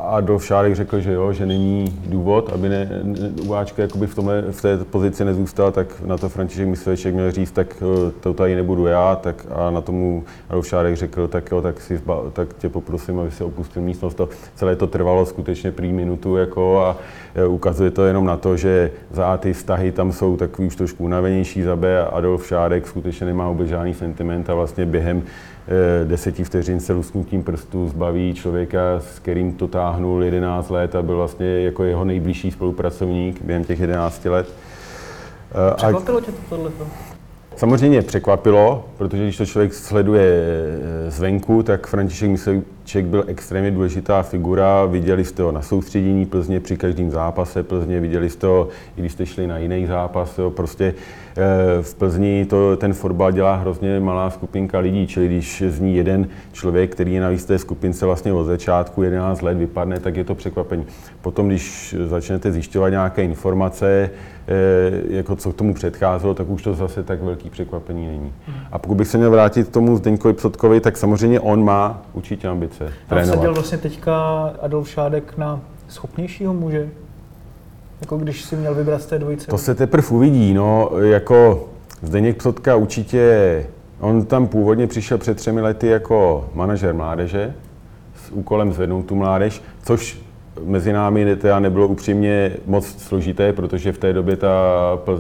a 0.10 0.22
do 0.22 0.40
Šárek 0.40 0.76
řekl, 0.76 1.00
že 1.00 1.12
jo, 1.12 1.34
že 1.34 1.46
není 1.46 2.00
důvod, 2.06 2.50
aby 2.54 2.70
ne, 2.70 2.90
ne, 3.04 3.30
Uváčka 3.42 3.82
jakoby 3.82 4.08
v, 4.08 4.16
tomhle, 4.16 4.42
v 4.42 4.62
té 4.62 4.78
pozici 4.78 5.26
nezůstal, 5.26 5.72
tak 5.72 6.02
na 6.06 6.18
to 6.18 6.30
František 6.30 6.68
Mysleček 6.68 7.14
měl 7.14 7.32
říct, 7.32 7.52
tak 7.52 7.76
eh, 7.82 8.12
to 8.20 8.34
tady 8.34 8.56
nebudu 8.56 8.86
já, 8.86 9.16
tak 9.16 9.46
a 9.52 9.70
na 9.70 9.82
tomu 9.82 10.24
Adolf 10.50 10.68
Šárek 10.68 10.98
řekl, 10.98 11.28
tak 11.28 11.52
jo, 11.52 11.62
tak, 11.62 11.82
si 11.82 11.98
zba, 11.98 12.22
tak 12.34 12.54
tě 12.54 12.70
poprosím, 12.70 13.20
aby 13.20 13.32
si 13.32 13.44
opustil 13.44 13.82
místnost. 13.82 14.16
To, 14.16 14.30
celé 14.56 14.76
to 14.76 14.88
trvalo 14.88 15.26
skutečně 15.26 15.72
prý 15.72 15.94
minutu 15.94 16.38
jako 16.38 16.82
a 16.82 16.98
eh, 17.36 17.46
ukazuje 17.46 17.92
to 17.92 18.06
jenom 18.06 18.26
na 18.26 18.38
to, 18.38 18.58
že 18.58 18.92
za 19.12 19.38
ty 19.38 19.54
vztahy 19.54 19.92
tam 19.92 20.12
jsou 20.12 20.38
takový 20.38 20.68
už 20.68 20.76
trošku 20.76 21.04
unavenější 21.04 21.62
za 21.62 21.76
B 21.76 22.02
a 22.02 22.06
Adolf 22.06 22.48
Šárek 22.48 22.88
skutečně 22.88 23.26
nemá 23.26 23.50
vůbec 23.50 23.68
žádný 23.68 23.94
sentiment 23.94 24.50
a 24.50 24.54
vlastně 24.54 24.86
během 24.86 25.24
deseti 26.04 26.44
vteřin 26.44 26.80
se 26.80 26.94
lusknutím 26.94 27.44
prstů 27.44 27.88
zbaví 27.88 28.34
člověka, 28.34 28.80
s 29.00 29.20
kterým 29.20 29.54
to 29.54 29.68
táhnul 29.68 30.24
11 30.24 30.70
let 30.70 30.96
a 30.96 31.02
byl 31.02 31.18
vlastně 31.18 31.48
jako 31.48 31.84
jeho 31.84 32.06
nejbližší 32.06 32.52
spolupracovník 32.52 33.42
během 33.42 33.64
těch 33.64 33.80
11 33.80 34.26
let. 34.26 34.54
Eh, 35.72 35.76
Překvapilo 35.76 36.22
tě 36.22 36.32
to 36.32 36.38
tohleto? 36.50 36.88
Samozřejmě 37.56 38.02
překvapilo, 38.02 38.86
protože 38.98 39.24
když 39.24 39.38
to 39.38 39.46
člověk 39.46 39.74
sleduje 39.74 40.44
eh, 41.08 41.12
zvenku, 41.12 41.64
tak 41.64 41.88
František 41.88 42.30
Mysleček 42.84 43.06
byl 43.06 43.24
extrémně 43.28 43.72
důležitá 43.72 44.24
figura. 44.24 44.86
Viděli 44.86 45.26
jste 45.26 45.44
ho 45.44 45.52
na 45.52 45.62
soustředění 45.62 46.26
Plzně 46.26 46.60
při 46.60 46.78
každém 46.78 47.12
zápase 47.12 47.64
Plzně, 47.64 48.00
viděli 48.00 48.30
jste 48.30 48.48
ho, 48.48 48.68
i 48.98 49.02
když 49.02 49.12
jste 49.12 49.26
šli 49.26 49.48
na 49.48 49.58
jiný 49.58 49.86
zápas. 49.86 50.38
Jo. 50.38 50.50
Prostě 50.50 50.94
eh, 51.38 51.82
v 51.82 51.96
Plzni 51.96 52.46
to, 52.46 52.78
ten 52.78 52.94
fotbal 52.94 53.32
dělá 53.32 53.56
hrozně 53.56 54.00
malá 54.00 54.30
skupinka 54.30 54.80
lidí, 54.80 55.08
čili 55.08 55.28
když 55.28 55.64
z 55.68 55.80
ní 55.80 55.96
jeden 55.96 56.28
člověk, 56.52 56.92
který 56.92 57.14
je 57.14 57.22
na 57.22 57.30
té 57.48 57.60
skupince 57.60 58.06
vlastně 58.06 58.34
od 58.34 58.44
začátku 58.44 59.04
11 59.04 59.42
let 59.42 59.58
vypadne, 59.58 60.00
tak 60.00 60.16
je 60.16 60.24
to 60.24 60.36
překvapení. 60.36 60.86
Potom, 61.22 61.48
když 61.48 61.96
začnete 62.08 62.52
zjišťovat 62.52 62.90
nějaké 62.90 63.24
informace, 63.24 64.10
Eh, 64.48 65.02
jako 65.10 65.36
co 65.36 65.52
k 65.52 65.56
tomu 65.56 65.74
předcházelo, 65.74 66.34
tak 66.34 66.50
už 66.50 66.64
to 66.64 66.74
zase 66.74 67.04
tak 67.04 67.22
velký 67.22 67.50
překvapení 67.50 68.08
není. 68.08 68.34
A 68.72 68.80
pokud 68.80 68.96
bych 68.96 69.08
se 69.08 69.18
měl 69.18 69.32
vrátit 69.32 69.68
k 69.68 69.72
tomu 69.72 69.98
Zdeňkovi 69.98 70.34
Psotkovi, 70.34 70.82
tak 70.82 70.98
samozřejmě 70.98 71.40
on 71.40 71.64
má 71.64 72.02
určitě 72.14 72.48
ambice 72.48 72.73
Tam 72.80 72.90
trénovat. 73.10 73.36
seděl 73.36 73.54
vlastně 73.54 73.78
teďka 73.78 74.44
Adolf 74.62 74.90
Šádek 74.90 75.38
na 75.38 75.62
schopnějšího 75.88 76.54
muže? 76.54 76.90
Jako 78.02 78.18
když 78.18 78.42
si 78.42 78.56
měl 78.56 78.76
vybrat 78.76 79.02
z 79.02 79.06
té 79.06 79.20
dvojice? 79.20 79.48
To 79.48 79.58
se 79.58 79.76
teprve 79.76 80.08
uvidí, 80.08 80.54
no, 80.54 80.90
jako 81.02 81.70
Zdeněk 82.02 82.38
Psotka 82.38 82.76
určitě, 82.76 83.66
on 84.00 84.26
tam 84.26 84.48
původně 84.48 84.88
přišel 84.88 85.18
před 85.18 85.38
třemi 85.38 85.62
lety 85.62 85.88
jako 85.88 86.50
manažer 86.54 86.94
mládeže 86.94 87.54
s 88.16 88.32
úkolem 88.32 88.74
zvednout 88.74 89.06
tu 89.06 89.16
mládež, 89.16 89.62
což 89.84 90.22
mezi 90.64 90.94
námi 90.94 91.36
teda 91.36 91.60
nebylo 91.60 91.88
upřímně 91.88 92.52
moc 92.66 92.86
složité, 92.86 93.54
protože 93.54 93.92
v 93.92 93.98
té 93.98 94.14
době 94.14 94.38
ta 94.38 94.50
pl- 95.06 95.20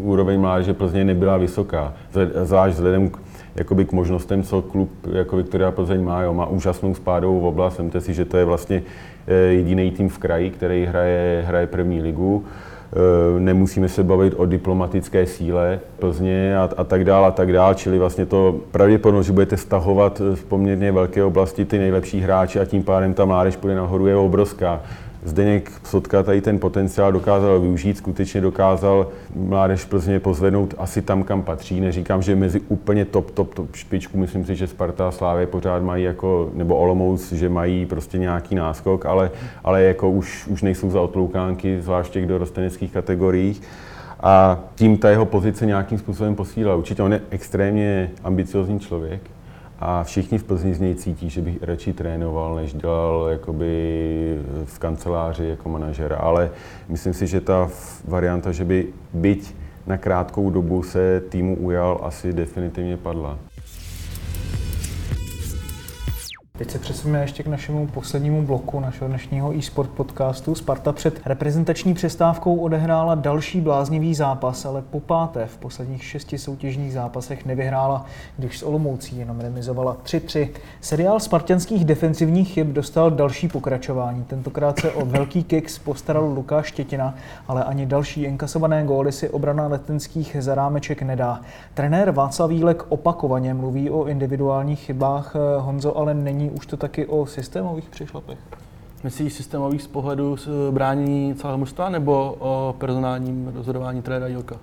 úroveň 0.00 0.40
mládeže 0.40 0.74
Plzně 0.74 1.04
nebyla 1.04 1.36
vysoká. 1.36 1.94
Zvlášť 2.42 2.74
vzhledem 2.74 3.10
k, 3.10 3.18
jakoby 3.56 3.84
k 3.84 3.92
možnostem, 3.92 4.42
co 4.42 4.62
klub 4.62 4.90
jako 5.12 5.36
Viktoria 5.36 5.70
Plzeň 5.70 6.04
má. 6.04 6.22
Jo. 6.22 6.34
Má 6.34 6.46
úžasnou 6.46 6.94
spádovou 6.94 7.48
oblast. 7.48 7.78
Vemte 7.78 8.00
si, 8.00 8.14
že 8.14 8.24
to 8.24 8.36
je 8.36 8.44
vlastně 8.44 8.82
eh, 9.26 9.34
jediný 9.34 9.90
tým 9.90 10.08
v 10.08 10.18
kraji, 10.18 10.50
který 10.50 10.84
hraje, 10.84 11.44
hraje 11.46 11.66
první 11.66 12.02
ligu. 12.02 12.44
Eh, 12.92 13.40
nemusíme 13.40 13.88
se 13.88 14.02
bavit 14.02 14.34
o 14.36 14.46
diplomatické 14.46 15.26
síle 15.26 15.80
Plzně 15.98 16.56
a, 16.58 16.68
a 16.76 16.84
tak 16.84 17.04
dále 17.04 17.28
a 17.28 17.30
tak 17.30 17.52
dále, 17.52 17.74
čili 17.74 17.98
vlastně 17.98 18.26
to 18.26 18.60
pravděpodobnost, 18.70 19.26
že 19.26 19.32
budete 19.32 19.56
stahovat 19.56 20.22
v 20.34 20.44
poměrně 20.44 20.92
velké 20.92 21.24
oblasti 21.24 21.64
ty 21.64 21.78
nejlepší 21.78 22.20
hráči 22.20 22.60
a 22.60 22.64
tím 22.64 22.82
pádem 22.82 23.14
ta 23.14 23.24
mládež 23.24 23.56
půjde 23.56 23.76
nahoru 23.76 24.06
je 24.06 24.16
obrovská. 24.16 24.80
Zdeněk 25.24 25.72
Sotka 25.84 26.22
tady 26.22 26.40
ten 26.40 26.58
potenciál 26.58 27.12
dokázal 27.12 27.60
využít, 27.60 27.96
skutečně 27.96 28.40
dokázal 28.40 29.08
mládež 29.34 29.84
Plzně 29.84 30.20
pozvednout 30.20 30.74
asi 30.78 31.02
tam, 31.02 31.22
kam 31.22 31.42
patří. 31.42 31.80
Neříkám, 31.80 32.22
že 32.22 32.36
mezi 32.36 32.60
úplně 32.68 33.04
top, 33.04 33.30
top, 33.30 33.54
top 33.54 33.76
špičku, 33.76 34.18
myslím 34.18 34.44
si, 34.44 34.56
že 34.56 34.66
Sparta 34.66 35.08
a 35.08 35.10
Slávě 35.10 35.46
pořád 35.46 35.82
mají 35.82 36.04
jako, 36.04 36.50
nebo 36.54 36.76
Olomouc, 36.76 37.32
že 37.32 37.48
mají 37.48 37.86
prostě 37.86 38.18
nějaký 38.18 38.54
náskok, 38.54 39.06
ale, 39.06 39.30
ale 39.64 39.82
jako 39.82 40.10
už, 40.10 40.46
už 40.46 40.62
nejsou 40.62 40.90
za 40.90 41.00
otloukánky, 41.00 41.80
zvláště 41.80 42.20
do 42.20 42.26
dorosteneckých 42.26 42.92
kategoriích 42.92 43.62
a 44.20 44.60
tím 44.74 44.98
ta 44.98 45.10
jeho 45.10 45.26
pozice 45.26 45.66
nějakým 45.66 45.98
způsobem 45.98 46.34
posílá. 46.34 46.74
Určitě 46.74 47.02
on 47.02 47.12
je 47.12 47.20
extrémně 47.30 48.10
ambiciozní 48.24 48.80
člověk, 48.80 49.20
a 49.84 50.04
všichni 50.04 50.38
v 50.38 50.44
Plzni 50.44 50.74
z 50.74 50.80
něj 50.80 50.94
cítí, 50.94 51.30
že 51.30 51.40
bych 51.40 51.62
radši 51.62 51.92
trénoval, 51.92 52.54
než 52.54 52.74
dělal 52.74 53.28
jakoby 53.30 54.38
v 54.64 54.78
kanceláři 54.78 55.44
jako 55.44 55.68
manažer. 55.68 56.16
Ale 56.20 56.50
myslím 56.88 57.14
si, 57.14 57.26
že 57.26 57.40
ta 57.40 57.68
varianta, 58.08 58.52
že 58.52 58.64
by 58.64 58.86
byť 59.12 59.54
na 59.86 59.98
krátkou 59.98 60.50
dobu 60.50 60.82
se 60.82 61.22
týmu 61.28 61.56
ujal, 61.56 62.00
asi 62.02 62.32
definitivně 62.32 62.96
padla. 62.96 63.38
Teď 66.58 66.70
se 66.70 66.78
přesuneme 66.78 67.20
ještě 67.20 67.42
k 67.42 67.46
našemu 67.46 67.86
poslednímu 67.86 68.42
bloku 68.42 68.80
našeho 68.80 69.08
dnešního 69.08 69.54
e-sport 69.56 69.90
podcastu. 69.90 70.54
Sparta 70.54 70.92
před 70.92 71.20
reprezentační 71.24 71.94
přestávkou 71.94 72.56
odehrála 72.56 73.14
další 73.14 73.60
bláznivý 73.60 74.14
zápas, 74.14 74.64
ale 74.64 74.82
po 74.82 75.00
páté 75.00 75.46
v 75.46 75.56
posledních 75.56 76.04
šesti 76.04 76.38
soutěžních 76.38 76.92
zápasech 76.92 77.46
nevyhrála, 77.46 78.04
když 78.36 78.58
s 78.58 78.62
Olomoucí 78.62 79.18
jenom 79.18 79.40
remizovala 79.40 79.96
3-3. 80.04 80.48
Seriál 80.80 81.20
spartianských 81.20 81.84
defensivních 81.84 82.52
chyb 82.52 82.72
dostal 82.72 83.10
další 83.10 83.48
pokračování. 83.48 84.24
Tentokrát 84.24 84.78
se 84.78 84.92
o 84.92 85.06
velký 85.06 85.44
kicks 85.44 85.78
postaral 85.78 86.24
Lukáš 86.24 86.66
Štětina, 86.66 87.14
ale 87.48 87.64
ani 87.64 87.86
další 87.86 88.22
inkasované 88.22 88.84
góly 88.84 89.12
si 89.12 89.30
obrana 89.30 89.66
letenských 89.66 90.36
zarámeček 90.40 91.02
nedá. 91.02 91.40
Trenér 91.74 92.10
Václav 92.10 92.50
Vílek 92.50 92.82
opakovaně 92.88 93.54
mluví 93.54 93.90
o 93.90 94.04
individuálních 94.04 94.80
chybách, 94.80 95.36
Honzo 95.58 95.98
ale 95.98 96.14
není 96.14 96.41
už 96.50 96.66
to 96.66 96.76
taky 96.76 97.06
o 97.06 97.26
systémových 97.26 97.88
přešlapech? 97.88 98.38
Myslíš 99.04 99.32
systémových 99.32 99.82
z 99.82 99.86
pohledu 99.86 100.36
bránění 100.70 101.34
celého 101.34 101.58
mužstva 101.58 101.88
nebo 101.88 102.36
o 102.38 102.74
personálním 102.78 103.48
rozhodování 103.54 104.02
trenéra 104.02 104.26
Jilka? 104.26 104.56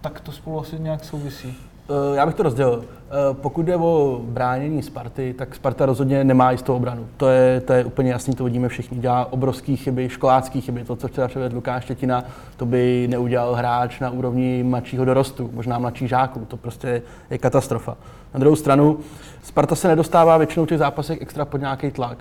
Tak 0.00 0.20
to 0.20 0.32
spolu 0.32 0.60
asi 0.60 0.78
nějak 0.78 1.04
souvisí. 1.04 1.56
Eh, 1.90 2.16
já 2.16 2.26
bych 2.26 2.34
to 2.34 2.42
rozdělil. 2.42 2.84
Eh, 2.84 3.14
pokud 3.32 3.62
jde 3.62 3.76
o 3.76 4.20
bránění 4.22 4.82
Sparty, 4.82 5.34
tak 5.38 5.54
Sparta 5.54 5.86
rozhodně 5.86 6.24
nemá 6.24 6.50
jistou 6.50 6.76
obranu. 6.76 7.06
To 7.16 7.28
je, 7.28 7.60
to 7.60 7.72
je 7.72 7.84
úplně 7.84 8.10
jasný, 8.12 8.34
to 8.34 8.44
vidíme 8.44 8.68
všichni. 8.68 8.98
Dělá 8.98 9.32
obrovské 9.32 9.76
chyby, 9.76 10.08
školácké 10.08 10.60
chyby. 10.60 10.84
To, 10.84 10.96
co 10.96 11.08
včera 11.08 11.28
předvedl 11.28 11.56
Lukáš 11.56 11.84
Štětina, 11.84 12.24
to 12.56 12.66
by 12.66 13.06
neudělal 13.10 13.54
hráč 13.54 14.00
na 14.00 14.10
úrovni 14.10 14.62
mladšího 14.62 15.04
dorostu, 15.04 15.50
možná 15.52 15.78
mladších 15.78 16.08
žáků. 16.08 16.44
To 16.48 16.56
prostě 16.56 17.02
je 17.30 17.38
katastrofa. 17.38 17.96
Na 18.34 18.40
druhou 18.40 18.56
stranu, 18.56 18.98
Sparta 19.42 19.74
se 19.74 19.88
nedostává 19.88 20.36
většinou 20.36 20.66
těch 20.66 20.78
zápasech 20.78 21.22
extra 21.22 21.44
pod 21.44 21.60
nějaký 21.60 21.90
tlak. 21.90 22.18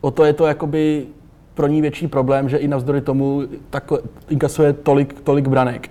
O 0.00 0.10
to 0.10 0.24
je 0.24 0.32
to 0.32 0.46
jakoby 0.46 1.06
pro 1.54 1.66
ní 1.66 1.80
větší 1.80 2.08
problém, 2.08 2.48
že 2.48 2.56
i 2.56 2.68
navzdory 2.68 3.00
tomu 3.00 3.42
tak 3.70 3.92
inkasuje 4.28 4.72
tolik, 4.72 5.20
tolik 5.20 5.48
branek 5.48 5.90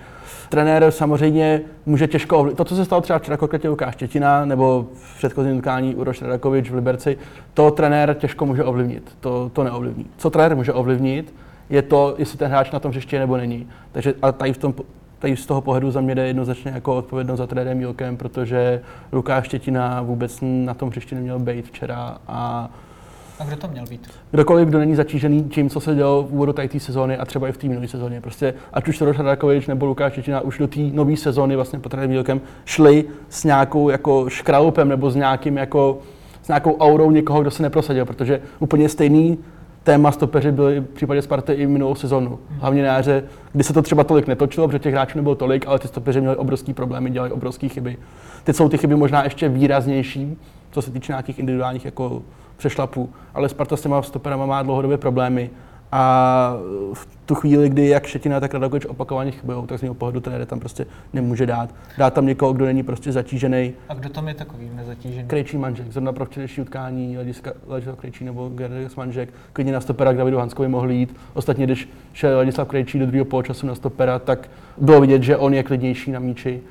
trenér 0.50 0.92
samozřejmě 0.92 1.62
může 1.86 2.08
těžko 2.08 2.38
ovlivnit. 2.38 2.58
To, 2.58 2.66
co 2.66 2.76
se 2.76 2.86
stalo 2.86 3.02
třeba 3.02 3.20
včera 3.20 3.38
konkrétně 3.38 3.70
Lukáš 3.70 3.94
Štětina 3.94 4.46
nebo 4.46 4.88
v 4.94 5.18
předchozím 5.18 5.58
utkání 5.58 5.96
Uroš 5.96 6.22
Radakovič 6.22 6.70
v 6.70 6.76
Liberci, 6.76 7.18
to 7.54 7.72
trenér 7.72 8.14
těžko 8.14 8.46
může 8.46 8.64
ovlivnit. 8.64 9.18
To, 9.20 9.52
to 9.54 9.64
neovlivní. 9.64 10.06
Co 10.18 10.30
trenér 10.30 10.56
může 10.56 10.74
ovlivnit, 10.74 11.34
je 11.70 11.82
to, 11.82 12.16
jestli 12.18 12.38
ten 12.38 12.48
hráč 12.52 12.72
na 12.72 12.80
tom 12.80 12.92
hřiště 12.92 13.20
nebo 13.20 13.38
není. 13.38 13.68
Takže 13.92 14.14
a 14.22 14.32
tady, 14.32 14.54
v 14.54 14.58
tom, 14.58 14.74
tady 15.20 15.38
z 15.38 15.46
toho 15.46 15.62
pohledu 15.62 15.92
za 15.92 16.02
mě 16.02 16.16
jde 16.16 16.28
jednoznačně 16.28 16.72
jako 16.72 16.96
odpovědnost 16.96 17.38
za 17.38 17.48
trenérem 17.48 17.78
Milkem, 17.78 18.18
protože 18.18 18.82
Lukáš 19.12 19.46
Štětina 19.46 20.02
vůbec 20.02 20.40
na 20.42 20.74
tom 20.74 20.90
hřišti 20.90 21.16
neměl 21.16 21.40
být 21.40 21.68
včera 21.68 22.18
a 22.28 22.70
a 23.40 23.46
kdo 23.46 23.56
to 23.56 23.68
měl 23.68 23.86
být? 23.86 24.10
Kdokoliv, 24.32 24.68
kdo 24.68 24.80
není 24.80 24.96
zatížený 24.96 25.44
tím, 25.44 25.70
co 25.70 25.80
se 25.80 25.96
dělo 25.96 26.24
v 26.24 26.34
úvodu 26.34 26.54
té 26.54 26.80
sezóny 26.80 27.18
a 27.18 27.26
třeba 27.26 27.48
i 27.48 27.52
v 27.52 27.58
té 27.58 27.68
minulé 27.68 27.88
sezóně. 27.88 28.22
Prostě 28.22 28.54
ať 28.74 28.88
už 28.88 29.02
Roš 29.02 29.18
Radakovič 29.18 29.68
nebo 29.68 29.86
Lukáš 29.86 30.14
Čečina 30.14 30.42
už 30.42 30.58
do 30.58 30.68
té 30.68 30.80
nové 30.80 31.18
sezóny 31.18 31.56
vlastně 31.56 31.80
pod 31.80 31.90
trenérem 31.90 32.42
šli 32.66 33.06
s 33.30 33.44
nějakou 33.44 33.90
jako 33.90 34.30
škralupem 34.30 34.90
nebo 34.90 35.12
s 35.12 35.16
nějakým 35.16 35.58
jako 35.58 36.00
s 36.44 36.48
nějakou 36.48 36.78
aurou 36.78 37.12
někoho, 37.12 37.42
kdo 37.42 37.52
se 37.52 37.64
neprosadil, 37.64 38.06
protože 38.06 38.42
úplně 38.60 38.90
stejný 38.90 39.38
téma 39.84 40.12
stopeři 40.12 40.52
byly 40.52 40.80
v 40.80 40.86
případě 40.86 41.22
Sparty 41.22 41.54
i 41.54 41.68
minulou 41.68 41.96
sezonu. 41.96 42.40
Hlavně 42.50 42.84
na 42.84 42.94
jaře, 42.94 43.24
kdy 43.54 43.64
se 43.64 43.74
to 43.74 43.82
třeba 43.82 44.04
tolik 44.04 44.28
netočilo, 44.28 44.68
protože 44.68 44.80
těch 44.80 44.94
hráčů 44.94 45.18
nebylo 45.18 45.36
tolik, 45.36 45.68
ale 45.68 45.80
ty 45.80 45.88
stopeři 45.88 46.22
měli 46.22 46.36
obrovský 46.36 46.74
problémy, 46.74 47.10
dělali 47.10 47.32
obrovské 47.32 47.70
chyby. 47.70 47.98
Teď 48.44 48.56
jsou 48.56 48.70
ty 48.70 48.78
chyby 48.78 48.96
možná 48.96 49.24
ještě 49.24 49.50
výraznější, 49.50 50.38
co 50.72 50.82
se 50.82 50.92
týče 50.92 51.12
nějakých 51.12 51.40
individuálních 51.40 51.86
jako 51.86 52.22
přešlapů, 52.58 53.10
ale 53.34 53.50
Sparta 53.50 53.78
s 53.78 53.82
těma 53.82 54.02
stoperama 54.02 54.46
má 54.46 54.64
dlouhodobě 54.64 54.98
problémy 54.98 55.50
a 55.92 56.58
v 56.94 57.08
tu 57.26 57.36
chvíli, 57.36 57.70
kdy 57.70 57.88
jak 57.88 58.06
Šetina, 58.06 58.40
tak 58.40 58.54
Radakovič 58.54 58.86
opakovaně 58.86 59.32
chybují, 59.32 59.68
tak 59.68 59.80
z 59.80 59.82
něho 59.82 59.96
pohledu 59.96 60.20
trenér 60.20 60.46
tam 60.46 60.60
prostě 60.60 60.86
nemůže 61.14 61.46
dát. 61.46 61.76
Dá 61.98 62.10
tam 62.10 62.26
někoho, 62.26 62.54
kdo 62.54 62.66
není 62.66 62.84
prostě 62.84 63.12
zatížený. 63.12 63.74
A 63.90 63.94
kdo 63.94 64.10
tam 64.10 64.28
je 64.28 64.34
takový 64.34 64.70
nezatížený? 64.74 65.28
Krejčí 65.28 65.58
manžek, 65.58 65.92
zrovna 65.92 66.14
pro 66.14 66.26
včerejší 66.26 66.62
utkání 66.62 67.18
Ladislav 67.68 67.98
Krejčí 67.98 68.26
nebo 68.26 68.50
Gerdes 68.50 68.96
manžek, 68.96 69.30
klidně 69.54 69.74
na 69.74 69.82
stopera 69.82 70.14
k 70.14 70.18
Davidu 70.18 70.38
Hanskovi 70.38 70.68
mohl 70.68 70.92
jít. 70.92 71.16
Ostatně, 71.34 71.66
když 71.66 71.90
šel 72.14 72.38
Ladislav 72.38 72.68
Krejčí 72.68 73.00
do 73.00 73.06
druhého 73.06 73.26
poločasu 73.26 73.68
na 73.68 73.76
stopera, 73.76 74.20
tak 74.20 74.50
bylo 74.78 75.02
vidět, 75.02 75.24
že 75.24 75.38
on 75.38 75.54
je 75.54 75.64
klidnější 75.64 76.12
na 76.12 76.20
míči. 76.20 76.62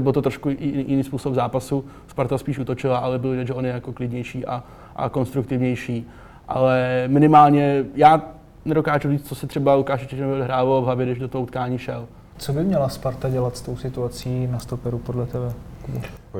Byl 0.00 0.12
to 0.12 0.22
trošku 0.22 0.48
jiný 0.58 1.04
způsob 1.04 1.34
zápasu, 1.34 1.84
Sparta 2.08 2.38
spíš 2.38 2.58
utočila, 2.58 2.98
ale 2.98 3.18
bylo 3.18 3.32
vidět, 3.32 3.46
že 3.46 3.54
on 3.54 3.66
je 3.66 3.72
jako 3.72 3.92
klidnější 3.92 4.46
a, 4.46 4.64
a 4.96 5.08
konstruktivnější. 5.08 6.06
Ale 6.48 7.04
minimálně 7.06 7.84
já 7.94 8.22
nedokážu 8.64 9.10
říct, 9.10 9.28
co 9.28 9.34
se 9.34 9.46
třeba 9.46 9.74
Lukáš 9.74 10.06
Čečenovi 10.06 10.40
odhrávalo 10.40 10.82
v 10.82 10.84
hlavě, 10.84 11.06
když 11.06 11.18
do 11.18 11.28
toho 11.28 11.42
utkání 11.42 11.78
šel. 11.78 12.06
Co 12.38 12.52
by 12.52 12.64
měla 12.64 12.88
Sparta 12.88 13.28
dělat 13.28 13.56
s 13.56 13.60
tou 13.60 13.76
situací 13.76 14.46
na 14.46 14.58
stoperu 14.58 14.98
podle 14.98 15.26
tebe? 15.26 15.52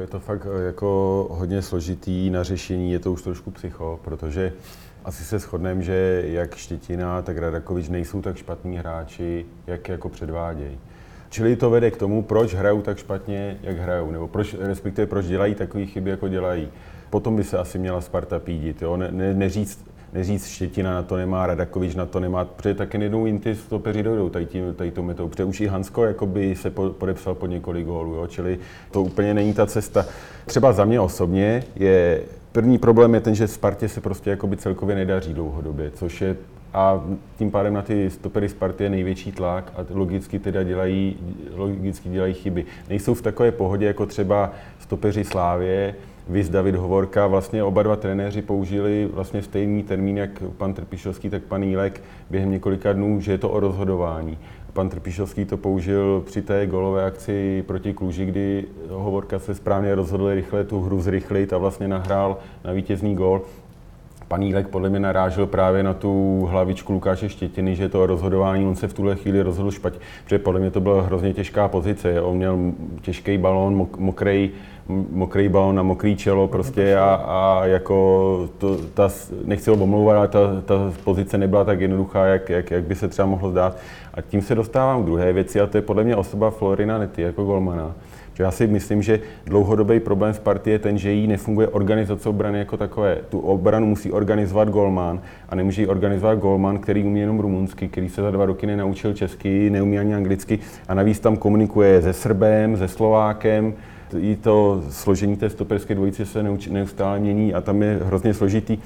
Je 0.01 0.07
to 0.07 0.21
fakt 0.21 0.47
eh, 0.47 0.63
jako 0.63 1.29
hodně 1.31 1.63
složitý 1.63 2.31
na 2.31 2.43
řešení, 2.43 2.93
je 2.93 2.99
to 2.99 3.13
už 3.13 3.23
trošku 3.23 3.51
psycho, 3.51 4.01
protože 4.05 4.53
asi 5.07 5.25
se 5.25 5.39
shodneme, 5.39 5.83
že 5.83 6.23
jak 6.27 6.57
Štětina, 6.57 7.23
tak 7.23 7.39
Radakovič 7.39 7.89
nejsou 7.89 8.23
tak 8.23 8.37
špatní 8.37 8.79
hráči, 8.79 9.47
jak 9.67 9.89
jako 9.89 10.09
předvádějí. 10.09 10.79
Čili 11.29 11.57
to 11.57 11.71
vede 11.71 11.91
k 11.91 11.97
tomu, 11.97 12.23
proč 12.23 12.55
hrajou 12.55 12.83
tak 12.83 12.99
špatně, 12.99 13.59
jak 13.63 13.79
hrajou, 13.79 14.11
nebo 14.11 14.29
proč, 14.29 14.55
respektive 14.55 15.07
proč 15.07 15.27
dělají 15.27 15.55
takové 15.55 15.87
chyby, 15.87 16.11
jako 16.11 16.29
dělají. 16.29 16.69
Potom 17.11 17.37
by 17.37 17.45
se 17.45 17.59
asi 17.59 17.79
měla 17.79 18.01
Sparta 18.01 18.39
pídit, 18.39 18.83
jo? 18.83 18.97
Ne, 18.97 19.09
ne, 19.11 19.35
neříct, 19.35 19.87
neříct 20.13 20.47
Štětina 20.47 20.95
na 20.95 21.03
to 21.03 21.17
nemá, 21.17 21.47
Radakovič 21.47 21.95
na 21.95 22.07
to 22.07 22.21
nemá, 22.21 22.45
protože 22.45 22.75
taky 22.75 23.03
jednou 23.03 23.27
jim 23.27 23.39
ty 23.39 23.55
stopeři 23.55 24.03
dojdou 24.03 24.29
tady, 24.29 24.47
tím, 24.47 24.75
tady 24.75 24.91
to 24.91 25.03
metou, 25.03 25.29
protože 25.29 25.45
už 25.45 25.61
i 25.61 25.67
Hansko 25.67 26.05
jakoby 26.05 26.57
se 26.57 26.71
podepsal 26.71 27.35
pod 27.35 27.47
několik 27.47 27.87
gólů, 27.87 28.15
jo? 28.15 28.27
čili 28.27 28.59
to 28.91 29.03
úplně 29.03 29.35
není 29.35 29.55
ta 29.55 29.67
cesta. 29.67 30.07
Třeba 30.47 30.73
za 30.73 30.85
mě 30.85 31.01
osobně 31.01 31.65
je 31.77 32.23
První 32.57 32.79
problém 32.79 33.15
je 33.15 33.21
ten, 33.21 33.35
že 33.35 33.49
Spartě 33.49 33.89
se 33.89 34.01
prostě 34.01 34.31
jakoby 34.31 34.57
celkově 34.57 34.97
nedaří 34.97 35.35
dlouhodobě, 35.35 35.91
což 35.91 36.21
je 36.21 36.37
a 36.75 37.05
tím 37.39 37.51
pádem 37.51 37.75
na 37.75 37.83
ty 37.83 38.11
stopery 38.11 38.49
Sparty 38.49 38.85
je 38.85 38.91
největší 38.91 39.33
tlak 39.33 39.73
a 39.77 39.85
logicky 39.91 40.39
teda 40.39 40.63
dělají, 40.63 41.17
logicky 41.55 42.09
dělají 42.09 42.35
chyby. 42.35 42.67
Nejsou 42.89 43.15
v 43.15 43.23
takové 43.23 43.53
pohodě 43.53 43.87
jako 43.87 44.07
třeba 44.07 44.53
stopeři 44.79 45.25
Slávě, 45.25 45.95
Vys 46.29 46.49
David 46.49 46.75
Hovorka, 46.75 47.27
vlastně 47.27 47.63
oba 47.63 47.83
dva 47.83 47.97
trenéři 47.97 48.43
použili 48.43 49.09
vlastně 49.13 49.43
stejný 49.43 49.83
termín, 49.83 50.19
jak 50.19 50.43
pan 50.59 50.75
Trpišovský, 50.75 51.31
tak 51.31 51.43
pan 51.43 51.63
Jílek 51.63 52.03
během 52.31 52.51
několika 52.51 52.93
dnů, 52.93 53.21
že 53.21 53.33
je 53.33 53.39
to 53.39 53.51
o 53.51 53.61
rozhodování. 53.61 54.39
Pan 54.77 54.89
Trpišovský 54.89 55.45
to 55.45 55.57
použil 55.57 56.23
při 56.27 56.43
té 56.43 56.67
golové 56.67 57.05
akci 57.05 57.65
proti 57.67 57.95
Kluži, 57.95 58.25
kdy 58.25 58.65
Hovorka 58.91 59.39
se 59.39 59.55
správně 59.55 59.95
rozhodl 59.95 60.35
rychle 60.35 60.65
tu 60.65 60.81
hru 60.81 61.01
zrychlit 61.01 61.53
a 61.53 61.59
vlastně 61.59 61.89
nahrál 61.89 62.39
na 62.65 62.73
vítězný 62.73 63.15
gol. 63.15 63.43
Pan 64.29 64.43
Jílek 64.43 64.69
podle 64.69 64.89
mě 64.89 65.01
narážel 65.01 65.47
právě 65.47 65.83
na 65.83 65.95
tu 65.95 66.45
hlavičku 66.51 66.93
Lukáše 66.93 67.29
Štětiny, 67.29 67.77
že 67.77 67.89
to 67.89 68.07
rozhodování, 68.07 68.67
on 68.67 68.77
se 68.77 68.89
v 68.89 68.95
tuhle 68.95 69.17
chvíli 69.17 69.43
rozhodl 69.43 69.71
špatně, 69.71 70.01
protože 70.25 70.39
podle 70.39 70.61
mě 70.61 70.71
to 70.71 70.81
byla 70.81 71.03
hrozně 71.03 71.33
těžká 71.33 71.69
pozice. 71.69 72.21
On 72.21 72.37
měl 72.37 72.59
těžký 73.01 73.39
balón, 73.39 73.87
mokrý, 73.99 74.51
mokrý 75.11 75.49
balón 75.49 75.77
na 75.77 75.83
mokrý 75.83 76.17
čelo 76.17 76.49
prostě 76.49 76.97
a, 76.97 77.15
a 77.15 77.67
jako 77.67 78.49
to, 78.59 78.77
ta, 78.95 79.09
nechci 79.45 79.71
ho 79.71 79.77
omlouvat, 79.77 80.17
ale 80.17 80.29
ta, 80.29 80.39
ta 80.65 80.93
pozice 81.05 81.39
nebyla 81.39 81.65
tak 81.65 81.81
jednoduchá, 81.81 82.27
jak, 82.27 82.49
jak, 82.49 82.71
jak 82.71 82.85
by 82.85 82.95
se 82.95 83.09
třeba 83.09 83.27
mohlo 83.27 83.51
zdát. 83.51 83.77
A 84.17 84.21
tím 84.21 84.43
se 84.43 84.55
dostávám 84.55 85.03
k 85.03 85.07
druhé 85.07 85.33
věci 85.33 85.61
a 85.61 85.67
to 85.67 85.79
je 85.79 85.83
podle 85.83 86.05
mě 86.05 86.17
osoba 86.17 86.51
Florina 86.51 86.99
Nety 86.99 87.23
jako 87.23 87.45
golmana. 87.45 87.95
Že 88.35 88.43
já 88.43 88.51
si 88.51 88.67
myslím, 88.67 89.03
že 89.03 89.21
dlouhodobý 89.47 90.01
problém 90.01 90.33
v 90.33 90.41
partii 90.41 90.73
je 90.73 90.79
ten, 90.79 90.99
že 90.99 91.13
jí 91.13 91.27
nefunguje 91.27 91.69
organizace 91.69 92.29
obrany 92.29 92.59
jako 92.59 92.77
takové. 92.77 93.19
Tu 93.29 93.39
obranu 93.39 93.87
musí 93.87 94.13
organizovat 94.13 94.69
golman 94.69 95.21
a 95.49 95.55
nemůže 95.55 95.83
ji 95.83 95.89
organizovat 95.89 96.39
golman, 96.39 96.79
který 96.79 97.05
umí 97.05 97.21
jenom 97.21 97.41
rumunsky, 97.41 97.89
který 97.89 98.09
se 98.09 98.23
za 98.23 98.31
dva 98.31 98.47
roky 98.47 98.67
nenaučil 98.67 99.15
česky, 99.15 99.71
neumí 99.71 99.99
ani 99.99 100.15
anglicky 100.15 100.59
a 100.89 100.95
navíc 100.95 101.21
tam 101.21 101.37
komunikuje 101.37 102.03
se 102.03 102.13
Srbem, 102.13 102.77
se 102.77 102.89
Slovákem, 102.89 103.75
i 104.19 104.37
to 104.37 104.83
složení 104.91 105.37
té 105.37 105.51
stoperské 105.51 105.95
dvojice 105.95 106.27
se 106.27 106.43
neustále 106.71 107.19
mění 107.19 107.55
a 107.55 107.61
tam 107.61 107.83
je 107.83 107.99
hrozně 108.03 108.35
složitý. 108.35 108.79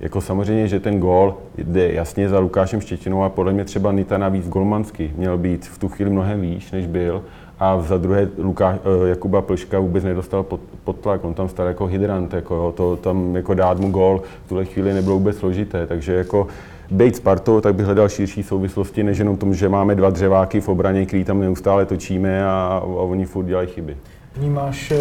Jako 0.00 0.20
samozřejmě, 0.20 0.68
že 0.68 0.80
ten 0.80 1.00
gól 1.00 1.34
jde 1.58 1.92
jasně 1.92 2.28
za 2.28 2.38
Lukášem 2.38 2.80
Štětinou 2.80 3.22
a 3.22 3.28
podle 3.28 3.52
mě 3.52 3.64
třeba 3.64 3.92
Nita 3.92 4.18
navíc 4.18 4.48
golmansky 4.48 5.12
měl 5.16 5.38
být 5.38 5.66
v 5.66 5.78
tu 5.78 5.88
chvíli 5.88 6.10
mnohem 6.10 6.40
výš, 6.40 6.72
než 6.72 6.86
byl. 6.86 7.22
A 7.58 7.80
za 7.80 7.98
druhé 7.98 8.28
Lukáš, 8.38 8.76
eh, 8.76 9.08
Jakuba 9.08 9.42
Plška 9.42 9.78
vůbec 9.78 10.04
nedostal 10.04 10.42
pod, 10.42 10.60
pod 10.84 11.00
tlak, 11.00 11.24
on 11.24 11.34
tam 11.34 11.48
stal 11.48 11.66
jako 11.66 11.86
hydrant, 11.86 12.32
jako 12.32 12.54
jo, 12.54 12.72
to 12.76 12.96
tam 12.96 13.36
jako 13.36 13.54
dát 13.54 13.78
mu 13.80 13.90
gol 13.90 14.22
v 14.44 14.48
tuhle 14.48 14.64
chvíli 14.64 14.94
nebylo 14.94 15.14
vůbec 15.14 15.36
složité, 15.36 15.86
takže 15.86 16.14
jako 16.14 16.46
být 16.90 17.16
Spartou, 17.16 17.60
tak 17.60 17.74
bych 17.74 17.86
hledal 17.86 18.08
širší 18.08 18.42
souvislosti, 18.42 19.02
než 19.02 19.18
jenom 19.18 19.36
tomu, 19.36 19.54
že 19.54 19.68
máme 19.68 19.94
dva 19.94 20.10
dřeváky 20.10 20.60
v 20.60 20.68
obraně, 20.68 21.06
který 21.06 21.24
tam 21.24 21.40
neustále 21.40 21.86
točíme 21.86 22.44
a, 22.46 22.80
a 22.82 22.82
oni 22.84 23.24
furt 23.24 23.44
dělají 23.44 23.68
chyby. 23.68 23.96
Vnímáš 24.38 24.90
eh, 24.90 24.98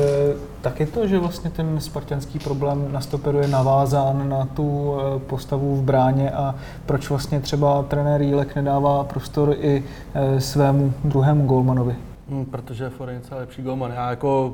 taky 0.62 0.86
to, 0.86 1.08
že 1.08 1.20
vlastně 1.20 1.50
ten 1.50 1.80
spartianský 1.80 2.40
problém 2.40 2.92
na 2.92 3.02
stoperu 3.02 3.38
je 3.38 3.48
navázán 3.48 4.30
na 4.30 4.46
tu 4.46 4.96
eh, 4.96 5.20
postavu 5.20 5.76
v 5.76 5.84
bráně 5.84 6.32
a 6.32 6.56
proč 6.86 7.10
vlastně 7.10 7.40
třeba 7.40 7.84
trenér 7.84 8.22
Jílek 8.22 8.56
nedává 8.56 9.04
prostor 9.04 9.56
i 9.60 9.84
eh, 10.14 10.42
svému 10.42 10.94
druhému 11.04 11.46
golmanovi? 11.46 11.96
Hmm, 12.30 12.46
protože 12.46 12.90
Forenca 12.90 13.36
je 13.36 13.42
lepší 13.42 13.62
golman. 13.62 13.92
Já 13.92 14.10
jako 14.10 14.54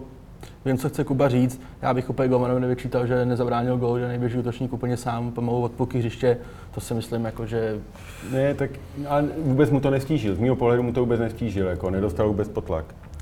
vím, 0.66 0.78
co 0.78 0.90
chce 0.90 1.04
Kuba 1.04 1.30
říct. 1.30 1.62
Já 1.82 1.94
bych 1.94 2.10
úplně 2.10 2.30
golmanovi 2.30 2.62
nevyčítal, 2.62 3.08
že 3.08 3.26
nezabránil 3.26 3.78
gol, 3.78 4.00
že 4.00 4.08
nejběží 4.08 4.38
útočník 4.38 4.74
úplně 4.74 4.98
sám 4.98 5.32
pomalu 5.32 5.62
od 5.62 5.72
půlky 5.72 6.00
hřiště. 6.00 6.38
To 6.76 6.82
si 6.82 6.94
myslím, 6.94 7.26
jako, 7.26 7.46
že 7.46 7.80
Ne, 8.32 8.54
tak 8.54 8.70
ale 9.08 9.26
vůbec 9.44 9.70
mu 9.70 9.80
to 9.80 9.90
nestížil. 9.90 10.36
Z 10.36 10.40
mého 10.40 10.56
pohledu 10.56 10.84
mu 10.84 10.94
to 10.94 11.00
vůbec 11.00 11.20
nestížil, 11.20 11.68
jako 11.68 11.90
nedostal 11.90 12.28
vůbec 12.28 12.48
pod 12.48 12.64
tlak. 12.64 12.86
Eh, 12.92 13.13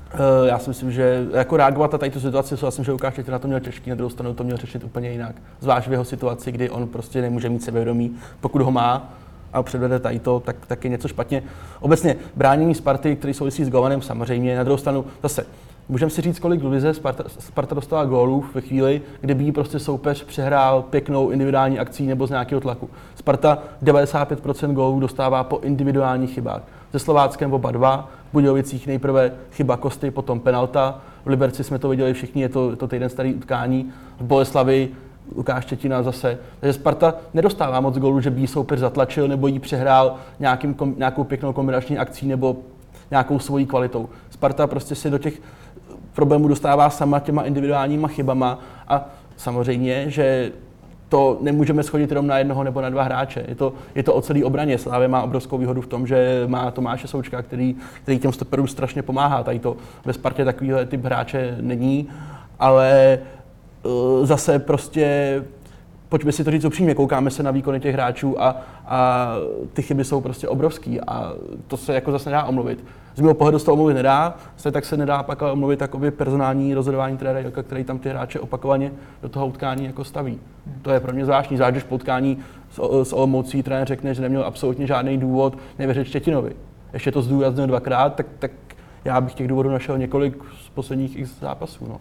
Já 0.44 0.58
si 0.58 0.70
myslím, 0.70 0.92
že 0.92 1.26
jako 1.32 1.56
reagovat 1.56 1.92
na 1.92 1.98
tady 1.98 2.10
tu 2.10 2.20
situaci, 2.20 2.56
souhlasím, 2.56 2.84
že 2.84 2.92
Lukáš 2.92 3.12
Štětina 3.14 3.38
to 3.38 3.48
měl 3.48 3.60
těžký, 3.60 3.90
na 3.90 3.96
druhou 3.96 4.10
stranu 4.10 4.34
to 4.34 4.44
měl 4.44 4.56
řešit 4.56 4.84
úplně 4.84 5.10
jinak. 5.10 5.34
Zvlášť 5.60 5.88
v 5.88 5.92
jeho 5.92 6.04
situaci, 6.04 6.52
kdy 6.52 6.70
on 6.70 6.88
prostě 6.88 7.22
nemůže 7.22 7.48
mít 7.48 7.62
sebevědomí, 7.62 8.16
pokud 8.40 8.62
ho 8.62 8.70
má 8.70 9.12
a 9.52 9.62
předvede 9.62 9.98
tady 9.98 10.18
to, 10.18 10.40
tak, 10.40 10.56
tak 10.66 10.84
je 10.84 10.90
něco 10.90 11.08
špatně. 11.08 11.42
Obecně 11.80 12.16
bránění 12.36 12.74
Sparty, 12.74 13.16
který 13.16 13.34
souvisí 13.34 13.64
s 13.64 13.70
Govanem, 13.70 14.02
samozřejmě. 14.02 14.56
Na 14.56 14.64
druhou 14.64 14.78
stranu 14.78 15.04
zase, 15.22 15.46
můžeme 15.88 16.10
si 16.10 16.22
říct, 16.22 16.38
kolik 16.38 16.62
v 16.62 16.66
lize 16.66 16.94
Sparta, 16.94 17.24
Sparta 17.38 17.74
dostala 17.74 18.04
gólů 18.04 18.44
ve 18.54 18.60
chvíli, 18.60 19.02
kdyby 19.20 19.44
jí 19.44 19.52
prostě 19.52 19.78
soupeř 19.78 20.24
přehrál 20.24 20.82
pěknou 20.82 21.30
individuální 21.30 21.78
akcí 21.78 22.06
nebo 22.06 22.26
z 22.26 22.30
nějakého 22.30 22.60
tlaku. 22.60 22.90
Sparta 23.14 23.58
95% 23.84 24.72
gólů 24.72 25.00
dostává 25.00 25.44
po 25.44 25.58
individuálních 25.58 26.34
chybách. 26.34 26.62
Se 26.92 26.98
Slováckem 26.98 27.52
oba 27.52 27.70
dva, 27.70 28.10
Budějovicích 28.32 28.86
nejprve 28.86 29.32
chyba 29.50 29.76
Kosty, 29.76 30.10
potom 30.10 30.40
penalta. 30.40 31.00
V 31.24 31.28
Liberci 31.28 31.64
jsme 31.64 31.78
to 31.78 31.88
viděli 31.88 32.14
všichni, 32.14 32.42
je 32.42 32.48
to, 32.48 32.76
to 32.76 32.88
týden 32.88 33.08
starý 33.08 33.34
utkání. 33.34 33.92
V 34.20 34.24
Boleslavi 34.24 34.88
Lukáš 35.36 35.64
Štětina 35.64 36.02
zase. 36.02 36.38
Takže 36.60 36.72
Sparta 36.72 37.14
nedostává 37.34 37.80
moc 37.80 37.98
gólů, 37.98 38.20
že 38.20 38.30
by 38.30 38.40
jí 38.40 38.46
soupeř 38.46 38.78
zatlačil 38.78 39.28
nebo 39.28 39.46
jí 39.46 39.58
přehrál 39.58 40.14
nějakým, 40.40 40.76
nějakou 40.96 41.24
pěknou 41.24 41.52
kombinační 41.52 41.98
akcí 41.98 42.28
nebo 42.28 42.56
nějakou 43.10 43.38
svojí 43.38 43.66
kvalitou. 43.66 44.08
Sparta 44.30 44.66
prostě 44.66 44.94
si 44.94 45.10
do 45.10 45.18
těch 45.18 45.42
problémů 46.14 46.48
dostává 46.48 46.90
sama 46.90 47.20
těma 47.20 47.42
individuálníma 47.42 48.08
chybama 48.08 48.58
a 48.88 49.08
samozřejmě, 49.36 50.10
že 50.10 50.52
to 51.12 51.38
nemůžeme 51.40 51.82
schodit 51.82 52.10
jenom 52.10 52.26
na 52.26 52.38
jednoho 52.38 52.64
nebo 52.64 52.80
na 52.80 52.90
dva 52.90 53.02
hráče. 53.02 53.44
Je 53.48 53.54
to, 53.54 53.72
je 53.94 54.02
to 54.02 54.14
o 54.14 54.20
celý 54.20 54.44
obraně. 54.44 54.78
Slávě 54.78 55.08
má 55.08 55.22
obrovskou 55.22 55.58
výhodu 55.58 55.80
v 55.80 55.86
tom, 55.86 56.06
že 56.06 56.44
má 56.46 56.70
Tomáše 56.70 57.08
Součka, 57.08 57.42
který, 57.42 57.76
který 58.02 58.18
těm 58.18 58.32
stoperům 58.32 58.68
strašně 58.68 59.02
pomáhá. 59.02 59.42
Tady 59.42 59.58
to 59.58 59.76
ve 60.04 60.12
Spartě 60.12 60.44
takovýhle 60.44 60.86
typ 60.86 61.04
hráče 61.04 61.56
není, 61.60 62.08
ale 62.58 63.18
uh, 63.82 64.26
zase 64.26 64.58
prostě 64.58 65.44
pojďme 66.12 66.32
si 66.32 66.44
to 66.44 66.50
říct 66.50 66.64
upřímně, 66.64 66.94
koukáme 66.94 67.30
se 67.30 67.42
na 67.42 67.50
výkony 67.50 67.80
těch 67.80 67.94
hráčů 67.94 68.42
a, 68.42 68.56
a 68.86 69.28
ty 69.72 69.82
chyby 69.82 70.04
jsou 70.04 70.20
prostě 70.20 70.48
obrovský 70.48 71.00
a 71.00 71.32
to 71.66 71.76
se 71.76 71.94
jako 71.94 72.12
zase 72.12 72.30
nedá 72.30 72.44
omluvit. 72.44 72.84
Z 73.14 73.20
mého 73.20 73.34
pohledu 73.34 73.58
se 73.58 73.64
to 73.64 73.72
omluvit 73.72 73.94
nedá, 73.94 74.34
se 74.56 74.72
tak 74.72 74.84
se 74.84 74.96
nedá 74.96 75.22
pak 75.22 75.42
omluvit 75.42 75.78
takový 75.78 76.10
personální 76.10 76.74
rozhodování 76.74 77.16
trenéra 77.16 77.38
Jilka, 77.38 77.62
který 77.62 77.84
tam 77.84 77.98
ty 77.98 78.08
hráče 78.08 78.40
opakovaně 78.40 78.92
do 79.22 79.28
toho 79.28 79.46
utkání 79.46 79.84
jako 79.84 80.04
staví. 80.04 80.40
To 80.82 80.90
je 80.90 81.00
pro 81.00 81.12
mě 81.12 81.24
zvláštní, 81.24 81.56
zvlášť 81.56 81.72
když 81.72 81.84
po 81.84 81.94
utkání 81.94 82.38
s, 82.70 83.08
s 83.08 83.12
Olomoucí 83.12 83.62
trenér 83.62 83.88
řekne, 83.88 84.14
že 84.14 84.22
neměl 84.22 84.44
absolutně 84.44 84.86
žádný 84.86 85.18
důvod 85.18 85.58
nevěřit 85.78 86.06
Štětinovi. 86.06 86.52
Ještě 86.92 87.12
to 87.12 87.22
zdůraznil 87.22 87.66
dvakrát, 87.66 88.14
tak, 88.14 88.26
tak 88.38 88.50
já 89.04 89.20
bych 89.20 89.34
těch 89.34 89.48
důvodů 89.48 89.70
našel 89.70 89.98
několik 89.98 90.44
z 90.66 90.68
posledních 90.68 91.18
x 91.18 91.40
zápasů. 91.40 91.86
No. 91.88 92.00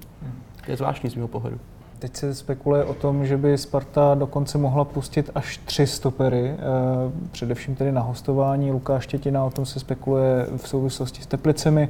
Je 0.68 0.78
zvláštní 0.78 1.09
z 1.09 1.16
mého 1.16 1.28
pohledu. 1.28 1.57
Teď 2.02 2.16
se 2.16 2.36
spekuluje 2.36 2.84
o 2.84 2.93
tom, 2.93 3.26
že 3.26 3.38
by 3.38 3.58
Sparta 3.58 4.16
dokonce 4.16 4.58
mohla 4.58 4.86
pustit 4.86 5.30
až 5.36 5.58
tři 5.58 5.88
stopery, 5.88 6.49
eh, 6.49 6.58
především 7.32 7.76
tedy 7.76 7.91
na 7.91 8.02
hostování. 8.02 8.72
Lukáš 8.72 9.04
Štětina, 9.04 9.45
o 9.45 9.49
tom 9.49 9.66
se 9.66 9.80
spekuluje 9.80 10.47
v 10.58 10.68
souvislosti 10.68 11.22
s 11.22 11.26
Teplicemi. 11.26 11.89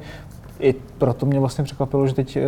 I 0.60 0.74
proto 0.98 1.26
mě 1.26 1.40
vlastně 1.40 1.64
překvapilo, 1.64 2.06
že 2.06 2.14
teď 2.14 2.36
eh, 2.36 2.42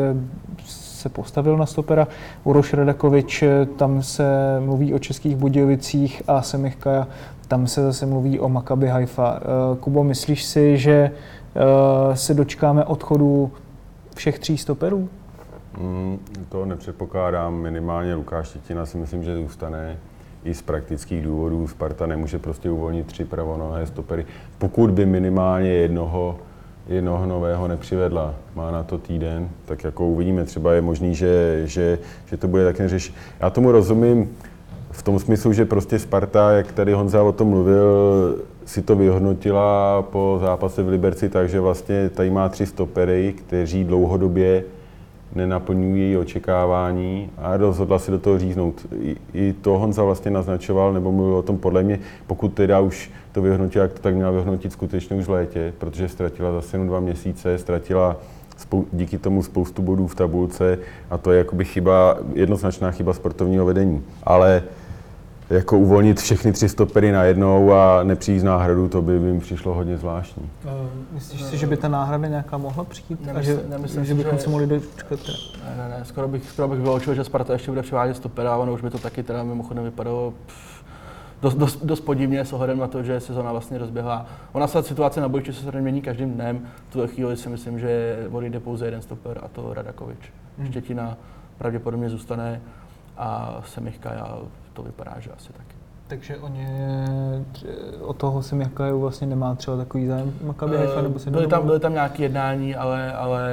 se 0.67 1.09
postavil 1.09 1.57
na 1.57 1.67
stopera. 1.67 2.09
Uroš 2.45 2.73
Radakovič, 2.73 3.43
eh, 3.43 3.67
tam 3.67 4.03
se 4.03 4.25
mluví 4.61 4.95
o 4.95 4.99
českých 4.99 5.37
Budějovicích 5.37 6.23
a 6.29 6.43
Semich 6.43 6.77
Kaja, 6.77 7.09
tam 7.49 7.67
se 7.67 7.83
zase 7.83 8.07
mluví 8.07 8.41
o 8.41 8.49
Maccabi 8.49 8.89
Haifa. 8.89 9.41
Kubo, 9.81 10.05
myslíš 10.05 10.45
si, 10.45 10.79
že 10.79 11.11
se 12.15 12.35
dočkáme 12.35 12.85
odchodu 12.85 13.53
všech 14.15 14.39
tří 14.39 14.59
stoperů? 14.59 15.09
Mm, 15.79 16.19
to 16.49 16.65
nepředpokládám. 16.65 17.55
Minimálně 17.55 18.15
Lukáš 18.15 18.49
Štětina 18.49 18.87
si 18.87 18.99
myslím, 18.99 19.25
že 19.25 19.37
zůstane 19.37 19.99
i 20.45 20.55
z 20.55 20.63
praktických 20.63 21.25
důvodů. 21.25 21.69
Sparta 21.69 22.07
nemůže 22.07 22.39
prostě 22.39 22.71
uvolnit 22.71 23.07
tři 23.07 23.25
pravonohé 23.25 23.87
stopery. 23.87 24.27
Pokud 24.59 24.91
by 24.91 25.07
minimálně 25.07 25.71
jednoho, 25.71 26.39
jednoho 26.89 27.27
nového 27.27 27.69
nepřivedla, 27.69 28.35
má 28.55 28.71
na 28.71 28.83
to 28.83 28.99
týden, 28.99 29.49
tak 29.65 29.85
jako 29.85 30.07
uvidíme. 30.07 30.45
Třeba 30.45 30.73
je 30.73 30.81
možný, 30.81 31.15
že, 31.15 31.63
že, 31.65 31.99
že 32.27 32.37
to 32.37 32.49
bude 32.49 32.65
tak 32.65 32.79
neřeš. 32.79 33.15
Já 33.41 33.51
tomu 33.51 33.73
rozumím 33.73 34.31
v 34.91 35.03
tom 35.03 35.19
smyslu, 35.19 35.53
že 35.53 35.65
prostě 35.65 35.99
Sparta, 35.99 36.51
jak 36.51 36.73
tady 36.73 36.93
Honza 36.93 37.23
o 37.23 37.33
tom 37.33 37.49
mluvil, 37.49 38.39
si 38.65 38.83
to 38.83 38.97
vyhodnotila 38.97 40.03
po 40.03 40.39
zápase 40.41 40.83
v 40.83 40.89
Liberci, 40.89 41.29
takže 41.29 41.61
vlastně 41.61 42.09
tady 42.09 42.31
má 42.31 42.49
tři 42.49 42.67
stopery, 42.67 43.35
kteří 43.39 43.85
dlouhodobě 43.85 44.65
nenaplňují 45.35 46.03
její 46.03 46.17
očekávání 46.17 47.31
a 47.39 47.57
rozhodla 47.57 47.99
si 47.99 48.11
do 48.11 48.19
toho 48.19 48.39
říznout. 48.39 48.87
I, 49.01 49.17
I 49.33 49.53
to 49.53 49.79
Honza 49.79 50.03
vlastně 50.03 50.31
naznačoval, 50.31 50.93
nebo 50.93 51.13
mluvil 51.13 51.37
o 51.37 51.43
tom 51.43 51.59
podle 51.59 51.83
mě, 51.83 52.01
pokud 52.27 52.55
teda 52.55 52.81
už 52.81 53.11
to 53.33 53.43
vyhodnotila, 53.43 53.89
tak 53.89 54.15
měla 54.15 54.31
vyhodnotit 54.31 54.73
skutečně 54.73 55.17
už 55.17 55.25
v 55.25 55.31
létě, 55.31 55.73
protože 55.79 56.09
ztratila 56.09 56.53
zase 56.53 56.75
jenom 56.75 56.89
dva 56.89 57.01
měsíce, 57.01 57.59
ztratila 57.59 58.17
spou- 58.59 58.85
díky 58.93 59.19
tomu 59.19 59.43
spoustu 59.43 59.83
bodů 59.83 60.07
v 60.07 60.15
tabulce 60.15 60.79
a 61.11 61.19
to 61.19 61.33
je 61.33 61.39
jakoby 61.39 61.65
chyba, 61.65 62.19
jednoznačná 62.35 62.91
chyba 62.91 63.13
sportovního 63.13 63.67
vedení. 63.67 64.03
Ale 64.23 64.63
jako 65.51 65.79
uvolnit 65.79 66.21
všechny 66.21 66.53
tři 66.53 66.69
stopery 66.69 67.13
najednou 67.13 67.73
a 67.73 68.03
nepřijít 68.03 68.39
z 68.41 68.45
náhradu, 68.45 68.89
to 68.89 69.03
by 69.03 69.19
mi 69.21 69.41
přišlo 69.41 69.75
hodně 69.75 69.97
zvláštní. 69.97 70.51
Myslíš 71.13 71.43
si, 71.43 71.59
že 71.59 71.67
by 71.67 71.77
ta 71.77 71.89
náhrada 71.89 72.29
nějaká 72.29 72.59
mohla 72.59 72.85
přijít? 72.85 73.21
a 73.29 73.33
Nemysl- 73.33 73.43
že, 73.43 73.61
nemyslím 73.69 74.05
že 74.05 74.13
si, 74.13 74.15
bychom 74.15 74.39
že- 74.39 74.45
se 74.45 74.51
mohli 74.51 74.67
dočkat? 74.67 75.21
Ne, 75.65 75.77
ne, 75.77 75.97
ne, 75.99 76.05
skoro 76.05 76.29
bych, 76.29 76.51
skoro 76.51 76.69
bych 76.69 76.81
vyloučil, 76.81 77.15
že 77.15 77.25
Sparta 77.25 77.53
ještě 77.53 77.71
bude 77.71 77.83
převádět 77.83 78.17
stopera, 78.17 78.57
ono 78.57 78.73
už 78.73 78.81
by 78.83 78.91
to 78.91 78.99
taky 78.99 79.23
teda 79.23 79.43
mimochodem 79.43 79.85
vypadalo 79.85 80.35
pff, 80.47 80.85
dost, 81.43 81.55
dost, 81.55 81.85
dost 81.85 82.01
podivně 82.01 82.45
s 82.45 82.53
ohledem 82.53 82.79
na 82.79 82.87
to, 82.87 83.03
že 83.03 83.21
sezona 83.21 83.53
vlastně 83.53 83.79
rozběhla. 83.79 84.27
Ona 84.53 84.67
se 84.67 84.83
situace 84.83 85.21
na 85.21 85.29
bojišti 85.29 85.53
se 85.53 85.81
mění 85.81 86.03
každým 86.03 86.31
dnem. 86.31 86.61
V 86.89 86.93
tuhle 86.93 87.09
chvíli 87.09 87.37
si 87.37 87.49
myslím, 87.49 87.79
že 87.79 88.17
odejde 88.31 88.61
pouze 88.61 88.85
jeden 88.85 89.03
stoper 89.03 89.41
a 89.43 89.49
to 89.49 89.75
Radakovič. 89.75 90.33
Hmm. 90.59 90.67
Štětina 90.67 91.17
pravděpodobně 91.59 92.11
zůstane 92.11 92.61
a 93.19 93.61
Semichka, 93.67 94.13
já 94.13 94.39
to 94.75 94.83
vypadá, 94.83 95.15
že 95.19 95.31
asi 95.31 95.53
taky. 95.53 95.75
Takže 96.09 96.37
oni 96.37 96.67
tři- 97.53 97.67
o 98.01 98.13
toho 98.13 98.43
jsem 98.43 98.61
jaká 98.61 98.95
vlastně 98.95 99.27
nemá 99.27 99.55
třeba 99.55 99.77
takový 99.77 100.07
zájem 100.07 100.35
Maccabi 100.47 100.77
Haifa, 100.77 101.03
nebo 101.03 101.19
se 101.19 101.31
byly, 101.31 101.47
tam, 101.47 101.67
byly 101.67 101.81
tam 101.81 101.93
nějaké 101.93 102.23
jednání, 102.23 102.75
ale, 102.77 103.13
ale 103.13 103.51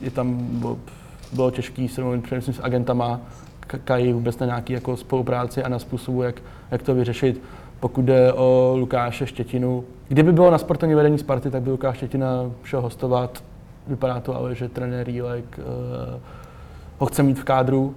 je 0.00 0.10
tam, 0.10 0.38
bylo, 0.40 0.78
bylo 1.32 1.50
těžké 1.50 1.88
se 1.88 2.00
mluvit 2.00 2.22
především 2.22 2.54
s 2.54 2.62
agentama, 2.62 3.20
Kají 3.84 4.12
vůbec 4.12 4.38
na 4.38 4.46
nějaký 4.46 4.72
jako 4.72 4.96
spolupráci 4.96 5.62
a 5.62 5.68
na 5.68 5.78
způsobu, 5.78 6.22
jak, 6.22 6.42
jak 6.70 6.82
to 6.82 6.94
vyřešit. 6.94 7.42
Pokud 7.80 8.04
jde 8.04 8.32
o 8.32 8.74
Lukáše 8.76 9.26
Štětinu, 9.26 9.84
kdyby 10.08 10.32
bylo 10.32 10.50
na 10.50 10.58
sportovní 10.58 10.94
vedení 10.94 11.18
Sparty, 11.18 11.50
tak 11.50 11.62
by 11.62 11.70
Lukáš 11.70 11.96
Štětina 11.96 12.50
šel 12.64 12.80
hostovat. 12.80 13.42
Vypadá 13.86 14.20
to 14.20 14.36
ale, 14.36 14.54
že 14.54 14.68
trenér 14.68 15.08
Jílek 15.08 15.44
eh, 15.58 16.20
ho 16.98 17.06
chce 17.06 17.22
mít 17.22 17.38
v 17.38 17.44
kádru 17.44 17.94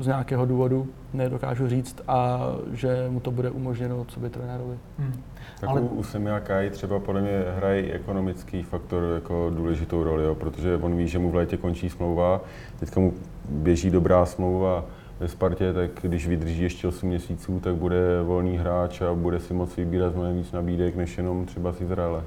z 0.00 0.06
nějakého 0.06 0.46
důvodu, 0.46 0.86
nedokážu 1.12 1.68
říct, 1.68 2.00
a 2.08 2.40
že 2.72 3.06
mu 3.10 3.20
to 3.20 3.30
bude 3.30 3.50
umožněno 3.50 4.04
co 4.04 4.20
by 4.20 4.30
trenérovi. 4.30 4.76
Hmm. 4.98 5.22
Tak 5.60 5.70
Ale- 5.70 5.80
u, 5.80 5.86
u 5.86 6.02
Semia 6.02 6.40
Kai 6.40 6.70
třeba 6.70 6.98
podle 6.98 7.20
mě 7.20 7.44
hraje 7.56 7.82
i 7.82 7.92
ekonomický 7.92 8.62
faktor 8.62 9.02
jako 9.14 9.52
důležitou 9.56 10.04
roli, 10.04 10.24
jo, 10.24 10.34
protože 10.34 10.76
on 10.76 10.96
ví, 10.96 11.08
že 11.08 11.18
mu 11.18 11.30
v 11.30 11.34
létě 11.34 11.56
končí 11.56 11.90
smlouva, 11.90 12.40
teďka 12.80 13.00
mu 13.00 13.12
běží 13.48 13.90
dobrá 13.90 14.26
smlouva 14.26 14.84
ve 15.20 15.28
Spartě, 15.28 15.72
tak 15.72 15.90
když 16.02 16.28
vydrží 16.28 16.62
ještě 16.62 16.88
8 16.88 17.08
měsíců, 17.08 17.60
tak 17.60 17.74
bude 17.74 18.22
volný 18.22 18.58
hráč 18.58 19.00
a 19.00 19.14
bude 19.14 19.40
si 19.40 19.54
moct 19.54 19.76
vybírat 19.76 20.14
mnohem 20.14 20.36
víc 20.36 20.52
nabídek, 20.52 20.96
než 20.96 21.18
jenom 21.18 21.46
třeba 21.46 21.72
z 21.72 21.80
Izraele. 21.80 22.22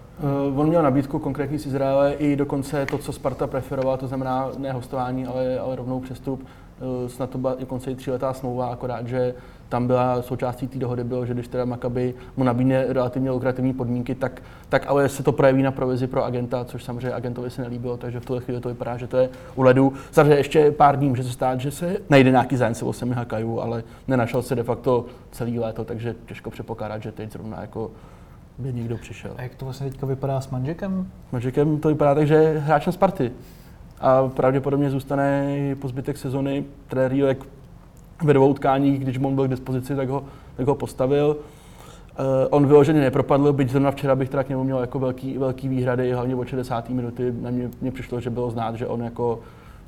Uh, 0.52 0.60
on 0.60 0.68
měl 0.68 0.84
nabídku 0.84 1.20
konkrétní 1.20 1.60
z 1.60 1.66
Izraele 1.66 2.14
i 2.14 2.36
dokonce 2.36 2.86
to, 2.86 2.98
co 2.98 3.14
Sparta 3.14 3.48
preferovala, 3.48 3.98
to 3.98 4.08
znamená 4.08 4.52
ne 4.58 4.72
hostování, 4.72 5.26
ale, 5.26 5.60
ale 5.60 5.76
rovnou 5.76 6.00
přestup. 6.00 6.48
Uh, 6.82 7.10
snad 7.10 7.30
to 7.30 7.38
byla 7.38 7.56
dokonce 7.56 7.92
i 7.92 7.96
tříletá 7.96 8.34
smlouva, 8.34 8.68
akorát, 8.68 9.08
že 9.08 9.34
tam 9.70 9.88
byla 9.88 10.22
součástí 10.22 10.68
té 10.68 10.80
dohody 10.80 11.04
bylo, 11.04 11.26
že 11.26 11.34
když 11.34 11.48
teda 11.48 11.66
Maccabi 11.66 12.14
mu 12.38 12.44
nabídne 12.44 12.86
relativně 12.94 13.32
lukrativní 13.32 13.74
podmínky, 13.74 14.16
tak, 14.16 14.42
tak 14.70 14.88
ale 14.88 15.10
se 15.10 15.24
to 15.24 15.32
projeví 15.32 15.64
na 15.64 15.72
provizi 15.72 16.08
pro 16.08 16.26
agenta, 16.26 16.66
což 16.66 16.84
samozřejmě 16.84 17.14
agentovi 17.14 17.50
se 17.50 17.62
nelíbilo, 17.62 17.98
takže 17.98 18.20
v 18.20 18.26
tuhle 18.26 18.42
chvíli 18.42 18.62
to 18.62 18.70
vypadá, 18.70 18.98
že 18.98 19.08
to 19.08 19.18
je 19.18 19.30
u 19.56 19.62
ledu. 19.62 19.94
Samozřejmě 20.12 20.36
ještě 20.36 20.72
pár 20.72 20.98
dní 20.98 21.10
může 21.10 21.24
se 21.24 21.32
stát, 21.32 21.60
že 21.60 21.72
se 21.72 21.98
najde 22.10 22.32
nějaký 22.32 22.56
zájemce 22.58 22.86
o 22.86 22.94
Semi 22.94 23.16
Hakaju, 23.16 23.60
ale 23.60 23.84
nenašel 24.08 24.42
se 24.42 24.56
de 24.56 24.64
facto 24.64 25.06
celý 25.32 25.60
léto, 25.60 25.86
takže 25.86 26.16
těžko 26.26 26.50
předpokládat, 26.50 27.04
že 27.04 27.12
teď 27.12 27.32
zrovna 27.32 27.62
jako 27.62 27.92
by 28.58 28.74
někdo 28.74 28.98
přišel. 28.98 29.32
A 29.38 29.42
jak 29.42 29.56
to 29.56 29.66
vlastně 29.66 29.90
teďka 29.90 30.06
vypadá 30.06 30.42
s 30.42 30.50
Manžekem? 30.50 31.08
S 31.30 31.32
Manžekem 31.32 31.80
to 31.80 31.88
vypadá 31.88 32.16
tak, 32.16 32.28
že 32.28 32.58
hráč 32.58 32.86
na 32.86 32.92
Sparty. 32.92 33.32
A 34.06 34.28
pravděpodobně 34.28 34.90
zůstane 34.90 35.56
po 35.80 35.88
zbytek 35.88 36.18
sezony. 36.18 36.66
Trenér 36.88 37.36
ve 38.24 38.34
dvou 38.34 38.50
utkáních, 38.50 39.00
když 39.00 39.18
on 39.18 39.36
byl 39.36 39.48
k 39.48 39.50
dispozici, 39.50 39.96
tak 39.96 40.10
ho, 40.10 40.24
tak 40.58 40.68
ho 40.68 40.76
postavil. 40.76 41.38
Uh, 42.20 42.26
on 42.50 42.68
vyloženě 42.68 43.00
nepropadl, 43.00 43.54
byť 43.54 43.70
zrovna 43.70 43.92
včera 43.92 44.16
bych 44.16 44.30
teda 44.30 44.44
k 44.44 44.50
němu 44.50 44.64
měl 44.64 44.80
jako 44.80 45.00
velký, 45.00 45.38
velký 45.38 45.68
výhrady, 45.68 46.12
hlavně 46.12 46.36
od 46.36 46.48
60. 46.48 46.90
minuty. 46.90 47.34
Na 47.42 47.50
mě, 47.50 47.70
mě 47.82 47.92
přišlo, 47.92 48.20
že 48.20 48.30
bylo 48.30 48.52
znát, 48.52 48.76
že 48.76 48.88
on 48.88 49.04
jako 49.04 49.40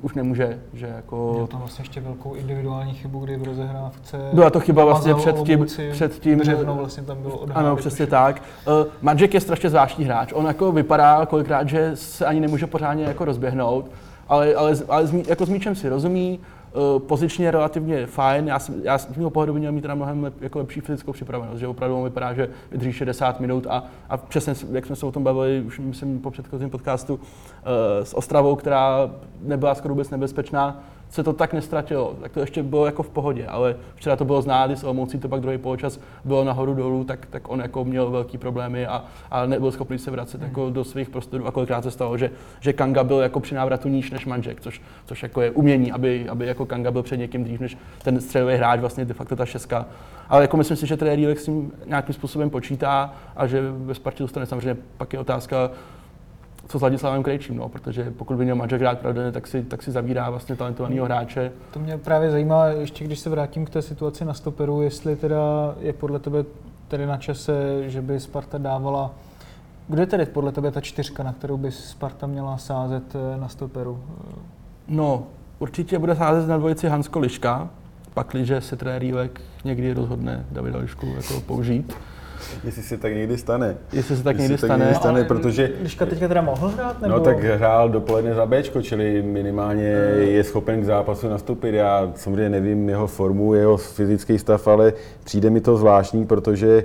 už 0.02 0.14
nemůže, 0.14 0.58
že 0.74 0.86
jako... 0.86 1.32
Měl 1.34 1.46
tam 1.46 1.60
vlastně 1.60 1.82
ještě 1.82 2.00
velkou 2.00 2.34
individuální 2.34 2.94
chybu, 2.94 3.18
kdy 3.18 3.36
v 3.36 3.42
rozehrávce... 3.42 4.30
Byla 4.32 4.50
to 4.50 4.60
chyba 4.60 4.84
vlastně 4.84 5.14
před 5.14 5.36
tím, 5.42 5.66
před 5.90 6.18
tím... 6.18 6.38
Břevno 6.38 6.74
vlastně 6.74 7.02
tam 7.02 7.22
bylo 7.22 7.36
odhálek. 7.36 7.66
Ano, 7.66 7.76
přesně 7.76 8.06
tak. 8.06 8.42
Uh, 8.66 8.72
Magic 9.02 9.34
je 9.34 9.40
strašně 9.40 9.70
zvláštní 9.70 10.04
hráč. 10.04 10.32
On 10.32 10.46
jako 10.46 10.72
vypadá 10.72 11.26
kolikrát, 11.26 11.68
že 11.68 11.90
se 11.94 12.26
ani 12.26 12.40
nemůže 12.40 12.66
pořádně 12.66 13.04
jako 13.04 13.24
rozběhnout, 13.24 13.90
ale, 14.28 14.54
ale, 14.54 14.76
ale 14.88 15.06
s, 15.06 15.12
jako 15.12 15.46
s 15.46 15.48
míčem 15.48 15.74
si 15.74 15.88
rozumí, 15.88 16.40
Eh, 16.68 17.00
pozičně 17.00 17.50
relativně 17.50 18.06
fajn. 18.06 18.48
Já, 18.48 18.58
jsem, 18.58 18.80
já 18.82 18.98
z 18.98 19.16
mého 19.16 19.30
pohledu 19.30 19.54
měl 19.54 19.72
mít 19.72 19.80
teda 19.80 19.94
mnohem 19.94 20.24
lep, 20.24 20.42
jako 20.42 20.58
lepší 20.58 20.80
fyzickou 20.80 21.12
připravenost, 21.12 21.60
že 21.60 21.66
opravdu 21.66 21.96
on 21.96 22.04
vypadá, 22.04 22.34
že 22.34 22.48
vydrží 22.70 22.92
60 22.92 23.40
minut 23.40 23.66
a, 23.70 23.84
a 24.08 24.16
přesně, 24.16 24.54
jak 24.72 24.86
jsme 24.86 24.96
se 24.96 25.06
o 25.06 25.12
tom 25.12 25.24
bavili, 25.24 25.62
už 25.66 25.78
myslím 25.78 26.20
po 26.20 26.30
předchozím 26.30 26.70
podcastu 26.70 27.14
uh, 27.14 27.20
s 28.02 28.14
Ostravou, 28.14 28.56
která 28.56 29.10
nebyla 29.42 29.74
skoro 29.74 29.94
vůbec 29.94 30.10
nebezpečná, 30.10 30.82
se 31.10 31.22
to 31.22 31.32
tak 31.32 31.52
nestratilo, 31.52 32.16
tak 32.22 32.32
to 32.32 32.40
ještě 32.40 32.62
bylo 32.62 32.86
jako 32.86 33.02
v 33.02 33.10
pohodě, 33.10 33.46
ale 33.46 33.76
včera 33.94 34.16
to 34.16 34.24
bylo 34.24 34.42
znát, 34.42 34.70
s 34.70 34.84
Olomoucí 34.84 35.18
to 35.18 35.28
pak 35.28 35.40
druhý 35.40 35.58
poločas 35.58 36.00
bylo 36.24 36.44
nahoru 36.44 36.74
dolů, 36.74 37.04
tak, 37.04 37.26
tak 37.26 37.50
on 37.50 37.60
jako 37.60 37.84
měl 37.84 38.10
velký 38.10 38.38
problémy 38.38 38.86
a, 38.86 39.04
a 39.30 39.46
nebyl 39.46 39.72
schopný 39.72 39.98
se 39.98 40.10
vracet 40.10 40.42
jako 40.42 40.64
hmm. 40.64 40.72
do 40.72 40.84
svých 40.84 41.10
prostorů 41.10 41.46
a 41.46 41.50
kolikrát 41.50 41.82
se 41.82 41.90
stalo, 41.90 42.18
že, 42.18 42.30
že 42.60 42.72
Kanga 42.72 43.04
byl 43.04 43.18
jako 43.18 43.40
při 43.40 43.54
návratu 43.54 43.88
níž 43.88 44.10
než 44.10 44.26
Manžek, 44.26 44.60
což, 44.60 44.82
což 45.06 45.22
jako 45.22 45.40
je 45.42 45.50
umění, 45.50 45.92
aby, 45.92 46.28
aby 46.28 46.46
jako 46.46 46.66
Kanga 46.66 46.90
byl 46.90 47.02
před 47.02 47.16
někým 47.16 47.44
dřív 47.44 47.60
než 47.60 47.78
ten 48.02 48.20
středový 48.20 48.54
hráč, 48.54 48.80
vlastně 48.80 49.04
de 49.04 49.14
facto 49.14 49.36
ta 49.36 49.46
šestka. 49.46 49.86
Ale 50.28 50.42
jako 50.42 50.56
myslím 50.56 50.76
si, 50.76 50.86
že 50.86 50.96
trenér 50.96 51.36
s 51.36 51.44
tím 51.44 51.72
nějakým 51.86 52.14
způsobem 52.14 52.50
počítá 52.50 53.14
a 53.36 53.46
že 53.46 53.62
ve 53.70 53.94
Spartě 53.94 54.22
dostane 54.22 54.46
samozřejmě 54.46 54.76
pak 54.96 55.12
je 55.12 55.18
otázka, 55.18 55.70
co 56.68 56.78
s 56.78 56.82
Ladislavem 56.82 57.22
Krejčím, 57.22 57.56
no, 57.56 57.68
protože 57.68 58.10
pokud 58.10 58.36
by 58.36 58.44
měl 58.44 58.56
manžel 58.56 58.78
hrát 58.78 58.98
pravidelně, 58.98 59.32
tak 59.32 59.46
si, 59.46 59.62
tak 59.62 59.82
si 59.82 59.90
zavírá 59.90 60.30
vlastně 60.30 60.56
talentovaného 60.56 61.04
hráče. 61.04 61.52
To 61.72 61.80
mě 61.80 61.98
právě 61.98 62.30
zajímá, 62.30 62.66
ještě 62.66 63.04
když 63.04 63.18
se 63.18 63.30
vrátím 63.30 63.64
k 63.64 63.70
té 63.70 63.82
situaci 63.82 64.24
na 64.24 64.34
stoperu, 64.34 64.82
jestli 64.82 65.16
teda 65.16 65.74
je 65.80 65.92
podle 65.92 66.18
tebe 66.18 66.44
tedy 66.88 67.06
na 67.06 67.16
čase, 67.16 67.52
že 67.90 68.02
by 68.02 68.20
Sparta 68.20 68.58
dávala 68.58 69.10
kdo 69.88 70.02
je 70.02 70.06
tedy 70.06 70.26
podle 70.26 70.52
tebe 70.52 70.70
ta 70.70 70.80
čtyřka, 70.80 71.22
na 71.22 71.32
kterou 71.32 71.56
by 71.56 71.72
Sparta 71.72 72.26
měla 72.26 72.58
sázet 72.58 73.02
eh, 73.14 73.40
na 73.40 73.48
stoperu? 73.48 74.02
No, 74.88 75.26
určitě 75.58 75.98
bude 75.98 76.16
sázet 76.16 76.48
na 76.48 76.56
dvojici 76.56 76.88
Hansko 76.88 77.18
Liška, 77.18 77.68
pakliže 78.14 78.60
se 78.60 78.76
trenér 78.76 79.30
někdy 79.64 79.92
rozhodne 79.92 80.46
Davida 80.50 80.78
Lišku 80.78 81.06
jako 81.06 81.40
použít. 81.40 81.94
Jestli 82.64 82.82
se 82.82 82.96
tak 82.96 83.14
někdy 83.14 83.38
stane. 83.38 83.76
Jestli 83.92 84.16
se 84.16 84.22
tak 84.22 84.36
Jestli 84.36 84.42
někdy 84.42 84.58
stane. 84.58 84.78
Tak 84.78 84.78
někdy 84.78 84.94
stane, 84.94 85.24
protože... 85.24 85.70
Liška 85.82 86.06
teďka 86.06 86.28
teda 86.28 86.42
mohl 86.42 86.68
hrát? 86.68 87.02
Nebo... 87.02 87.14
No 87.14 87.20
tak 87.20 87.44
hrál 87.44 87.88
dopoledne 87.88 88.34
za 88.34 88.46
Bčko, 88.46 88.82
čili 88.82 89.22
minimálně 89.22 89.84
je 90.18 90.44
schopen 90.44 90.80
k 90.80 90.84
zápasu 90.84 91.28
nastoupit. 91.28 91.74
Já 91.74 92.12
samozřejmě 92.14 92.50
nevím 92.50 92.88
jeho 92.88 93.06
formu, 93.06 93.54
jeho 93.54 93.76
fyzický 93.76 94.38
stav, 94.38 94.68
ale 94.68 94.92
přijde 95.24 95.50
mi 95.50 95.60
to 95.60 95.76
zvláštní, 95.76 96.26
protože 96.26 96.84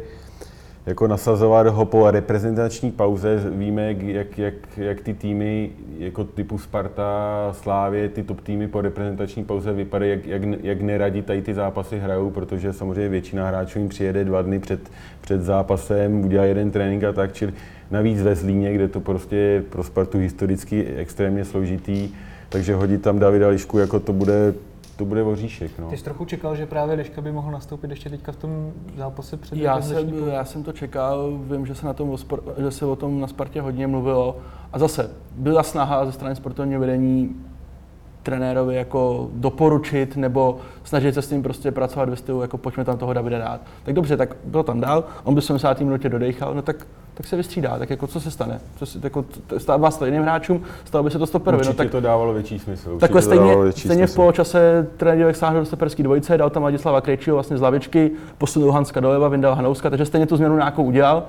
jako 0.86 1.08
nasazovat 1.08 1.68
ho 1.68 1.86
po 1.86 2.12
reprezentační 2.12 2.92
pauze. 2.92 3.44
Víme, 3.50 3.94
jak, 4.08 4.38
jak, 4.38 4.54
jak 4.78 5.02
ty 5.02 5.14
týmy 5.14 5.70
jako 6.00 6.24
typu 6.24 6.58
Sparta, 6.58 7.50
Slávě, 7.52 8.10
ty 8.10 8.24
top 8.24 8.42
týmy 8.42 8.68
po 8.68 8.82
reprezentační 8.82 9.44
pauze 9.44 9.74
vypadají, 9.74 10.12
jak, 10.12 10.26
jak, 10.26 10.42
jak 10.64 10.82
neradí 10.82 11.22
tady 11.22 11.42
ty 11.42 11.54
zápasy 11.54 12.00
hrajou, 12.00 12.30
protože 12.30 12.74
samozřejmě 12.74 13.10
většina 13.10 13.48
hráčů 13.48 13.80
jim 13.80 13.90
přijede 13.90 14.26
dva 14.26 14.42
dny 14.42 14.60
před, 14.60 14.92
před 15.22 15.42
zápasem, 15.42 16.26
udělá 16.26 16.46
jeden 16.46 16.72
trénink 16.72 17.04
a 17.04 17.14
tak, 17.14 17.34
čili 17.34 17.54
navíc 17.92 18.22
ve 18.22 18.36
Zlíně, 18.36 18.74
kde 18.74 18.88
to 18.88 19.00
prostě 19.00 19.36
je 19.36 19.62
pro 19.62 19.84
Spartu 19.84 20.18
historicky 20.18 20.86
extrémně 20.86 21.46
složitý, 21.46 22.10
takže 22.50 22.76
hodit 22.76 23.02
tam 23.02 23.20
Davida 23.20 23.48
Lišku, 23.48 23.78
jako 23.78 24.00
to 24.00 24.14
bude 24.14 24.54
to 25.04 25.08
bude 25.08 25.24
voříšek. 25.24 25.80
No. 25.80 25.90
Ty 25.90 25.98
jsi 25.98 26.04
trochu 26.04 26.26
čekal, 26.26 26.56
že 26.56 26.66
právě 26.66 26.96
Liška 26.96 27.22
by 27.22 27.32
mohl 27.32 27.52
nastoupit 27.52 27.90
ještě 27.90 28.10
teďka 28.10 28.32
v 28.32 28.36
tom 28.36 28.72
zápase 28.98 29.38
před 29.38 29.58
já 29.58 29.82
jsem, 29.82 30.28
já 30.28 30.46
jsem 30.46 30.64
to 30.64 30.72
čekal, 30.72 31.40
vím, 31.52 31.66
že 31.66 31.76
se, 31.76 31.86
na 31.86 31.94
tom, 31.94 32.18
že 32.58 32.72
se 32.72 32.86
o 32.86 32.96
tom 32.96 33.20
na 33.20 33.28
Spartě 33.28 33.62
hodně 33.62 33.88
mluvilo. 33.88 34.38
A 34.74 34.80
zase 34.80 35.12
byla 35.36 35.64
snaha 35.64 36.06
ze 36.06 36.12
strany 36.12 36.36
sportovního 36.36 36.82
vedení 36.82 37.36
trenérovi 38.24 38.76
jako 38.76 39.30
doporučit 39.34 40.18
nebo 40.18 40.58
snažit 40.84 41.14
se 41.14 41.22
s 41.22 41.30
tím 41.30 41.44
prostě 41.44 41.72
pracovat 41.72 42.10
ve 42.10 42.16
stylu, 42.16 42.42
jako 42.42 42.58
pojďme 42.58 42.86
tam 42.86 42.98
toho 42.98 43.14
Davida 43.14 43.40
dát. 43.40 43.62
Tak 43.84 43.96
dobře, 43.96 44.18
tak 44.18 44.36
byl 44.46 44.64
tam 44.64 44.80
dál, 44.80 45.04
on 45.24 45.36
by 45.36 45.42
se 45.42 45.48
70. 45.48 45.80
minutě 45.80 46.10
dodechal, 46.10 46.54
no 46.56 46.62
tak 46.62 46.86
tak 47.14 47.26
se 47.26 47.36
vystřídá, 47.36 47.80
tak 47.80 47.90
jako 47.90 48.08
co 48.08 48.20
se 48.20 48.32
stane? 48.32 48.60
Co 48.76 48.86
si, 48.86 49.00
jako, 49.04 49.26
stává 49.58 49.92
stejným 49.92 50.22
hráčům, 50.22 50.62
stalo 50.86 51.04
by 51.04 51.12
se 51.12 51.20
to 51.20 51.26
stoperovi. 51.26 51.66
no, 51.66 51.74
tak, 51.74 51.90
to 51.90 52.02
dávalo 52.02 52.34
větší 52.34 52.60
smysl. 52.60 52.98
Takhle 52.98 53.22
stejně, 53.22 53.56
stejně 53.72 54.08
v 54.08 54.16
poločase 54.16 54.88
trenér 54.98 55.34
sáhl 55.34 55.60
do 55.60 55.66
stoperský 55.66 56.04
dvojice, 56.04 56.38
dal 56.38 56.50
tam 56.50 56.64
Ladislava 56.64 57.02
Krejčího 57.02 57.36
vlastně 57.36 57.58
z 57.58 57.62
lavičky, 57.62 58.12
posunul 58.38 58.72
Hanska 58.72 59.00
doleva, 59.00 59.28
vyndal 59.28 59.56
Hanouska, 59.56 59.90
takže 59.90 60.06
stejně 60.06 60.26
tu 60.26 60.38
změnu 60.38 60.56
nějakou 60.56 60.84
udělal. 60.84 61.24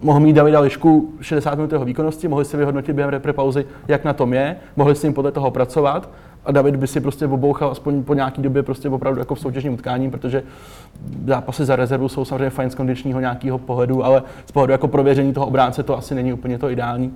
Mohl 0.00 0.20
mít 0.20 0.32
Davida 0.32 0.60
Lišku 0.60 1.12
60 1.20 1.54
minut 1.54 1.72
jeho 1.72 1.84
výkonnosti, 1.84 2.28
mohli 2.28 2.44
si 2.44 2.56
vyhodnotit 2.56 2.96
během 2.96 3.10
repre 3.10 3.32
pauzy, 3.32 3.66
jak 3.88 4.04
na 4.04 4.12
tom 4.12 4.32
je, 4.32 4.56
mohli 4.76 4.94
s 4.94 5.02
ním 5.02 5.14
podle 5.14 5.32
toho 5.32 5.50
pracovat 5.50 6.08
a 6.44 6.52
David 6.52 6.76
by 6.76 6.86
si 6.86 7.00
prostě 7.00 7.26
obouchal 7.26 7.70
aspoň 7.70 8.02
po 8.02 8.14
nějaký 8.14 8.42
době 8.42 8.62
prostě 8.62 8.88
opravdu 8.88 9.20
jako 9.20 9.34
v 9.34 9.40
soutěžním 9.40 9.74
utkání, 9.74 10.10
protože 10.10 10.42
zápasy 11.26 11.64
za 11.64 11.76
rezervu 11.76 12.08
jsou 12.08 12.24
samozřejmě 12.24 12.50
fajn 12.50 12.70
z 12.70 12.74
kondičního 12.74 13.20
nějakého 13.20 13.58
pohledu, 13.58 14.04
ale 14.04 14.22
z 14.46 14.52
pohledu 14.52 14.72
jako 14.72 14.88
prověření 14.88 15.32
toho 15.32 15.46
obránce 15.46 15.82
to 15.82 15.98
asi 15.98 16.14
není 16.14 16.32
úplně 16.32 16.58
to 16.58 16.70
ideální. 16.70 17.12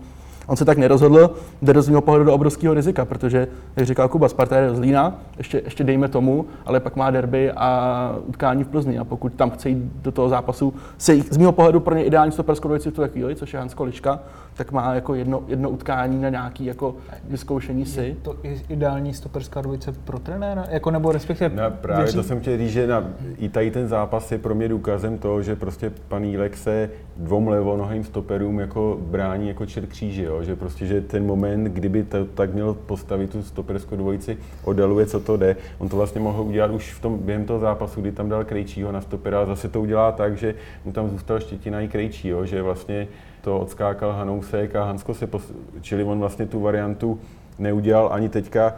On 0.49 0.57
se 0.57 0.65
tak 0.65 0.79
nerozhodl, 0.79 1.31
jde 1.63 1.83
z 1.83 1.89
mého 1.89 2.01
pohledu 2.01 2.25
do 2.25 2.35
obrovského 2.35 2.75
rizika, 2.75 3.05
protože, 3.05 3.49
jak 3.77 3.87
říkal 3.87 4.09
Kuba, 4.09 4.29
Sparta 4.29 4.57
je 4.57 4.75
z 4.75 4.79
Lína, 4.79 5.19
ještě, 5.39 5.63
ještě 5.65 5.85
dejme 5.85 6.09
tomu, 6.09 6.47
ale 6.67 6.81
pak 6.81 6.97
má 6.97 7.11
derby 7.11 7.53
a 7.53 8.15
utkání 8.27 8.65
v 8.65 8.69
Plzni. 8.69 8.99
A 8.99 9.05
pokud 9.05 9.33
tam 9.35 9.51
chce 9.51 9.69
jít 9.69 9.93
do 10.03 10.13
toho 10.13 10.29
zápasu, 10.29 10.75
se 10.99 11.17
z 11.31 11.37
mého 11.37 11.53
pohledu 11.53 11.81
pro 11.81 11.95
ně 11.95 12.05
ideální 12.05 12.33
stoperskou 12.33 12.69
dvojici 12.69 12.91
v 12.91 12.95
tuhle 12.95 13.09
chvíli, 13.09 13.37
což 13.37 13.53
je 13.53 13.59
Hansko 13.59 13.85
Liška, 13.85 14.21
tak 14.59 14.73
má 14.73 14.95
jako 14.95 15.15
jedno, 15.15 15.43
jedno 15.47 15.71
utkání 15.71 16.21
na 16.21 16.29
nějaký 16.29 16.65
jako 16.65 16.97
vyzkoušení 17.25 17.87
si. 17.87 18.01
Je 18.01 18.15
to 18.23 18.37
ideální 18.69 19.15
stoperská 19.15 19.61
dvojice 19.61 19.93
pro 19.93 20.19
trenéra? 20.19 20.65
Jako 20.71 20.91
nebo 20.91 21.13
respektive 21.13 21.63
no, 21.63 21.71
právě 21.71 22.05
věří? 22.05 22.17
to 22.17 22.23
jsem 22.23 22.41
chtěl 22.41 22.59
říct, 22.59 22.73
že 22.73 22.87
na, 22.87 23.05
i 23.39 23.49
tady 23.49 23.71
ten 23.71 23.89
zápas 23.89 24.33
je 24.33 24.39
pro 24.39 24.55
mě 24.55 24.69
důkazem 24.69 25.19
toho, 25.19 25.43
že 25.43 25.57
prostě 25.57 25.93
pan 26.09 26.25
Jílek 26.25 26.57
se 26.57 26.91
dvou 27.17 27.49
levonohým 27.49 28.05
stoperům 28.05 28.61
jako 28.61 28.99
brání 29.01 29.49
jako 29.49 29.67
čert 29.67 29.87
kříži, 29.87 30.23
jo? 30.23 30.43
že 30.43 30.57
prostě, 30.57 30.87
že 30.87 31.01
ten 31.01 31.27
moment, 31.27 31.65
kdyby 31.65 32.05
to 32.05 32.25
tak 32.25 32.55
měl 32.55 32.75
postavit 32.75 33.31
tu 33.31 33.43
stoperskou 33.43 33.97
dvojici, 33.97 34.39
odaluje, 34.65 35.07
co 35.07 35.21
to 35.21 35.37
jde. 35.37 35.57
On 35.79 35.89
to 35.89 35.97
vlastně 35.97 36.21
mohl 36.21 36.43
udělat 36.43 36.71
už 36.71 36.95
v 36.95 37.01
tom, 37.01 37.19
během 37.19 37.45
toho 37.45 37.59
zápasu, 37.59 38.01
kdy 38.01 38.13
tam 38.13 38.29
dal 38.29 38.45
Krejčího 38.45 38.93
na 38.93 39.01
stopera 39.01 39.41
a 39.43 39.47
zase 39.47 39.69
to 39.69 39.81
udělá 39.81 40.13
tak, 40.13 40.37
že 40.37 40.55
mu 40.85 40.93
tam 40.93 41.11
zůstal 41.11 41.41
Štětina 41.41 41.81
i 41.81 41.89
Krejčí, 41.89 42.29
jo? 42.29 42.45
že 42.45 42.63
vlastně 42.63 43.09
to 43.49 43.59
odskákal 43.59 44.13
Hanousek 44.13 44.77
a 44.77 44.85
Hansko 44.85 45.15
se, 45.15 45.27
pos... 45.27 45.53
čili 45.81 46.05
on 46.05 46.19
vlastně 46.19 46.47
tu 46.47 46.61
variantu 46.61 47.21
neudělal 47.59 48.09
ani 48.13 48.29
teďka, 48.29 48.77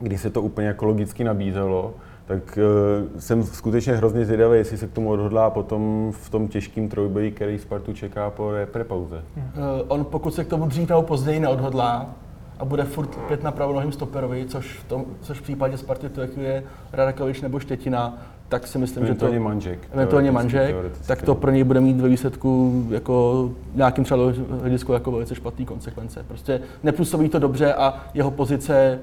kdy 0.00 0.18
se 0.18 0.30
to 0.30 0.42
úplně 0.42 0.66
jako 0.66 0.86
logicky 0.86 1.24
nabízelo, 1.24 1.94
tak 2.26 2.58
uh, 2.58 3.20
jsem 3.20 3.42
skutečně 3.42 3.96
hrozně 3.96 4.24
zvědavý, 4.24 4.58
jestli 4.58 4.78
se 4.78 4.86
k 4.86 4.92
tomu 4.92 5.10
odhodlá 5.10 5.50
potom 5.50 6.12
v 6.12 6.30
tom 6.30 6.48
těžkém 6.48 6.88
trojboji, 6.88 7.30
který 7.30 7.58
Spartu 7.58 7.92
čeká 7.92 8.30
po 8.30 8.52
repre 8.52 8.84
pauze. 8.84 9.22
Uh, 9.36 9.62
on 9.88 10.04
pokud 10.04 10.34
se 10.34 10.44
k 10.44 10.48
tomu 10.48 10.66
dřív 10.66 10.88
nebo 10.88 11.02
později 11.02 11.40
neodhodlá, 11.40 12.10
a 12.58 12.64
bude 12.64 12.84
furt 12.84 13.16
pět 13.28 13.42
na 13.42 13.52
pravonohým 13.52 13.92
stoperovi, 13.92 14.46
což 14.48 14.78
v, 14.78 14.84
tom, 14.84 15.04
což 15.20 15.38
v 15.38 15.42
případě 15.42 15.76
Sparty 15.78 16.08
to 16.08 16.20
je 16.20 16.64
Radakovič 16.92 17.40
nebo 17.40 17.60
Štětina, 17.60 18.18
tak 18.48 18.66
si 18.66 18.78
myslím, 18.78 19.06
že 19.06 19.14
to... 19.14 19.32
Manžek. 19.38 19.78
Eventuálně 19.92 20.32
Manžek, 20.32 20.70
teoreticky. 20.70 21.06
tak 21.06 21.22
to 21.22 21.34
pro 21.34 21.50
něj 21.50 21.64
bude 21.64 21.80
mít 21.80 22.00
ve 22.00 22.08
výsledku 22.08 22.84
jako 22.90 23.50
nějakým 23.74 24.04
třeba 24.04 24.20
hledisku 24.60 24.92
jako 24.92 25.10
velice 25.10 25.34
špatný 25.34 25.66
konsekvence. 25.66 26.24
Prostě 26.28 26.60
nepůsobí 26.82 27.28
to 27.28 27.38
dobře 27.38 27.74
a 27.74 28.00
jeho 28.14 28.30
pozice 28.30 28.98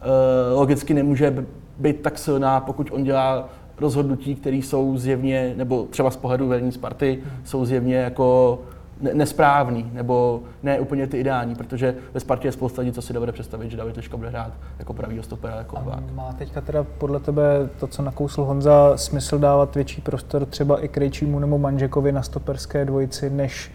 eh, 0.00 0.54
logicky 0.54 0.94
nemůže 0.94 1.46
být 1.78 2.00
tak 2.00 2.18
silná, 2.18 2.60
pokud 2.60 2.88
on 2.92 3.04
dělá 3.04 3.48
rozhodnutí, 3.78 4.34
které 4.34 4.56
jsou 4.56 4.98
zjevně, 4.98 5.54
nebo 5.56 5.86
třeba 5.90 6.10
z 6.10 6.16
pohledu 6.16 6.48
vedení 6.48 6.72
Sparty, 6.72 7.22
jsou 7.44 7.64
zjevně 7.64 7.96
jako 7.96 8.58
nesprávný, 9.00 9.90
nebo 9.92 10.40
ne 10.62 10.80
úplně 10.80 11.06
ty 11.06 11.18
ideální, 11.18 11.54
protože 11.54 11.94
ve 12.14 12.20
Spartě 12.20 12.48
je 12.48 12.52
spousta 12.52 12.82
lidí, 12.82 12.92
co 12.92 13.02
si 13.02 13.12
dovede 13.12 13.32
představit, 13.32 13.70
že 13.70 13.76
David 13.76 13.96
Liška 13.96 14.16
bude 14.16 14.28
hrát 14.28 14.52
jako 14.78 14.92
pravýho 14.92 15.22
stopera, 15.22 15.56
jako 15.56 15.76
A 15.76 16.02
má 16.14 16.32
teďka 16.32 16.60
teda 16.60 16.86
podle 16.98 17.20
tebe 17.20 17.68
to, 17.80 17.86
co 17.86 18.02
nakousl 18.02 18.44
Honza, 18.44 18.96
smysl 18.96 19.38
dávat 19.38 19.74
větší 19.74 20.00
prostor 20.00 20.46
třeba 20.46 20.84
i 20.84 20.88
Krejčímu 20.88 21.38
nebo 21.38 21.58
Manžekovi 21.58 22.12
na 22.12 22.22
stoperské 22.22 22.84
dvojici, 22.84 23.30
než 23.30 23.72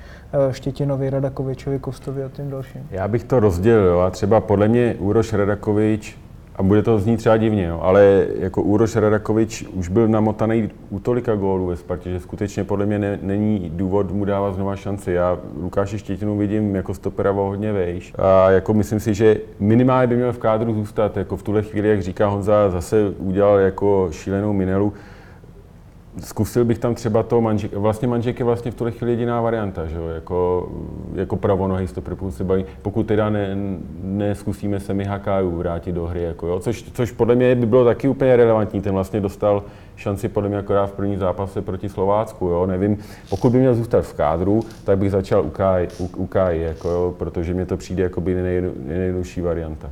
eh, 0.49 0.53
Štětinovi, 0.53 1.09
Radakovičovi, 1.09 1.79
Kostovi 1.79 2.23
a 2.23 2.29
tím 2.29 2.49
dalším? 2.49 2.87
Já 2.91 3.07
bych 3.07 3.23
to 3.23 3.39
rozdělil, 3.39 3.85
jo, 3.85 3.99
a 3.99 4.09
třeba 4.09 4.41
podle 4.41 4.67
mě 4.67 4.95
Úroš 4.99 5.33
Radakovič, 5.33 6.17
a 6.55 6.63
bude 6.63 6.81
to 6.81 6.99
znít 6.99 7.17
třeba 7.17 7.37
divně, 7.37 7.65
jo, 7.65 7.79
ale 7.81 8.27
jako 8.39 8.61
Úroš 8.61 8.95
Radakovič 8.95 9.65
už 9.73 9.89
byl 9.89 10.07
namotaný 10.07 10.69
u 10.89 10.99
tolika 10.99 11.35
gólů 11.35 11.67
ve 11.67 11.75
Spartě, 11.75 12.09
že 12.09 12.19
skutečně 12.19 12.63
podle 12.63 12.85
mě 12.85 12.99
ne, 12.99 13.19
není 13.21 13.71
důvod 13.73 14.11
mu 14.11 14.25
dávat 14.25 14.55
znova 14.55 14.75
šanci. 14.75 15.11
Já 15.11 15.39
Lukáše 15.61 15.97
Štětinu 15.97 16.37
vidím 16.37 16.75
jako 16.75 16.93
stopera 16.93 17.31
o 17.31 17.43
hodně 17.43 17.73
vejš 17.73 18.13
a 18.17 18.51
jako 18.51 18.73
myslím 18.73 18.99
si, 18.99 19.13
že 19.13 19.37
minimálně 19.59 20.07
by 20.07 20.15
měl 20.15 20.33
v 20.33 20.37
kádru 20.37 20.73
zůstat. 20.73 21.17
Jako 21.17 21.37
v 21.37 21.43
tuhle 21.43 21.61
chvíli, 21.61 21.89
jak 21.89 22.01
říká 22.01 22.27
Honza, 22.27 22.69
zase 22.69 23.13
udělal 23.17 23.57
jako 23.57 24.07
šílenou 24.11 24.53
minelu. 24.53 24.93
Zkusil 26.19 26.65
bych 26.65 26.79
tam 26.79 26.95
třeba 26.95 27.23
to 27.23 27.41
manžek, 27.41 27.73
vlastně 27.73 28.07
manžek 28.07 28.39
je 28.39 28.45
vlastně 28.45 28.71
v 28.71 28.75
tuhle 28.75 28.91
chvíli 28.91 29.11
jediná 29.11 29.41
varianta, 29.41 29.85
že 29.85 29.95
jo, 29.95 30.07
jako, 30.07 30.69
jako 31.13 31.35
pravonohý 31.35 31.87
stoper, 31.87 32.15
pokud 32.15 32.31
se 32.31 32.43
baví, 32.43 32.65
pokud 32.81 33.07
teda 33.07 33.29
ne, 33.29 33.55
neskusíme 34.03 34.79
se 34.79 34.93
mi 34.93 35.03
Hakáju 35.03 35.57
vrátit 35.57 35.91
do 35.91 36.05
hry, 36.05 36.23
jako 36.23 36.47
jo, 36.47 36.59
což, 36.59 36.83
což 36.93 37.11
podle 37.11 37.35
mě 37.35 37.55
by 37.55 37.65
bylo 37.65 37.85
taky 37.85 38.07
úplně 38.07 38.35
relevantní, 38.35 38.81
ten 38.81 38.93
vlastně 38.93 39.21
dostal 39.21 39.63
šanci 39.95 40.29
podle 40.29 40.49
mě 40.49 40.57
akorát 40.57 40.87
v 40.87 40.93
první 40.93 41.17
zápase 41.17 41.61
proti 41.61 41.89
Slovácku, 41.89 42.45
jo, 42.45 42.65
nevím, 42.65 42.97
pokud 43.29 43.49
by 43.51 43.57
měl 43.57 43.75
zůstat 43.75 44.05
v 44.05 44.13
kádru, 44.13 44.63
tak 44.83 44.97
bych 44.97 45.11
začal 45.11 45.43
u 45.45 45.49
Kai, 45.49 45.87
u, 45.99 46.09
u 46.17 46.27
Kai 46.27 46.61
jako 46.61 46.89
jo, 46.89 47.15
protože 47.17 47.53
mně 47.53 47.65
to 47.65 47.77
přijde 47.77 48.03
jako 48.03 48.21
by 48.21 48.35
nejjedno- 48.35 48.71
nejjednodušší 48.85 49.41
varianta. 49.41 49.89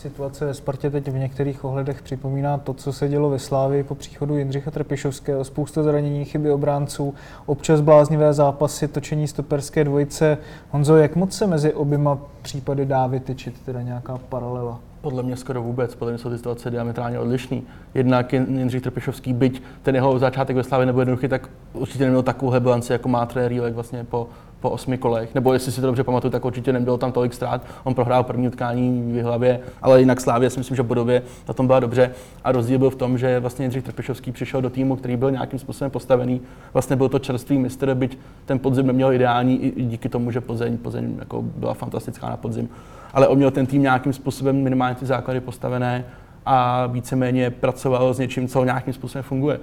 Situace 0.00 0.44
ve 0.44 0.54
Spartě 0.54 0.90
teď 0.90 1.08
v 1.08 1.18
některých 1.18 1.64
ohledech 1.64 2.02
připomíná 2.02 2.58
to, 2.58 2.74
co 2.74 2.92
se 2.92 3.08
dělo 3.08 3.30
ve 3.30 3.38
Slávii 3.38 3.82
po 3.82 3.94
příchodu 3.94 4.36
Jindřicha 4.36 4.70
Trpišovského. 4.70 5.44
Spousta 5.44 5.82
zranění, 5.82 6.24
chyby 6.24 6.50
obránců, 6.50 7.14
občas 7.46 7.80
bláznivé 7.80 8.32
zápasy, 8.32 8.88
točení 8.88 9.28
stoperské 9.28 9.84
dvojice. 9.84 10.38
Honzo, 10.70 10.96
jak 10.96 11.16
moc 11.16 11.32
se 11.32 11.46
mezi 11.46 11.74
oběma 11.74 12.18
případy 12.42 12.86
dá 12.86 13.06
vytyčit 13.06 13.60
teda 13.64 13.82
nějaká 13.82 14.18
paralela? 14.28 14.80
Podle 15.00 15.22
mě 15.22 15.36
skoro 15.36 15.62
vůbec, 15.62 15.94
podle 15.94 16.12
mě 16.12 16.18
jsou 16.18 16.30
ty 16.30 16.36
situace 16.36 16.70
diametrálně 16.70 17.18
odlišný. 17.18 17.62
Jednak 17.94 18.32
Jindřich 18.32 18.82
Trpišovský, 18.82 19.32
byť 19.32 19.62
ten 19.82 19.94
jeho 19.94 20.18
začátek 20.18 20.56
ve 20.56 20.64
Slávě 20.64 20.86
nebyl 20.86 21.00
jednoduchý, 21.00 21.28
tak 21.28 21.48
určitě 21.72 22.04
neměl 22.04 22.22
takovouhle 22.22 22.60
bilanci, 22.60 22.92
jako 22.92 23.08
má 23.08 23.28
Rílek 23.34 23.74
vlastně 23.74 24.04
po, 24.04 24.28
po 24.60 24.70
osmi 24.70 24.98
kolech. 24.98 25.34
Nebo 25.34 25.52
jestli 25.52 25.72
si 25.72 25.80
to 25.80 25.86
dobře 25.86 26.04
pamatuju, 26.04 26.30
tak 26.30 26.44
určitě 26.44 26.72
nebylo 26.72 26.98
tam 26.98 27.12
tolik 27.12 27.34
ztrát. 27.34 27.62
On 27.84 27.94
prohrál 27.94 28.24
první 28.24 28.48
utkání 28.48 29.12
v 29.12 29.22
hlavě, 29.22 29.60
ale 29.82 30.00
jinak 30.00 30.20
Slávě 30.20 30.50
si 30.50 30.58
myslím, 30.58 30.76
že 30.76 30.82
bodově 30.82 31.22
na 31.48 31.54
tom 31.54 31.66
byla 31.66 31.80
dobře. 31.80 32.10
A 32.44 32.52
rozdíl 32.52 32.78
byl 32.78 32.90
v 32.90 32.94
tom, 32.94 33.18
že 33.18 33.40
vlastně 33.40 33.64
Jindřich 33.64 33.84
Trpišovský 33.84 34.32
přišel 34.32 34.62
do 34.62 34.70
týmu, 34.70 34.96
který 34.96 35.16
byl 35.16 35.30
nějakým 35.30 35.58
způsobem 35.58 35.90
postavený. 35.90 36.40
Vlastně 36.72 36.96
byl 36.96 37.08
to 37.08 37.18
čerstvý 37.18 37.58
mistr, 37.58 37.94
byť 37.94 38.18
ten 38.44 38.58
podzim 38.58 38.86
neměl 38.86 39.12
ideální, 39.12 39.64
i 39.64 39.84
díky 39.84 40.08
tomu, 40.08 40.30
že 40.30 40.40
Plzeň, 40.40 40.78
Plzeň 40.78 41.16
jako 41.18 41.42
byla 41.42 41.74
fantastická 41.74 42.28
na 42.28 42.36
podzim. 42.36 42.68
Ale 43.12 43.28
on 43.28 43.38
měl 43.38 43.50
ten 43.50 43.66
tým 43.66 43.82
nějakým 43.82 44.12
způsobem 44.12 44.62
minimálně 44.62 44.94
ty 44.94 45.06
základy 45.06 45.40
postavené 45.40 46.04
a 46.46 46.86
víceméně 46.86 47.50
pracoval 47.50 48.14
s 48.14 48.18
něčím, 48.18 48.48
co 48.48 48.64
nějakým 48.64 48.94
způsobem 48.94 49.22
funguje. 49.22 49.60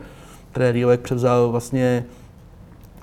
Trenér 0.52 0.98
převzal 0.98 1.50
vlastně 1.50 2.06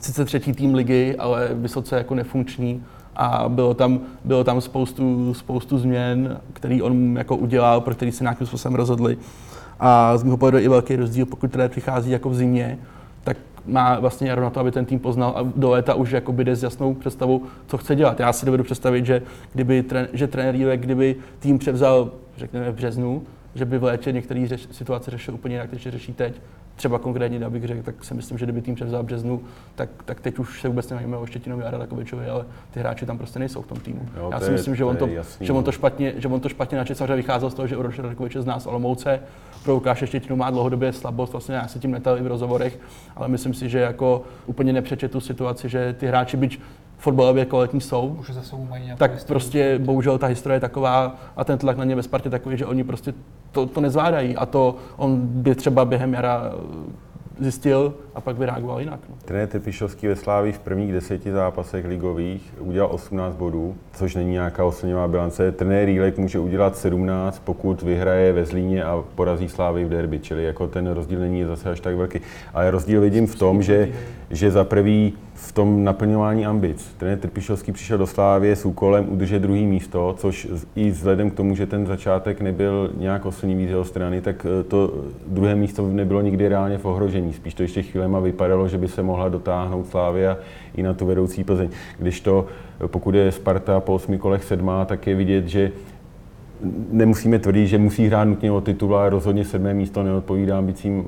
sice 0.05 0.25
třetí 0.25 0.53
tým 0.53 0.75
ligy, 0.75 1.17
ale 1.19 1.49
vysoce 1.55 1.97
jako 1.97 2.15
nefunkční 2.15 2.83
a 3.17 3.49
bylo 3.49 3.75
tam, 3.75 4.01
bylo 4.25 4.45
tam 4.45 4.61
spoustu, 4.61 5.35
spoustu 5.35 5.79
změn, 5.79 6.41
který 6.53 6.83
on 6.83 7.17
jako 7.17 7.37
udělal, 7.37 7.81
pro 7.81 7.95
který 7.95 8.13
se 8.13 8.25
nějakým 8.25 8.47
způsobem 8.47 8.75
rozhodli. 8.75 9.19
A 9.81 10.17
z 10.17 10.23
mého 10.23 10.37
pohledu 10.37 10.59
i 10.59 10.69
velký 10.69 10.97
rozdíl, 10.97 11.27
pokud 11.27 11.51
trenér 11.51 11.71
přichází 11.71 12.11
jako 12.11 12.31
v 12.31 12.35
zimě, 12.35 12.79
tak 13.25 13.37
má 13.67 14.01
vlastně 14.01 14.29
jaro 14.29 14.43
na 14.43 14.51
to, 14.51 14.61
aby 14.61 14.73
ten 14.73 14.85
tým 14.85 14.99
poznal 14.99 15.35
a 15.37 15.53
do 15.57 15.71
léta 15.71 15.95
už 15.95 16.11
jakoby 16.11 16.45
jde 16.45 16.57
s 16.57 16.63
jasnou 16.63 16.95
představou, 16.95 17.43
co 17.67 17.79
chce 17.79 17.97
dělat. 17.97 18.21
Já 18.21 18.33
si 18.33 18.47
dovedu 18.47 18.65
představit, 18.65 19.07
že 19.07 19.23
kdyby 19.53 19.85
že 20.13 20.27
trenér 20.27 20.55
Jílek, 20.55 20.81
kdyby 20.81 21.17
tým 21.39 21.59
převzal, 21.59 22.11
řekněme 22.37 22.71
v 22.71 22.75
březnu, 22.75 23.23
že 23.55 23.65
by 23.65 23.79
v 23.79 23.85
létě 23.85 24.13
některé 24.13 24.47
situace 24.71 25.11
řešil 25.11 25.35
úplně 25.35 25.55
jinak, 25.55 25.73
než 25.73 25.83
řeší 25.83 26.13
teď. 26.13 26.35
Třeba 26.77 26.99
konkrétně, 26.99 27.47
abych 27.47 27.65
řekl, 27.65 27.83
tak 27.83 28.05
si 28.05 28.15
myslím, 28.15 28.39
že 28.39 28.47
kdyby 28.47 28.63
tým 28.63 28.75
převzal 28.75 29.03
v 29.03 29.07
březnu, 29.07 29.41
tak, 29.75 29.89
tak 30.05 30.21
teď 30.21 30.39
už 30.39 30.61
se 30.61 30.69
vůbec 30.69 30.91
nebavíme 30.91 31.17
o 31.17 31.27
Štětinovi 31.27 31.63
a 31.65 31.71
Radakovičovi, 31.71 32.27
ale 32.27 32.45
ty 32.71 32.81
hráči 32.81 33.07
tam 33.07 33.19
prostě 33.19 33.39
nejsou 33.39 33.63
v 33.63 33.67
tom 33.67 33.79
týmu. 33.81 34.01
Jo, 34.17 34.29
Já 34.33 34.41
si 34.41 34.47
je- 34.47 34.51
myslím, 34.53 34.77
že 34.77 34.85
on 34.85 34.97
to, 34.97 35.07
jasný, 35.07 35.47
že 35.47 35.53
on 35.53 35.57
no. 35.57 35.63
to 35.63 35.73
špatně, 35.73 36.13
že 36.17 36.29
on 36.29 36.41
to 36.41 36.49
špatně 36.49 36.79
načet 36.79 36.99
samozřejmě 36.99 37.17
vycházel 37.17 37.51
z 37.51 37.55
toho, 37.55 37.69
že 37.69 37.77
Uroš 37.77 37.99
Radakovič 37.99 38.35
je 38.35 38.43
z 38.43 38.47
nás 38.47 38.67
Olomouce. 38.67 39.21
Pro 39.65 39.75
Lukáše 39.75 40.07
Štětinu 40.07 40.37
má 40.37 40.51
dlouhodobě 40.51 40.93
slabost, 40.93 41.33
vlastně 41.33 41.55
já 41.55 41.69
se 41.69 41.79
tím 41.79 41.91
netal 41.91 42.19
i 42.19 42.23
v 42.23 42.27
rozhovorech, 42.27 42.79
ale 43.17 43.29
myslím 43.29 43.55
si, 43.55 43.69
že 43.69 43.79
jako 43.79 44.23
úplně 44.47 44.73
nepřečet 44.73 45.13
tu 45.13 45.21
situaci, 45.21 45.69
že 45.69 45.93
ty 45.99 46.07
hráči, 46.07 46.37
byť 46.37 46.61
fotbalově 46.99 47.45
kvalitní 47.45 47.81
jsou, 47.81 48.17
Už 48.21 48.31
za 48.31 48.43
sebou 48.43 48.67
mají 48.71 48.93
tak 48.97 49.13
historii. 49.13 49.35
prostě 49.35 49.79
bohužel 49.79 50.19
ta 50.19 50.27
historie 50.27 50.57
je 50.57 50.61
taková 50.61 51.17
a 51.37 51.45
ten 51.45 51.59
tlak 51.59 51.77
na 51.77 51.85
ně 51.85 51.97
ve 51.97 52.03
Spartě 52.03 52.31
takový, 52.31 52.57
že 52.57 52.67
oni 52.67 52.85
prostě 52.85 53.15
to, 53.53 53.67
to 53.67 53.81
nezvládají 53.81 54.37
a 54.37 54.47
to 54.47 54.77
on 54.97 55.21
by 55.21 55.55
třeba 55.55 55.85
během 55.85 56.15
jara 56.15 56.43
eh, 56.53 56.93
zjistil 57.41 57.95
a 58.15 58.21
pak 58.21 58.37
by 58.37 58.47
reagoval 58.47 58.81
jinak. 58.81 59.01
No. 59.09 59.15
Trenér 59.25 59.49
Tepišovský 59.49 60.07
ve 60.07 60.17
Slávii 60.17 60.53
v 60.53 60.59
prvních 60.59 60.93
deseti 60.93 61.33
zápasech 61.33 61.85
ligových 61.85 62.55
udělal 62.61 62.89
18 62.93 63.35
bodů, 63.35 63.75
což 63.93 64.15
není 64.15 64.31
nějaká 64.31 64.65
oslnivá 64.65 65.09
bilance. 65.09 65.53
Trenér 65.53 65.87
Rílek 65.87 66.19
může 66.19 66.39
udělat 66.39 66.77
17, 66.77 67.43
pokud 67.45 67.83
vyhraje 67.83 68.33
ve 68.33 68.45
Zlíně 68.45 68.85
a 68.85 69.05
porazí 69.15 69.49
Slávy 69.49 69.85
v 69.85 69.89
derby, 69.89 70.19
čili 70.19 70.45
jako 70.45 70.67
ten 70.67 70.87
rozdíl 70.87 71.21
není 71.21 71.45
zase 71.45 71.71
až 71.71 71.81
tak 71.81 71.97
velký. 71.97 72.21
Ale 72.55 72.71
rozdíl 72.71 73.01
vidím 73.01 73.27
v 73.27 73.35
tom, 73.35 73.63
že, 73.63 73.89
že 74.31 74.51
za 74.51 74.65
prvý 74.65 75.13
v 75.49 75.53
tom 75.53 75.85
naplňování 75.85 76.47
ambic. 76.47 76.95
Trenér 76.99 77.19
Trpišovský 77.19 77.73
přišel 77.73 77.99
do 77.99 78.07
Slávie 78.07 78.57
s 78.57 78.65
úkolem 78.65 79.07
udržet 79.09 79.39
druhý 79.39 79.67
místo, 79.67 80.15
což 80.19 80.49
i 80.77 80.91
vzhledem 80.91 81.31
k 81.31 81.35
tomu, 81.35 81.55
že 81.57 81.67
ten 81.67 81.87
začátek 81.87 82.41
nebyl 82.41 82.91
nějak 82.97 83.27
oslnivý 83.27 83.67
z 83.67 83.71
jeho 83.71 83.85
strany, 83.85 84.21
tak 84.21 84.47
eh, 84.61 84.65
to 84.65 84.95
druhé 85.27 85.55
místo 85.55 85.89
nebylo 85.89 86.21
nikdy 86.21 86.49
reálně 86.49 86.79
v 86.79 86.85
ohrožení. 86.85 87.33
Spíš 87.33 87.55
to 87.55 87.63
ještě 87.63 87.83
chvílema 87.83 88.21
vypadalo, 88.21 88.69
že 88.69 88.79
by 88.79 88.89
se 88.89 89.03
mohla 89.03 89.29
dotáhnout 89.29 89.87
Slávia 89.87 90.37
i 90.77 90.83
na 90.83 90.95
tu 90.95 91.07
vedoucí 91.07 91.45
Plzeň. 91.45 91.69
Když 91.99 92.21
to, 92.21 92.47
eh, 92.85 92.89
pokud 92.89 93.15
je 93.15 93.33
Sparta 93.33 93.81
po 93.81 93.95
osmi 93.95 94.19
kolech 94.19 94.45
sedmá, 94.45 94.85
tak 94.85 95.07
je 95.07 95.15
vidět, 95.15 95.49
že 95.49 95.73
nemusíme 96.91 97.39
tvrdit, 97.39 97.67
že 97.67 97.79
musí 97.79 98.07
hrát 98.07 98.25
nutně 98.25 98.53
o 98.53 98.61
titul, 98.61 98.97
ale 98.97 99.11
rozhodně 99.11 99.45
sedmé 99.45 99.75
místo 99.75 100.03
neodpovídá 100.03 100.59
ambicím 100.59 101.05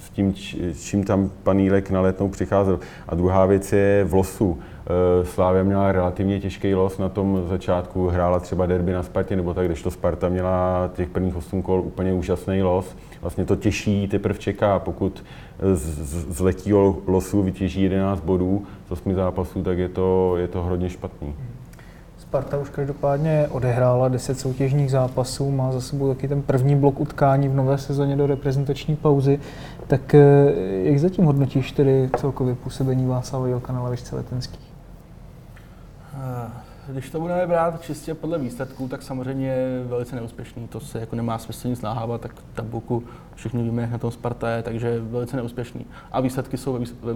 s 0.00 0.10
tím, 0.10 0.34
čím 0.80 1.04
tam 1.04 1.30
pan 1.42 1.58
Jílek 1.58 1.90
na 1.90 2.00
letnou 2.00 2.28
přicházel. 2.28 2.80
A 3.08 3.14
druhá 3.14 3.46
věc 3.46 3.72
je 3.72 4.04
v 4.04 4.14
losu. 4.14 4.58
Eh, 4.86 5.24
Slávia 5.24 5.64
měla 5.64 5.92
relativně 5.92 6.40
těžký 6.40 6.74
los 6.74 6.98
na 6.98 7.08
tom 7.08 7.44
začátku, 7.48 8.08
hrála 8.08 8.40
třeba 8.40 8.66
derby 8.66 8.92
na 8.92 9.02
Spartě, 9.02 9.36
nebo 9.36 9.54
tak, 9.54 9.66
kdežto 9.66 9.90
Sparta 9.90 10.28
měla 10.28 10.90
těch 10.94 11.08
prvních 11.08 11.36
8 11.36 11.62
kol 11.62 11.80
úplně 11.80 12.12
úžasný 12.12 12.62
los. 12.62 12.96
Vlastně 13.20 13.44
to 13.44 13.56
těžší 13.56 14.08
teprve 14.08 14.38
čeká, 14.38 14.78
pokud 14.78 15.24
z, 15.74 15.80
z, 15.80 16.36
z 16.36 16.40
letního 16.40 16.98
losu 17.06 17.42
vytěží 17.42 17.82
11 17.82 18.20
bodů 18.20 18.62
z 18.88 18.90
8 18.90 19.14
zápasů, 19.14 19.62
tak 19.62 19.78
je 19.78 19.88
to, 19.88 20.36
je 20.36 20.48
to 20.48 20.62
hodně 20.62 20.90
špatný. 20.90 21.34
Sparta 22.28 22.58
už 22.58 22.70
každopádně 22.70 23.48
odehrála 23.50 24.08
10 24.08 24.40
soutěžních 24.40 24.90
zápasů, 24.90 25.50
má 25.50 25.72
za 25.72 25.80
sebou 25.80 26.08
taky 26.08 26.28
ten 26.28 26.42
první 26.42 26.76
blok 26.76 27.00
utkání 27.00 27.48
v 27.48 27.54
nové 27.54 27.78
sezóně 27.78 28.16
do 28.16 28.26
reprezentační 28.26 28.96
pauzy. 28.96 29.40
Tak 29.86 30.14
eh, 30.14 30.52
jak 30.82 30.98
zatím 30.98 31.24
hodnotíš 31.24 31.72
tedy 31.72 32.10
celkově 32.16 32.54
působení 32.54 33.06
Václava 33.06 33.46
Jilka 33.48 33.72
na 33.72 33.82
lavičce 33.82 34.16
letenských? 34.16 34.72
Eh, 36.14 36.50
Když 36.88 37.10
to 37.10 37.20
budeme 37.20 37.46
brát 37.46 37.82
čistě 37.82 38.14
podle 38.14 38.38
výsledků, 38.38 38.88
tak 38.88 39.02
samozřejmě 39.02 39.46
je 39.48 39.84
velice 39.84 40.16
neúspěšný. 40.16 40.68
To 40.68 40.80
se 40.80 41.00
jako 41.00 41.16
nemá 41.16 41.38
smysl 41.38 41.68
nic 41.68 41.82
nahávat, 41.82 42.20
tak 42.20 42.32
tabulku 42.54 43.02
všichni 43.34 43.62
víme, 43.62 43.82
jak 43.82 43.90
na 43.90 43.98
tom 43.98 44.10
Sparta 44.10 44.50
je, 44.50 44.62
takže 44.62 45.00
velice 45.00 45.36
neúspěšný. 45.36 45.86
A 46.12 46.20
výsledky 46.20 46.56
jsou 46.56 46.72
ve, 46.72 46.78
výs- 46.78 46.94
ve, 47.02 47.14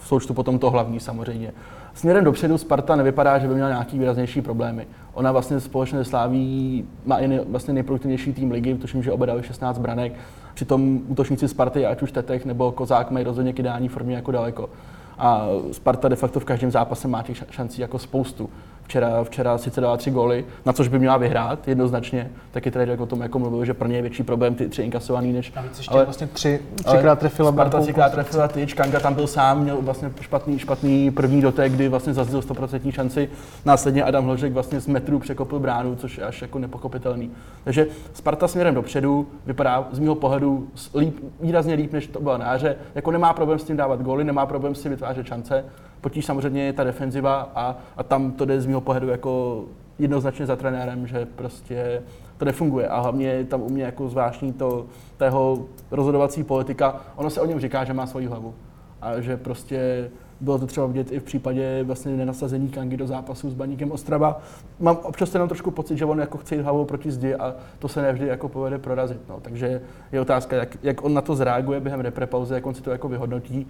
v 0.00 0.06
součtu 0.06 0.34
potom 0.34 0.58
to 0.58 0.70
hlavní 0.70 1.00
samozřejmě. 1.00 1.52
Směrem 1.94 2.24
dopředu 2.24 2.58
Sparta 2.58 2.96
nevypadá, 2.96 3.38
že 3.38 3.48
by 3.48 3.54
měla 3.54 3.68
nějaký 3.68 3.98
výraznější 3.98 4.42
problémy. 4.42 4.86
Ona 5.12 5.32
vlastně 5.32 5.60
společně 5.60 6.04
Sláví 6.04 6.84
má 7.06 7.18
i 7.18 7.40
vlastně 7.48 7.74
nejproduktivnější 7.74 8.32
tým 8.32 8.50
ligy, 8.50 8.74
tuším, 8.74 9.02
že 9.02 9.12
oba 9.12 9.26
dali 9.26 9.42
16 9.42 9.78
branek. 9.78 10.12
Přitom 10.54 11.00
útočníci 11.08 11.48
Sparty, 11.48 11.86
ať 11.86 12.02
už 12.02 12.12
Tetek 12.12 12.44
nebo 12.44 12.72
Kozák, 12.72 13.10
mají 13.10 13.24
rozhodně 13.24 13.52
k 13.52 13.58
ideální 13.58 13.88
formě 13.88 14.14
jako 14.14 14.32
daleko. 14.32 14.70
A 15.18 15.46
Sparta 15.72 16.08
de 16.08 16.16
facto 16.16 16.40
v 16.40 16.44
každém 16.44 16.70
zápase 16.70 17.08
má 17.08 17.22
těch 17.22 17.44
šancí 17.50 17.80
jako 17.80 17.98
spoustu. 17.98 18.50
Včera, 18.84 19.24
včera 19.24 19.58
sice 19.58 19.80
dala 19.80 19.96
tři 19.96 20.10
góly, 20.10 20.44
na 20.66 20.72
což 20.72 20.88
by 20.88 20.98
měla 20.98 21.16
vyhrát 21.16 21.68
jednoznačně. 21.68 22.30
Taky 22.50 22.70
trenér 22.70 23.00
o 23.00 23.06
tom 23.06 23.20
jako 23.20 23.38
mluvil, 23.38 23.64
že 23.64 23.74
pro 23.74 23.88
ně 23.88 23.96
je 23.96 24.02
větší 24.02 24.22
problém 24.22 24.54
ty 24.54 24.68
tři 24.68 24.82
inkasovaný 24.82 25.32
než. 25.32 25.52
Navíc 25.52 25.78
ještě 25.78 25.94
ale, 25.94 26.04
vlastně 26.04 26.26
tři, 26.26 26.60
třikrát 26.84 27.18
trefila 27.18 27.52
Sparta 27.52 27.80
třikrát 27.80 28.12
trefila 28.12 28.48
ty, 28.48 28.66
Kanga 28.66 29.00
tam 29.00 29.14
byl 29.14 29.26
sám, 29.26 29.62
měl 29.62 29.78
vlastně 29.80 30.10
špatný, 30.20 30.58
špatný 30.58 31.10
první 31.10 31.40
dotek, 31.40 31.72
kdy 31.72 31.88
vlastně 31.88 32.14
zazděl 32.14 32.40
100% 32.40 32.92
šanci. 32.92 33.28
Následně 33.64 34.04
Adam 34.04 34.24
Hložek 34.24 34.52
vlastně 34.52 34.80
z 34.80 34.86
metru 34.86 35.18
překopl 35.18 35.58
bránu, 35.58 35.96
což 35.96 36.18
je 36.18 36.24
až 36.24 36.42
jako 36.42 36.58
nepochopitelný. 36.58 37.30
Takže 37.64 37.86
Sparta 38.12 38.48
směrem 38.48 38.74
dopředu 38.74 39.26
vypadá 39.46 39.88
z 39.92 39.98
mého 39.98 40.14
pohledu 40.14 40.68
líp, 40.94 41.16
výrazně 41.40 41.74
líp, 41.74 41.92
než 41.92 42.06
to 42.06 42.20
byla 42.20 42.36
na 42.38 42.52
jaře. 42.52 42.76
Jako 42.94 43.10
nemá 43.10 43.32
problém 43.32 43.58
s 43.58 43.64
tím 43.64 43.76
dávat 43.76 44.02
góly, 44.02 44.24
nemá 44.24 44.46
problém 44.46 44.74
s 44.74 44.82
tím 44.82 44.90
vytvářet 44.90 45.26
šance. 45.26 45.64
Potíž 46.04 46.24
samozřejmě 46.24 46.62
je 46.62 46.72
ta 46.72 46.84
defenziva 46.84 47.50
a, 47.54 47.76
a 47.96 48.02
tam 48.02 48.32
to 48.32 48.44
jde 48.44 48.60
z 48.60 48.66
mého 48.66 48.80
pohledu 48.80 49.08
jako 49.08 49.64
jednoznačně 49.98 50.46
za 50.46 50.56
trenérem, 50.56 51.06
že 51.06 51.26
prostě 51.26 52.02
to 52.36 52.44
nefunguje. 52.44 52.88
A 52.88 53.00
hlavně 53.00 53.44
tam 53.44 53.62
u 53.62 53.68
mě 53.68 53.84
jako 53.84 54.08
zvláštní 54.08 54.52
to, 54.52 54.86
tého 55.16 55.64
rozhodovací 55.90 56.44
politika, 56.44 57.00
ono 57.16 57.30
se 57.30 57.40
o 57.40 57.46
něm 57.46 57.60
říká, 57.60 57.84
že 57.84 57.92
má 57.92 58.06
svoji 58.06 58.26
hlavu. 58.26 58.54
A 59.02 59.20
že 59.20 59.36
prostě 59.36 60.10
bylo 60.40 60.58
to 60.58 60.66
třeba 60.66 60.86
vidět 60.86 61.12
i 61.12 61.20
v 61.20 61.22
případě 61.22 61.82
vlastně 61.82 62.16
nenasazení 62.16 62.68
Kangy 62.68 62.96
do 62.96 63.06
zápasu 63.06 63.50
s 63.50 63.54
Baníkem 63.54 63.92
Ostrava. 63.92 64.40
Mám 64.80 64.98
občas 65.02 65.34
jenom 65.34 65.48
trošku 65.48 65.70
pocit, 65.70 65.98
že 65.98 66.04
on 66.04 66.20
jako 66.20 66.38
chce 66.38 66.54
jít 66.54 66.62
hlavou 66.62 66.84
proti 66.84 67.10
zdi 67.10 67.34
a 67.34 67.54
to 67.78 67.88
se 67.88 68.02
nevždy 68.02 68.26
jako 68.26 68.48
povede 68.48 68.78
prorazit. 68.78 69.20
No. 69.28 69.40
Takže 69.40 69.80
je 70.12 70.20
otázka, 70.20 70.56
jak, 70.56 70.76
jak, 70.82 71.04
on 71.04 71.14
na 71.14 71.20
to 71.20 71.36
zreaguje 71.36 71.80
během 71.80 72.00
reprepauze, 72.00 72.54
jak 72.54 72.66
on 72.66 72.74
si 72.74 72.82
to 72.82 72.90
jako 72.90 73.08
vyhodnotí. 73.08 73.66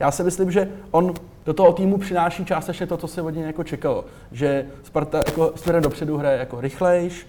Já 0.00 0.10
si 0.10 0.24
myslím, 0.24 0.50
že 0.50 0.68
on 0.90 1.14
do 1.46 1.54
toho 1.54 1.72
týmu 1.72 1.98
přináší 1.98 2.44
částečně 2.44 2.86
to, 2.86 2.96
co 2.96 3.08
se 3.08 3.22
od 3.22 3.30
něj 3.30 3.44
jako 3.44 3.64
čekalo. 3.64 4.04
Že 4.32 4.66
Sparta 4.82 5.18
jako 5.18 5.52
směrem 5.56 5.82
dopředu 5.82 6.16
hraje 6.16 6.38
jako 6.38 6.60
rychlejš, 6.60 7.26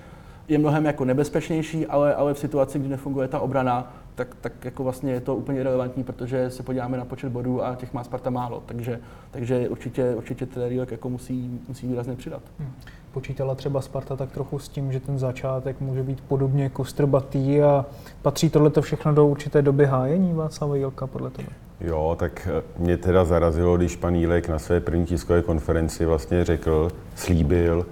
je 0.47 0.57
mnohem 0.57 0.85
jako 0.85 1.05
nebezpečnější, 1.05 1.85
ale, 1.85 2.15
ale 2.15 2.33
v 2.33 2.39
situaci, 2.39 2.79
kdy 2.79 2.89
nefunguje 2.89 3.27
ta 3.27 3.39
obrana, 3.39 3.93
tak, 4.15 4.35
tak 4.41 4.65
jako 4.65 4.83
vlastně 4.83 5.11
je 5.11 5.21
to 5.21 5.35
úplně 5.35 5.63
relevantní, 5.63 6.03
protože 6.03 6.49
se 6.49 6.63
podíváme 6.63 6.97
na 6.97 7.05
počet 7.05 7.29
bodů 7.29 7.63
a 7.63 7.75
těch 7.75 7.93
má 7.93 8.03
Sparta 8.03 8.29
málo. 8.29 8.63
Takže, 8.65 8.99
takže 9.31 9.69
určitě, 9.69 10.15
určitě 10.15 10.45
Trerílek 10.45 10.91
jako 10.91 11.09
musí, 11.09 11.59
musí 11.67 11.87
výrazně 11.87 12.15
přidat. 12.15 12.41
Hmm. 12.59 12.71
Počítala 13.11 13.55
třeba 13.55 13.81
Sparta 13.81 14.15
tak 14.15 14.31
trochu 14.31 14.59
s 14.59 14.69
tím, 14.69 14.91
že 14.91 14.99
ten 14.99 15.19
začátek 15.19 15.81
může 15.81 16.03
být 16.03 16.21
podobně 16.21 16.69
kostrbatý 16.69 17.61
a 17.61 17.85
patří 18.21 18.49
tohle 18.49 18.71
všechno 18.81 19.13
do 19.13 19.27
určité 19.27 19.61
doby 19.61 19.85
hájení 19.85 20.33
Václava 20.33 20.75
Jilka 20.75 21.07
podle 21.07 21.29
toho? 21.29 21.47
Jo, 21.81 22.15
tak 22.19 22.47
eh, 22.51 22.63
mě 22.77 22.97
teda 22.97 23.25
zarazilo, 23.25 23.77
když 23.77 23.95
pan 23.95 24.15
Jílek 24.15 24.49
na 24.49 24.59
své 24.59 24.79
první 24.79 25.05
tiskové 25.05 25.41
konferenci 25.41 26.05
vlastně 26.05 26.45
řekl, 26.45 26.91
slíbil, 27.15 27.85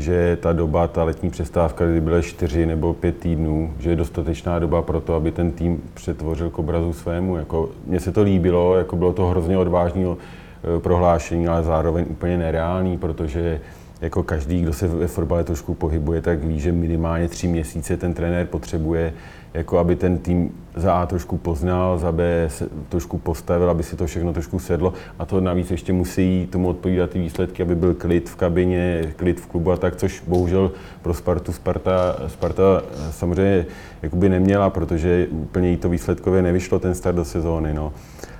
že 0.00 0.38
ta 0.40 0.52
doba, 0.52 0.88
ta 0.88 1.04
letní 1.04 1.30
přestávka, 1.30 1.86
kdy 1.86 2.00
byly 2.00 2.22
čtyři 2.22 2.66
nebo 2.66 2.94
pět 2.94 3.18
týdnů, 3.18 3.74
že 3.78 3.90
je 3.90 3.96
dostatečná 3.96 4.58
doba 4.58 4.82
pro 4.82 5.00
to, 5.00 5.14
aby 5.14 5.30
ten 5.30 5.52
tým 5.52 5.82
přetvořil 5.94 6.50
k 6.50 6.58
obrazu 6.58 6.92
svému. 6.92 7.36
Jako, 7.36 7.68
mně 7.86 8.00
se 8.00 8.12
to 8.12 8.22
líbilo, 8.22 8.76
jako 8.76 8.96
bylo 8.96 9.12
to 9.12 9.26
hrozně 9.26 9.58
odvážné 9.58 10.02
eh, 10.06 10.80
prohlášení, 10.80 11.48
ale 11.48 11.62
zároveň 11.62 12.06
úplně 12.10 12.38
nereálný, 12.38 12.98
protože 12.98 13.60
jako 14.00 14.22
každý, 14.22 14.62
kdo 14.62 14.72
se 14.72 14.88
ve 14.88 15.06
fotbale 15.06 15.44
trošku 15.44 15.74
pohybuje, 15.74 16.22
tak 16.22 16.44
ví, 16.44 16.60
že 16.60 16.72
minimálně 16.72 17.28
tři 17.28 17.48
měsíce 17.48 17.96
ten 17.96 18.14
trenér 18.14 18.46
potřebuje 18.46 19.12
jako 19.54 19.78
aby 19.78 19.96
ten 19.96 20.18
tým 20.18 20.54
za 20.76 20.94
A 20.94 21.06
trošku 21.06 21.36
poznal, 21.36 21.98
za 21.98 22.12
B 22.12 22.44
se 22.48 22.68
trošku 22.88 23.18
postavil, 23.18 23.70
aby 23.70 23.82
si 23.82 23.96
to 23.96 24.06
všechno 24.06 24.32
trošku 24.32 24.58
sedlo 24.58 24.92
a 25.18 25.26
to 25.26 25.40
navíc 25.40 25.70
ještě 25.70 25.92
musí 25.92 26.48
tomu 26.50 26.68
odpovídat 26.68 27.10
ty 27.10 27.18
výsledky, 27.18 27.62
aby 27.62 27.74
byl 27.74 27.94
klid 27.94 28.30
v 28.30 28.36
kabině, 28.36 29.12
klid 29.16 29.40
v 29.40 29.46
klubu 29.46 29.72
a 29.72 29.76
tak, 29.76 29.96
což 29.96 30.22
bohužel 30.26 30.72
pro 31.02 31.14
Spartu 31.14 31.52
Sparta, 31.52 32.16
Sparta 32.26 32.82
samozřejmě 33.10 33.66
jakoby 34.02 34.28
neměla, 34.28 34.70
protože 34.70 35.26
úplně 35.30 35.70
jí 35.70 35.76
to 35.76 35.88
výsledkově 35.88 36.42
nevyšlo 36.42 36.78
ten 36.78 36.94
start 36.94 37.16
do 37.16 37.24
sezóny, 37.24 37.74
no. 37.74 37.92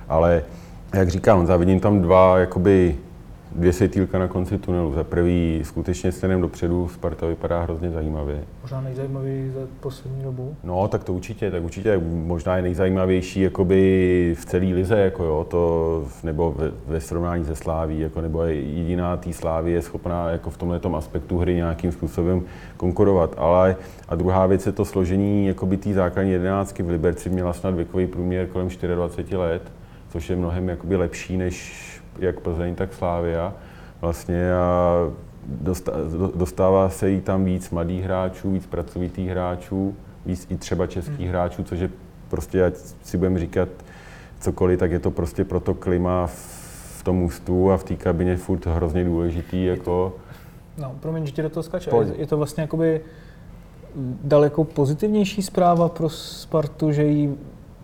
Ale 0.09 0.43
jak 0.93 1.09
říkám, 1.09 1.45
závidím 1.45 1.79
tam 1.79 2.01
dva 2.01 2.37
jakoby 2.39 2.95
dvě 3.55 3.73
světýlka 3.73 4.19
na 4.19 4.27
konci 4.27 4.57
tunelu. 4.57 4.93
Za 4.93 5.03
prvý 5.03 5.61
skutečně 5.63 6.11
směrem 6.11 6.41
dopředu 6.41 6.87
Sparta 6.87 7.27
vypadá 7.27 7.61
hrozně 7.61 7.91
zajímavě. 7.91 8.43
Možná 8.61 8.81
nejzajímavější 8.81 9.49
za 9.49 9.59
poslední 9.79 10.23
dobu? 10.23 10.55
No, 10.63 10.87
tak 10.87 11.03
to 11.03 11.13
určitě, 11.13 11.51
tak 11.51 11.63
určitě 11.63 12.01
možná 12.05 12.55
je 12.55 12.61
nejzajímavější 12.61 13.41
jakoby 13.41 14.35
v 14.39 14.45
celé 14.45 14.65
lize, 14.65 14.99
jako 14.99 15.23
jo, 15.23 15.47
to, 15.49 16.03
nebo 16.23 16.51
ve, 16.57 16.71
ve 16.87 17.01
srovnání 17.01 17.45
se 17.45 17.55
Sláví, 17.55 17.99
jako, 17.99 18.21
nebo 18.21 18.43
jediná 18.43 19.17
tý 19.17 19.33
Slávy 19.33 19.71
je 19.71 19.81
schopná 19.81 20.29
jako 20.29 20.49
v 20.49 20.57
tomhle 20.57 20.79
aspektu 20.97 21.37
hry 21.37 21.55
nějakým 21.55 21.91
způsobem 21.91 22.43
konkurovat. 22.77 23.35
Ale 23.37 23.75
a 24.07 24.15
druhá 24.15 24.45
věc 24.45 24.65
je 24.65 24.71
to 24.71 24.85
složení 24.85 25.47
jakoby 25.47 25.77
té 25.77 25.93
základní 25.93 26.31
jedenáctky 26.31 26.83
v 26.83 26.89
Liberci 26.89 27.29
měla 27.29 27.53
snad 27.53 27.75
věkový 27.75 28.07
průměr 28.07 28.47
kolem 28.47 28.69
24 28.95 29.35
let, 29.35 29.61
což 30.09 30.29
je 30.29 30.35
mnohem 30.35 30.69
jakoby 30.69 30.95
lepší 30.95 31.37
než 31.37 31.90
jak 32.21 32.39
Plzeň, 32.39 32.75
tak 32.75 32.93
Slávia 32.93 33.53
vlastně 34.01 34.53
a 34.53 34.95
dostává 36.35 36.89
se 36.89 37.09
jí 37.09 37.21
tam 37.21 37.45
víc 37.45 37.69
mladých 37.69 38.03
hráčů, 38.03 38.51
víc 38.51 38.65
pracovitých 38.65 39.29
hráčů, 39.29 39.95
víc 40.25 40.47
i 40.49 40.57
třeba 40.57 40.87
českých 40.87 41.19
hmm. 41.19 41.29
hráčů, 41.29 41.63
což 41.63 41.79
je 41.79 41.89
prostě, 42.29 42.65
ať 42.65 42.75
si 43.03 43.17
budeme 43.17 43.39
říkat 43.39 43.69
cokoliv, 44.39 44.79
tak 44.79 44.91
je 44.91 44.99
to 44.99 45.11
prostě 45.11 45.45
pro 45.45 45.59
to 45.59 45.73
klima 45.73 46.27
v 46.97 47.03
tom 47.03 47.23
ústu 47.23 47.71
a 47.71 47.77
v 47.77 47.83
té 47.83 47.95
kabině 47.95 48.37
furt 48.37 48.65
hrozně 48.65 49.03
důležitý. 49.03 49.65
Jako... 49.65 50.15
No, 50.77 50.95
promiň, 50.99 51.25
že 51.25 51.31
ti 51.31 51.41
do 51.41 51.49
toho 51.49 51.63
skače. 51.63 51.91
Je 52.15 52.27
to 52.27 52.37
vlastně 52.37 52.61
jakoby 52.61 53.01
daleko 54.23 54.63
pozitivnější 54.63 55.41
zpráva 55.41 55.89
pro 55.89 56.09
Spartu, 56.09 56.91
že 56.91 57.03
jí 57.03 57.35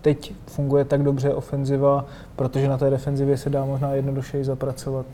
teď 0.02 0.32
funguje 0.46 0.84
tak 0.84 1.02
dobře 1.02 1.34
ofenziva, 1.34 2.04
protože 2.36 2.68
na 2.68 2.78
té 2.78 2.90
defenzivě 2.90 3.36
se 3.36 3.50
dá 3.50 3.64
možná 3.64 3.94
jednodušeji 3.94 4.44
zapracovat? 4.44 5.06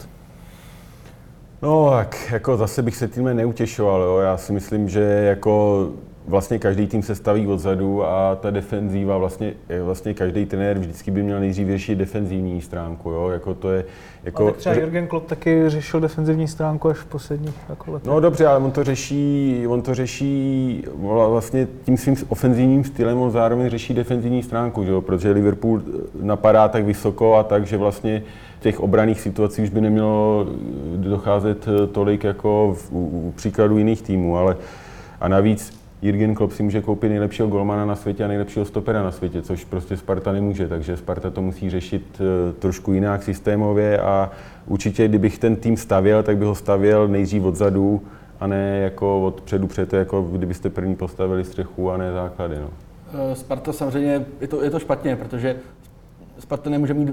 No, 1.63 1.91
tak 1.91 2.17
jako 2.33 2.57
zase 2.57 2.83
bych 2.83 2.97
se 2.97 3.09
tím 3.09 3.25
neutěšoval. 3.25 4.03
Jo. 4.03 4.19
Já 4.19 4.37
si 4.37 4.53
myslím, 4.53 4.89
že 4.89 5.01
jako 5.01 5.89
vlastně 6.29 6.59
každý 6.59 6.87
tým 6.87 7.03
se 7.03 7.15
staví 7.15 7.47
odzadu 7.47 8.05
a 8.05 8.39
ta 8.41 8.51
defenzíva, 8.51 9.19
vlastně, 9.19 9.55
vlastně 9.83 10.15
každý 10.15 10.47
trenér 10.47 10.79
vždycky 10.79 11.11
by 11.11 11.23
měl 11.23 11.41
nejdřív 11.41 11.69
řešit 11.69 11.95
defenzivní 11.95 12.61
stránku. 12.61 13.11
Jo? 13.11 13.29
Jako 13.29 13.55
to 13.55 13.71
je, 13.71 13.85
jako, 14.25 14.47
a 14.47 14.51
tak 14.51 14.57
třeba 14.57 14.75
Jürgen 14.75 15.07
Klopp 15.07 15.27
taky 15.29 15.71
řešil 15.71 16.01
defenzivní 16.01 16.49
stránku 16.49 16.89
až 16.89 16.97
v 16.97 17.07
posledních 17.07 17.55
jako 17.69 17.93
letech. 17.93 18.07
No 18.07 18.21
dobře, 18.21 18.47
ale 18.47 18.59
on 18.59 18.71
to 18.71 18.85
řeší, 18.85 19.65
on 19.69 19.83
to 19.83 19.95
řeší 19.95 20.85
vlastně 21.29 21.69
tím 21.85 21.97
svým 21.97 22.17
ofenzivním 22.29 22.85
stylem, 22.85 23.19
on 23.19 23.31
zároveň 23.31 23.71
řeší 23.71 23.95
defenzivní 23.95 24.43
stránku, 24.43 24.83
jo? 24.83 25.01
protože 25.01 25.31
Liverpool 25.31 25.83
napadá 26.23 26.69
tak 26.69 26.85
vysoko 26.85 27.35
a 27.35 27.43
tak, 27.43 27.67
že 27.67 27.77
vlastně 27.77 28.23
těch 28.61 28.81
obraných 28.81 29.21
situací 29.21 29.63
už 29.63 29.71
by 29.71 29.81
nemělo 29.81 30.47
docházet 30.97 31.69
tolik 31.93 32.25
jako 32.25 32.77
v, 32.79 32.93
u, 32.93 33.29
u 33.29 33.33
příkladu 33.37 33.79
jiných 33.79 34.03
týmů, 34.03 34.37
ale 34.37 34.57
a 35.21 35.29
navíc 35.29 35.84
Jürgen 36.05 36.35
Klopp 36.35 36.53
si 36.53 36.63
může 36.63 36.81
koupit 36.81 37.09
nejlepšího 37.09 37.49
golmana 37.49 37.87
na 37.87 37.97
světě 37.97 38.25
a 38.25 38.29
nejlepšího 38.29 38.65
stopera 38.65 39.03
na 39.03 39.11
světě, 39.11 39.43
což 39.43 39.65
prostě 39.65 39.97
Sparta 39.97 40.33
nemůže, 40.33 40.69
takže 40.69 40.97
Sparta 40.97 41.31
to 41.31 41.43
musí 41.43 41.71
řešit 41.71 42.21
eh, 42.21 42.53
trošku 42.53 42.93
jinak 42.93 43.23
systémově 43.23 43.99
a 43.99 44.31
určitě, 44.67 45.09
kdybych 45.09 45.39
ten 45.39 45.57
tým 45.57 45.77
stavěl, 45.77 46.23
tak 46.23 46.37
bych 46.37 46.49
ho 46.49 46.55
stavěl 46.55 47.09
nejdřív 47.09 47.45
odzadu 47.45 48.03
a 48.41 48.47
ne 48.47 48.79
jako 48.79 49.23
od 49.23 49.41
předu 49.41 49.67
před, 49.67 49.93
jako 49.93 50.23
kdybyste 50.23 50.71
první 50.71 50.97
postavili 50.97 51.45
střechu 51.45 51.91
a 51.91 51.97
ne 51.97 52.13
základy. 52.13 52.57
No. 52.59 52.71
Eh, 53.33 53.35
Sparta 53.35 53.73
samozřejmě, 53.73 54.25
je 54.41 54.49
to, 54.49 54.65
je 54.65 54.71
to 54.71 54.79
špatně, 54.79 55.17
protože 55.17 55.57
Sparta 56.39 56.71
nemůže 56.71 56.95
mít 56.95 57.09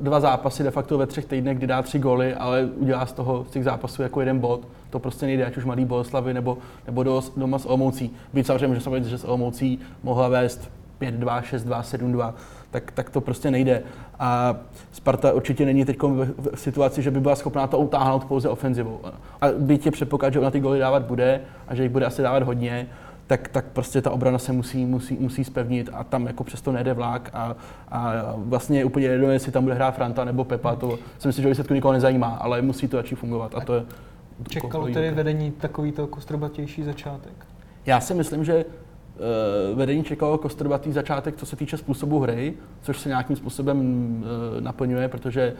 dva 0.00 0.20
zápasy 0.20 0.62
de 0.62 0.70
facto 0.70 0.98
ve 0.98 1.06
třech 1.06 1.24
týdnech, 1.24 1.58
kdy 1.58 1.66
dá 1.66 1.82
tři 1.82 1.98
góly, 1.98 2.34
ale 2.34 2.68
udělá 2.76 3.06
z 3.06 3.12
toho 3.12 3.44
z 3.48 3.50
těch 3.50 3.64
zápasů 3.64 4.02
jako 4.02 4.20
jeden 4.20 4.38
bod. 4.38 4.68
To 4.90 4.98
prostě 4.98 5.26
nejde, 5.26 5.46
ať 5.46 5.56
už 5.56 5.64
malý 5.64 5.84
Boleslavy 5.84 6.34
nebo, 6.34 6.58
nebo 6.86 7.02
do, 7.02 7.22
doma 7.36 7.58
s 7.58 7.66
Olomoucí. 7.66 8.10
Byť 8.32 8.46
samozřejmě 8.46 8.66
může 8.66 8.80
se 8.80 9.10
že 9.10 9.18
s 9.18 9.24
Olomoucí 9.24 9.78
mohla 10.02 10.28
vést 10.28 10.70
5-2, 11.00 11.42
6-2, 11.42 11.82
7-2, 11.82 12.32
tak, 12.70 12.92
tak 12.92 13.10
to 13.10 13.20
prostě 13.20 13.50
nejde. 13.50 13.82
A 14.18 14.56
Sparta 14.92 15.32
určitě 15.32 15.64
není 15.64 15.84
teď 15.84 15.98
v 16.02 16.60
situaci, 16.60 17.02
že 17.02 17.10
by 17.10 17.20
byla 17.20 17.36
schopná 17.36 17.66
to 17.66 17.78
utáhnout 17.78 18.24
pouze 18.24 18.48
ofenzivou. 18.48 19.00
A 19.40 19.46
byť 19.58 19.86
je 19.86 19.92
předpoklad, 19.92 20.32
že 20.32 20.40
ona 20.40 20.50
ty 20.50 20.60
góly 20.60 20.78
dávat 20.78 21.02
bude 21.02 21.40
a 21.68 21.74
že 21.74 21.82
jich 21.82 21.92
bude 21.92 22.06
asi 22.06 22.22
dávat 22.22 22.42
hodně, 22.42 22.88
tak, 23.26 23.48
tak 23.48 23.64
prostě 23.64 24.02
ta 24.02 24.10
obrana 24.10 24.38
se 24.38 24.52
musí, 24.52 24.84
musí, 24.84 25.16
musí 25.20 25.44
spevnit 25.44 25.90
a 25.92 26.04
tam 26.04 26.26
jako 26.26 26.44
přesto 26.44 26.72
nejde 26.72 26.94
vlak 26.94 27.30
a, 27.32 27.56
a 27.88 28.12
vlastně 28.36 28.78
je 28.78 28.84
úplně 28.84 29.06
jedno, 29.06 29.30
jestli 29.30 29.52
tam 29.52 29.62
bude 29.62 29.74
hrát 29.74 29.94
Franta 29.94 30.24
nebo 30.24 30.44
Pepa, 30.44 30.76
to 30.76 30.98
si 31.18 31.28
myslím, 31.28 31.42
že 31.42 31.48
výsledku 31.48 31.74
nikoho 31.74 31.92
nezajímá, 31.92 32.28
ale 32.28 32.62
musí 32.62 32.88
to 32.88 32.96
začít 32.96 33.16
fungovat 33.16 33.54
a 33.54 33.60
to 33.60 33.74
je 33.74 33.82
Čekalo 34.48 34.86
tedy 34.86 35.10
vedení 35.10 35.50
takovýto 35.50 36.06
kostrobatější 36.06 36.82
začátek? 36.82 37.46
Já 37.86 38.00
si 38.00 38.14
myslím, 38.14 38.44
že 38.44 38.64
vedení 39.74 40.04
čekalo 40.04 40.38
kostrbatý 40.38 40.92
začátek, 40.92 41.36
co 41.36 41.46
se 41.46 41.56
týče 41.56 41.76
způsobu 41.76 42.18
hry, 42.20 42.54
což 42.82 43.00
se 43.00 43.08
nějakým 43.08 43.36
způsobem 43.36 43.78
uh, 43.78 44.60
naplňuje, 44.60 45.08
protože 45.08 45.52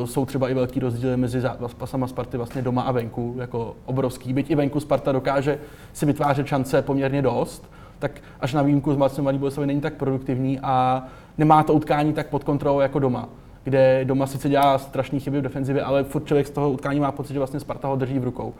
uh, 0.00 0.06
jsou 0.06 0.26
třeba 0.26 0.48
i 0.48 0.54
velký 0.54 0.80
rozdíly 0.80 1.16
mezi 1.16 1.40
zápasama 1.40 2.06
Sparty 2.06 2.36
vlastně 2.36 2.62
doma 2.62 2.82
a 2.82 2.92
venku, 2.92 3.34
jako 3.38 3.76
obrovský. 3.84 4.32
Byť 4.32 4.50
i 4.50 4.54
venku 4.54 4.80
Sparta 4.80 5.12
dokáže 5.12 5.58
si 5.92 6.06
vytvářet 6.06 6.46
šance 6.46 6.82
poměrně 6.82 7.22
dost, 7.22 7.70
tak 7.98 8.20
až 8.40 8.54
na 8.54 8.62
výjimku 8.62 8.94
z 8.94 8.96
Marcem 8.96 9.24
Malý 9.24 9.38
Boleslavi 9.38 9.66
není 9.66 9.80
tak 9.80 9.94
produktivní 9.94 10.60
a 10.62 11.04
nemá 11.38 11.62
to 11.62 11.72
utkání 11.72 12.12
tak 12.12 12.26
pod 12.26 12.44
kontrolou 12.44 12.80
jako 12.80 12.98
doma 12.98 13.28
kde 13.64 14.04
doma 14.04 14.26
sice 14.26 14.48
dělá 14.48 14.78
strašné 14.78 15.18
chyby 15.18 15.38
v 15.38 15.42
defenzivě, 15.42 15.82
ale 15.82 16.04
furt 16.04 16.26
člověk 16.26 16.46
z 16.46 16.50
toho 16.50 16.70
utkání 16.70 17.00
má 17.00 17.12
pocit, 17.12 17.32
že 17.32 17.38
vlastně 17.38 17.60
Sparta 17.60 17.88
ho 17.88 17.96
drží 17.96 18.18
v 18.18 18.24
rukou. 18.24 18.54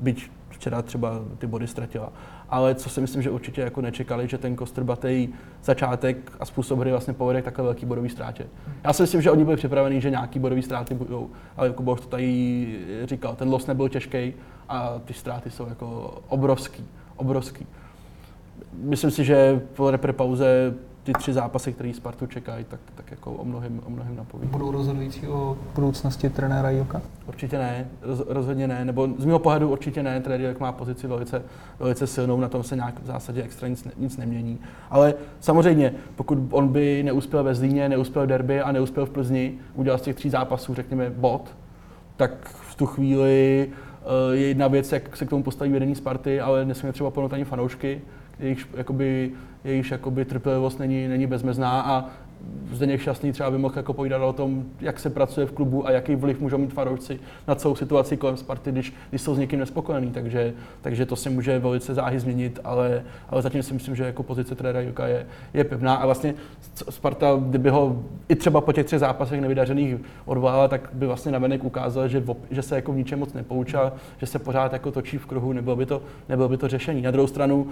Byť 0.00 0.30
včera 0.60 0.82
třeba 0.82 1.20
ty 1.38 1.46
body 1.46 1.66
ztratila. 1.66 2.12
Ale 2.50 2.74
co 2.74 2.90
si 2.90 3.00
myslím, 3.00 3.22
že 3.22 3.30
určitě 3.30 3.60
jako 3.60 3.80
nečekali, 3.80 4.28
že 4.28 4.38
ten 4.38 4.56
kostrbatý 4.56 5.28
začátek 5.64 6.32
a 6.40 6.44
způsob 6.44 6.78
hry 6.78 6.90
vlastně 6.90 7.12
povede 7.14 7.42
k 7.42 7.44
takhle 7.44 7.64
velký 7.64 7.86
bodový 7.86 8.08
ztrátě. 8.08 8.46
Já 8.84 8.92
si 8.92 9.02
myslím, 9.02 9.22
že 9.22 9.30
oni 9.30 9.44
byli 9.44 9.56
připraveni, 9.56 10.00
že 10.00 10.10
nějaký 10.10 10.38
bodový 10.38 10.62
ztráty 10.62 10.94
budou, 10.94 11.30
ale 11.56 11.66
jako 11.68 11.82
Bož 11.82 12.00
to 12.00 12.06
tady 12.06 12.78
říkal, 13.04 13.36
ten 13.36 13.50
los 13.50 13.66
nebyl 13.66 13.88
těžký 13.88 14.34
a 14.68 14.98
ty 15.04 15.14
ztráty 15.14 15.50
jsou 15.50 15.68
jako 15.68 16.18
obrovský, 16.28 16.84
obrovský. 17.16 17.66
Myslím 18.74 19.10
si, 19.10 19.24
že 19.24 19.60
po 19.76 19.90
repre 19.90 20.12
pauze 20.12 20.74
ty 21.02 21.12
tři 21.12 21.32
zápasy, 21.32 21.72
které 21.72 21.94
Spartu 21.94 22.26
čekají, 22.26 22.64
tak, 22.64 22.80
tak 22.94 23.10
jako 23.10 23.32
o 23.32 23.44
mnohem, 23.44 23.80
o 23.86 23.90
mnohem 23.90 24.16
napoví. 24.16 24.46
Budou 24.46 24.70
rozhodující 24.70 25.28
o 25.28 25.58
budoucnosti 25.74 26.30
trenéra 26.30 26.70
Joka? 26.70 27.02
Určitě 27.26 27.58
ne, 27.58 27.88
roz, 28.02 28.22
rozhodně 28.26 28.68
ne, 28.68 28.84
nebo 28.84 29.08
z 29.18 29.24
mého 29.24 29.38
pohledu 29.38 29.68
určitě 29.68 30.02
ne, 30.02 30.20
trenér 30.20 30.40
Jok 30.40 30.60
má 30.60 30.72
pozici 30.72 31.06
velice, 31.06 31.42
velice 31.78 32.06
silnou, 32.06 32.40
na 32.40 32.48
tom 32.48 32.62
se 32.62 32.76
nějak 32.76 33.02
v 33.02 33.06
zásadě 33.06 33.42
extra 33.42 33.68
nic, 33.68 33.88
nic 33.96 34.16
nemění. 34.16 34.58
Ale 34.90 35.14
samozřejmě, 35.40 35.94
pokud 36.16 36.38
on 36.50 36.68
by 36.68 37.02
neuspěl 37.02 37.44
ve 37.44 37.54
Zlíně, 37.54 37.88
neuspěl 37.88 38.24
v 38.24 38.26
derby 38.26 38.60
a 38.60 38.72
neuspěl 38.72 39.06
v 39.06 39.10
Plzni, 39.10 39.54
udělal 39.74 39.98
z 39.98 40.02
těch 40.02 40.16
tří 40.16 40.30
zápasů, 40.30 40.74
řekněme, 40.74 41.10
bod, 41.10 41.54
tak 42.16 42.30
v 42.44 42.74
tu 42.74 42.86
chvíli 42.86 43.68
eh, 43.70 44.36
je 44.36 44.48
jedna 44.48 44.68
věc, 44.68 44.92
jak 44.92 45.16
se 45.16 45.26
k 45.26 45.30
tomu 45.30 45.42
postaví 45.42 45.72
vedení 45.72 45.94
Sparty, 45.94 46.40
ale 46.40 46.64
nesmíme 46.64 46.92
třeba 46.92 47.10
plnout 47.10 47.32
ani 47.32 47.44
fanoušky, 47.44 48.00
jejichž 48.40 48.66
jakoby, 48.76 49.32
jejichž 49.64 49.90
jakoby 49.90 50.24
trpělivost 50.24 50.78
není, 50.78 51.08
není 51.08 51.26
bezmezná 51.26 51.80
a 51.80 52.10
Zdeněk 52.72 53.00
Šťastný 53.00 53.32
třeba 53.32 53.50
by 53.50 53.58
mohl 53.58 53.74
jako 53.76 53.92
povídat 53.92 54.22
o 54.22 54.32
tom, 54.32 54.64
jak 54.80 55.00
se 55.00 55.10
pracuje 55.10 55.46
v 55.46 55.52
klubu 55.52 55.86
a 55.86 55.90
jaký 55.90 56.14
vliv 56.14 56.40
můžou 56.40 56.58
mít 56.58 56.72
fanoušci 56.72 57.20
na 57.48 57.54
celou 57.54 57.74
situaci 57.74 58.16
kolem 58.16 58.36
Sparty, 58.36 58.72
když, 58.72 58.94
když 59.10 59.22
jsou 59.22 59.34
s 59.34 59.38
někým 59.38 59.58
nespokojení. 59.58 60.10
Takže, 60.10 60.52
takže 60.80 61.06
to 61.06 61.16
se 61.16 61.30
může 61.30 61.58
velice 61.58 61.94
záhy 61.94 62.20
změnit, 62.20 62.60
ale, 62.64 63.02
ale 63.28 63.42
zatím 63.42 63.62
si 63.62 63.74
myslím, 63.74 63.96
že 63.96 64.04
jako 64.04 64.22
pozice 64.22 64.54
trenéra 64.54 64.80
Juka 64.80 65.06
je, 65.06 65.26
je 65.54 65.64
pevná 65.64 65.94
a 65.94 66.06
vlastně 66.06 66.34
Sparta, 66.90 67.40
kdyby 67.48 67.70
ho 67.70 68.02
i 68.28 68.36
třeba 68.36 68.60
po 68.60 68.72
těch 68.72 68.86
třech 68.86 69.00
zápasech 69.00 69.40
nevydařených 69.40 69.96
odvolala, 70.24 70.68
tak 70.68 70.90
by 70.92 71.06
vlastně 71.06 71.32
navenek 71.32 71.64
ukázal, 71.64 72.08
že, 72.08 72.24
že 72.50 72.62
se 72.62 72.76
jako 72.76 72.92
v 72.92 72.96
ničem 72.96 73.18
moc 73.18 73.32
nepoučá, 73.32 73.92
že 74.18 74.26
se 74.26 74.38
pořád 74.38 74.72
jako 74.72 74.92
točí 74.92 75.18
v 75.18 75.26
kruhu, 75.26 75.52
nebylo 75.52 75.76
by 75.76 75.86
to, 75.86 76.02
nebylo 76.28 76.48
by 76.48 76.56
to 76.56 76.68
řešení. 76.68 77.02
Na 77.02 77.10
druhou 77.10 77.26
stranu 77.26 77.66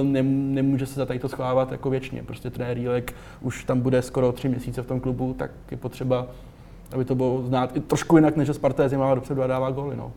ehm, 0.00 0.54
nemůže 0.54 0.86
se 0.86 0.94
za 0.94 1.06
tady 1.06 1.18
to 1.18 1.28
schovávat 1.28 1.72
jako 1.72 1.90
věčně. 1.90 2.22
Prostě 2.22 2.50
trenér 2.50 2.78
Jílek 2.78 3.14
už 3.40 3.64
tam 3.64 3.80
bude 3.80 4.02
skoro 4.06 4.32
tři 4.32 4.48
měsíce 4.48 4.82
v 4.82 4.86
tom 4.86 5.00
klubu, 5.00 5.34
tak 5.34 5.50
je 5.70 5.76
potřeba, 5.76 6.26
aby 6.92 7.04
to 7.04 7.14
bylo 7.14 7.42
znát 7.42 7.76
i 7.76 7.80
trošku 7.80 8.16
jinak, 8.16 8.36
než 8.36 8.48
Sparta 8.52 8.82
je 8.82 8.88
zimává 8.88 9.14
dopředu 9.14 9.42
a 9.42 9.46
dává 9.46 9.70
góly. 9.70 9.96
No. 9.96 10.12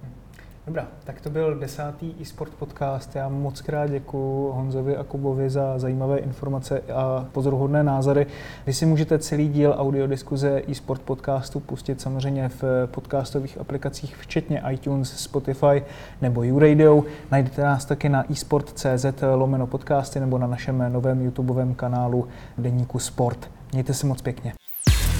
Dobrá, 0.69 0.87
tak 1.03 1.21
to 1.21 1.29
byl 1.29 1.59
desátý 1.59 2.13
eSport 2.21 2.53
podcast. 2.53 3.15
Já 3.15 3.29
moc 3.29 3.61
krát 3.61 3.87
děkuji 3.87 4.51
Honzovi 4.51 4.97
a 4.97 5.03
Kubovi 5.03 5.49
za 5.49 5.79
zajímavé 5.79 6.17
informace 6.17 6.81
a 6.93 7.25
pozoruhodné 7.31 7.83
názory. 7.83 8.27
Vy 8.65 8.73
si 8.73 8.85
můžete 8.85 9.19
celý 9.19 9.49
díl 9.49 9.75
audiodiskuze 9.77 10.61
eSport 10.71 11.01
podcastu 11.01 11.59
pustit 11.59 12.01
samozřejmě 12.01 12.49
v 12.49 12.63
podcastových 12.91 13.57
aplikacích, 13.57 14.17
včetně 14.17 14.63
iTunes, 14.71 15.17
Spotify 15.17 15.83
nebo 16.21 16.43
YouRadio. 16.43 17.03
Najdete 17.31 17.63
nás 17.63 17.85
taky 17.85 18.09
na 18.09 18.31
eSport.cz 18.31 19.05
lomeno 19.35 19.67
podcasty 19.67 20.19
nebo 20.19 20.37
na 20.37 20.47
našem 20.47 20.85
novém 20.89 21.21
YouTubeovém 21.21 21.75
kanálu 21.75 22.27
Deníku 22.57 22.99
Sport. 22.99 23.58
Mějte 23.71 23.93
se 23.93 24.05
moc 24.05 24.21
pěkně. 24.21 24.53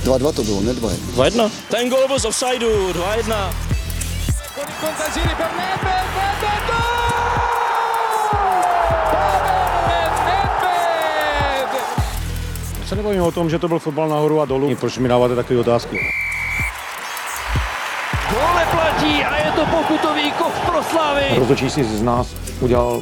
2-2 0.04 0.34
to 0.34 0.43
bylo, 0.43 0.62
ne 0.62 0.74
2-1. 0.74 0.95
2-1. 1.16 1.52
Ten 1.70 1.89
gol 1.89 2.08
byl 2.08 2.20
z 2.20 2.26
offsideu, 2.26 2.91
2-1. 2.91 3.54
Contagiri 4.82 5.36
per 5.36 5.47
Nedved, 5.58 6.06
Nedved, 6.16 6.70
Se 12.86 12.95
nebavíme 12.95 13.24
o 13.24 13.32
tom, 13.32 13.50
že 13.50 13.60
to 13.60 13.68
byl 13.68 13.80
fotbal 13.80 14.10
nahoru 14.10 14.41
a 14.41 14.45
dolů. 14.45 14.76
Proč 14.76 14.97
mi 14.97 15.10
dáváte 15.10 15.36
takové 15.36 15.60
otázky? 15.60 15.97
Gol 18.32 18.56
neplatí 18.56 19.24
a 19.24 19.45
je 19.45 19.52
to 19.52 19.66
pokutový 19.66 20.32
kov 20.32 20.60
pro 20.66 20.84
Slavy. 20.84 21.26
Rozhodčí 21.36 21.70
si 21.70 21.84
z 21.84 22.02
nás 22.02 22.28
udělal 22.60 23.02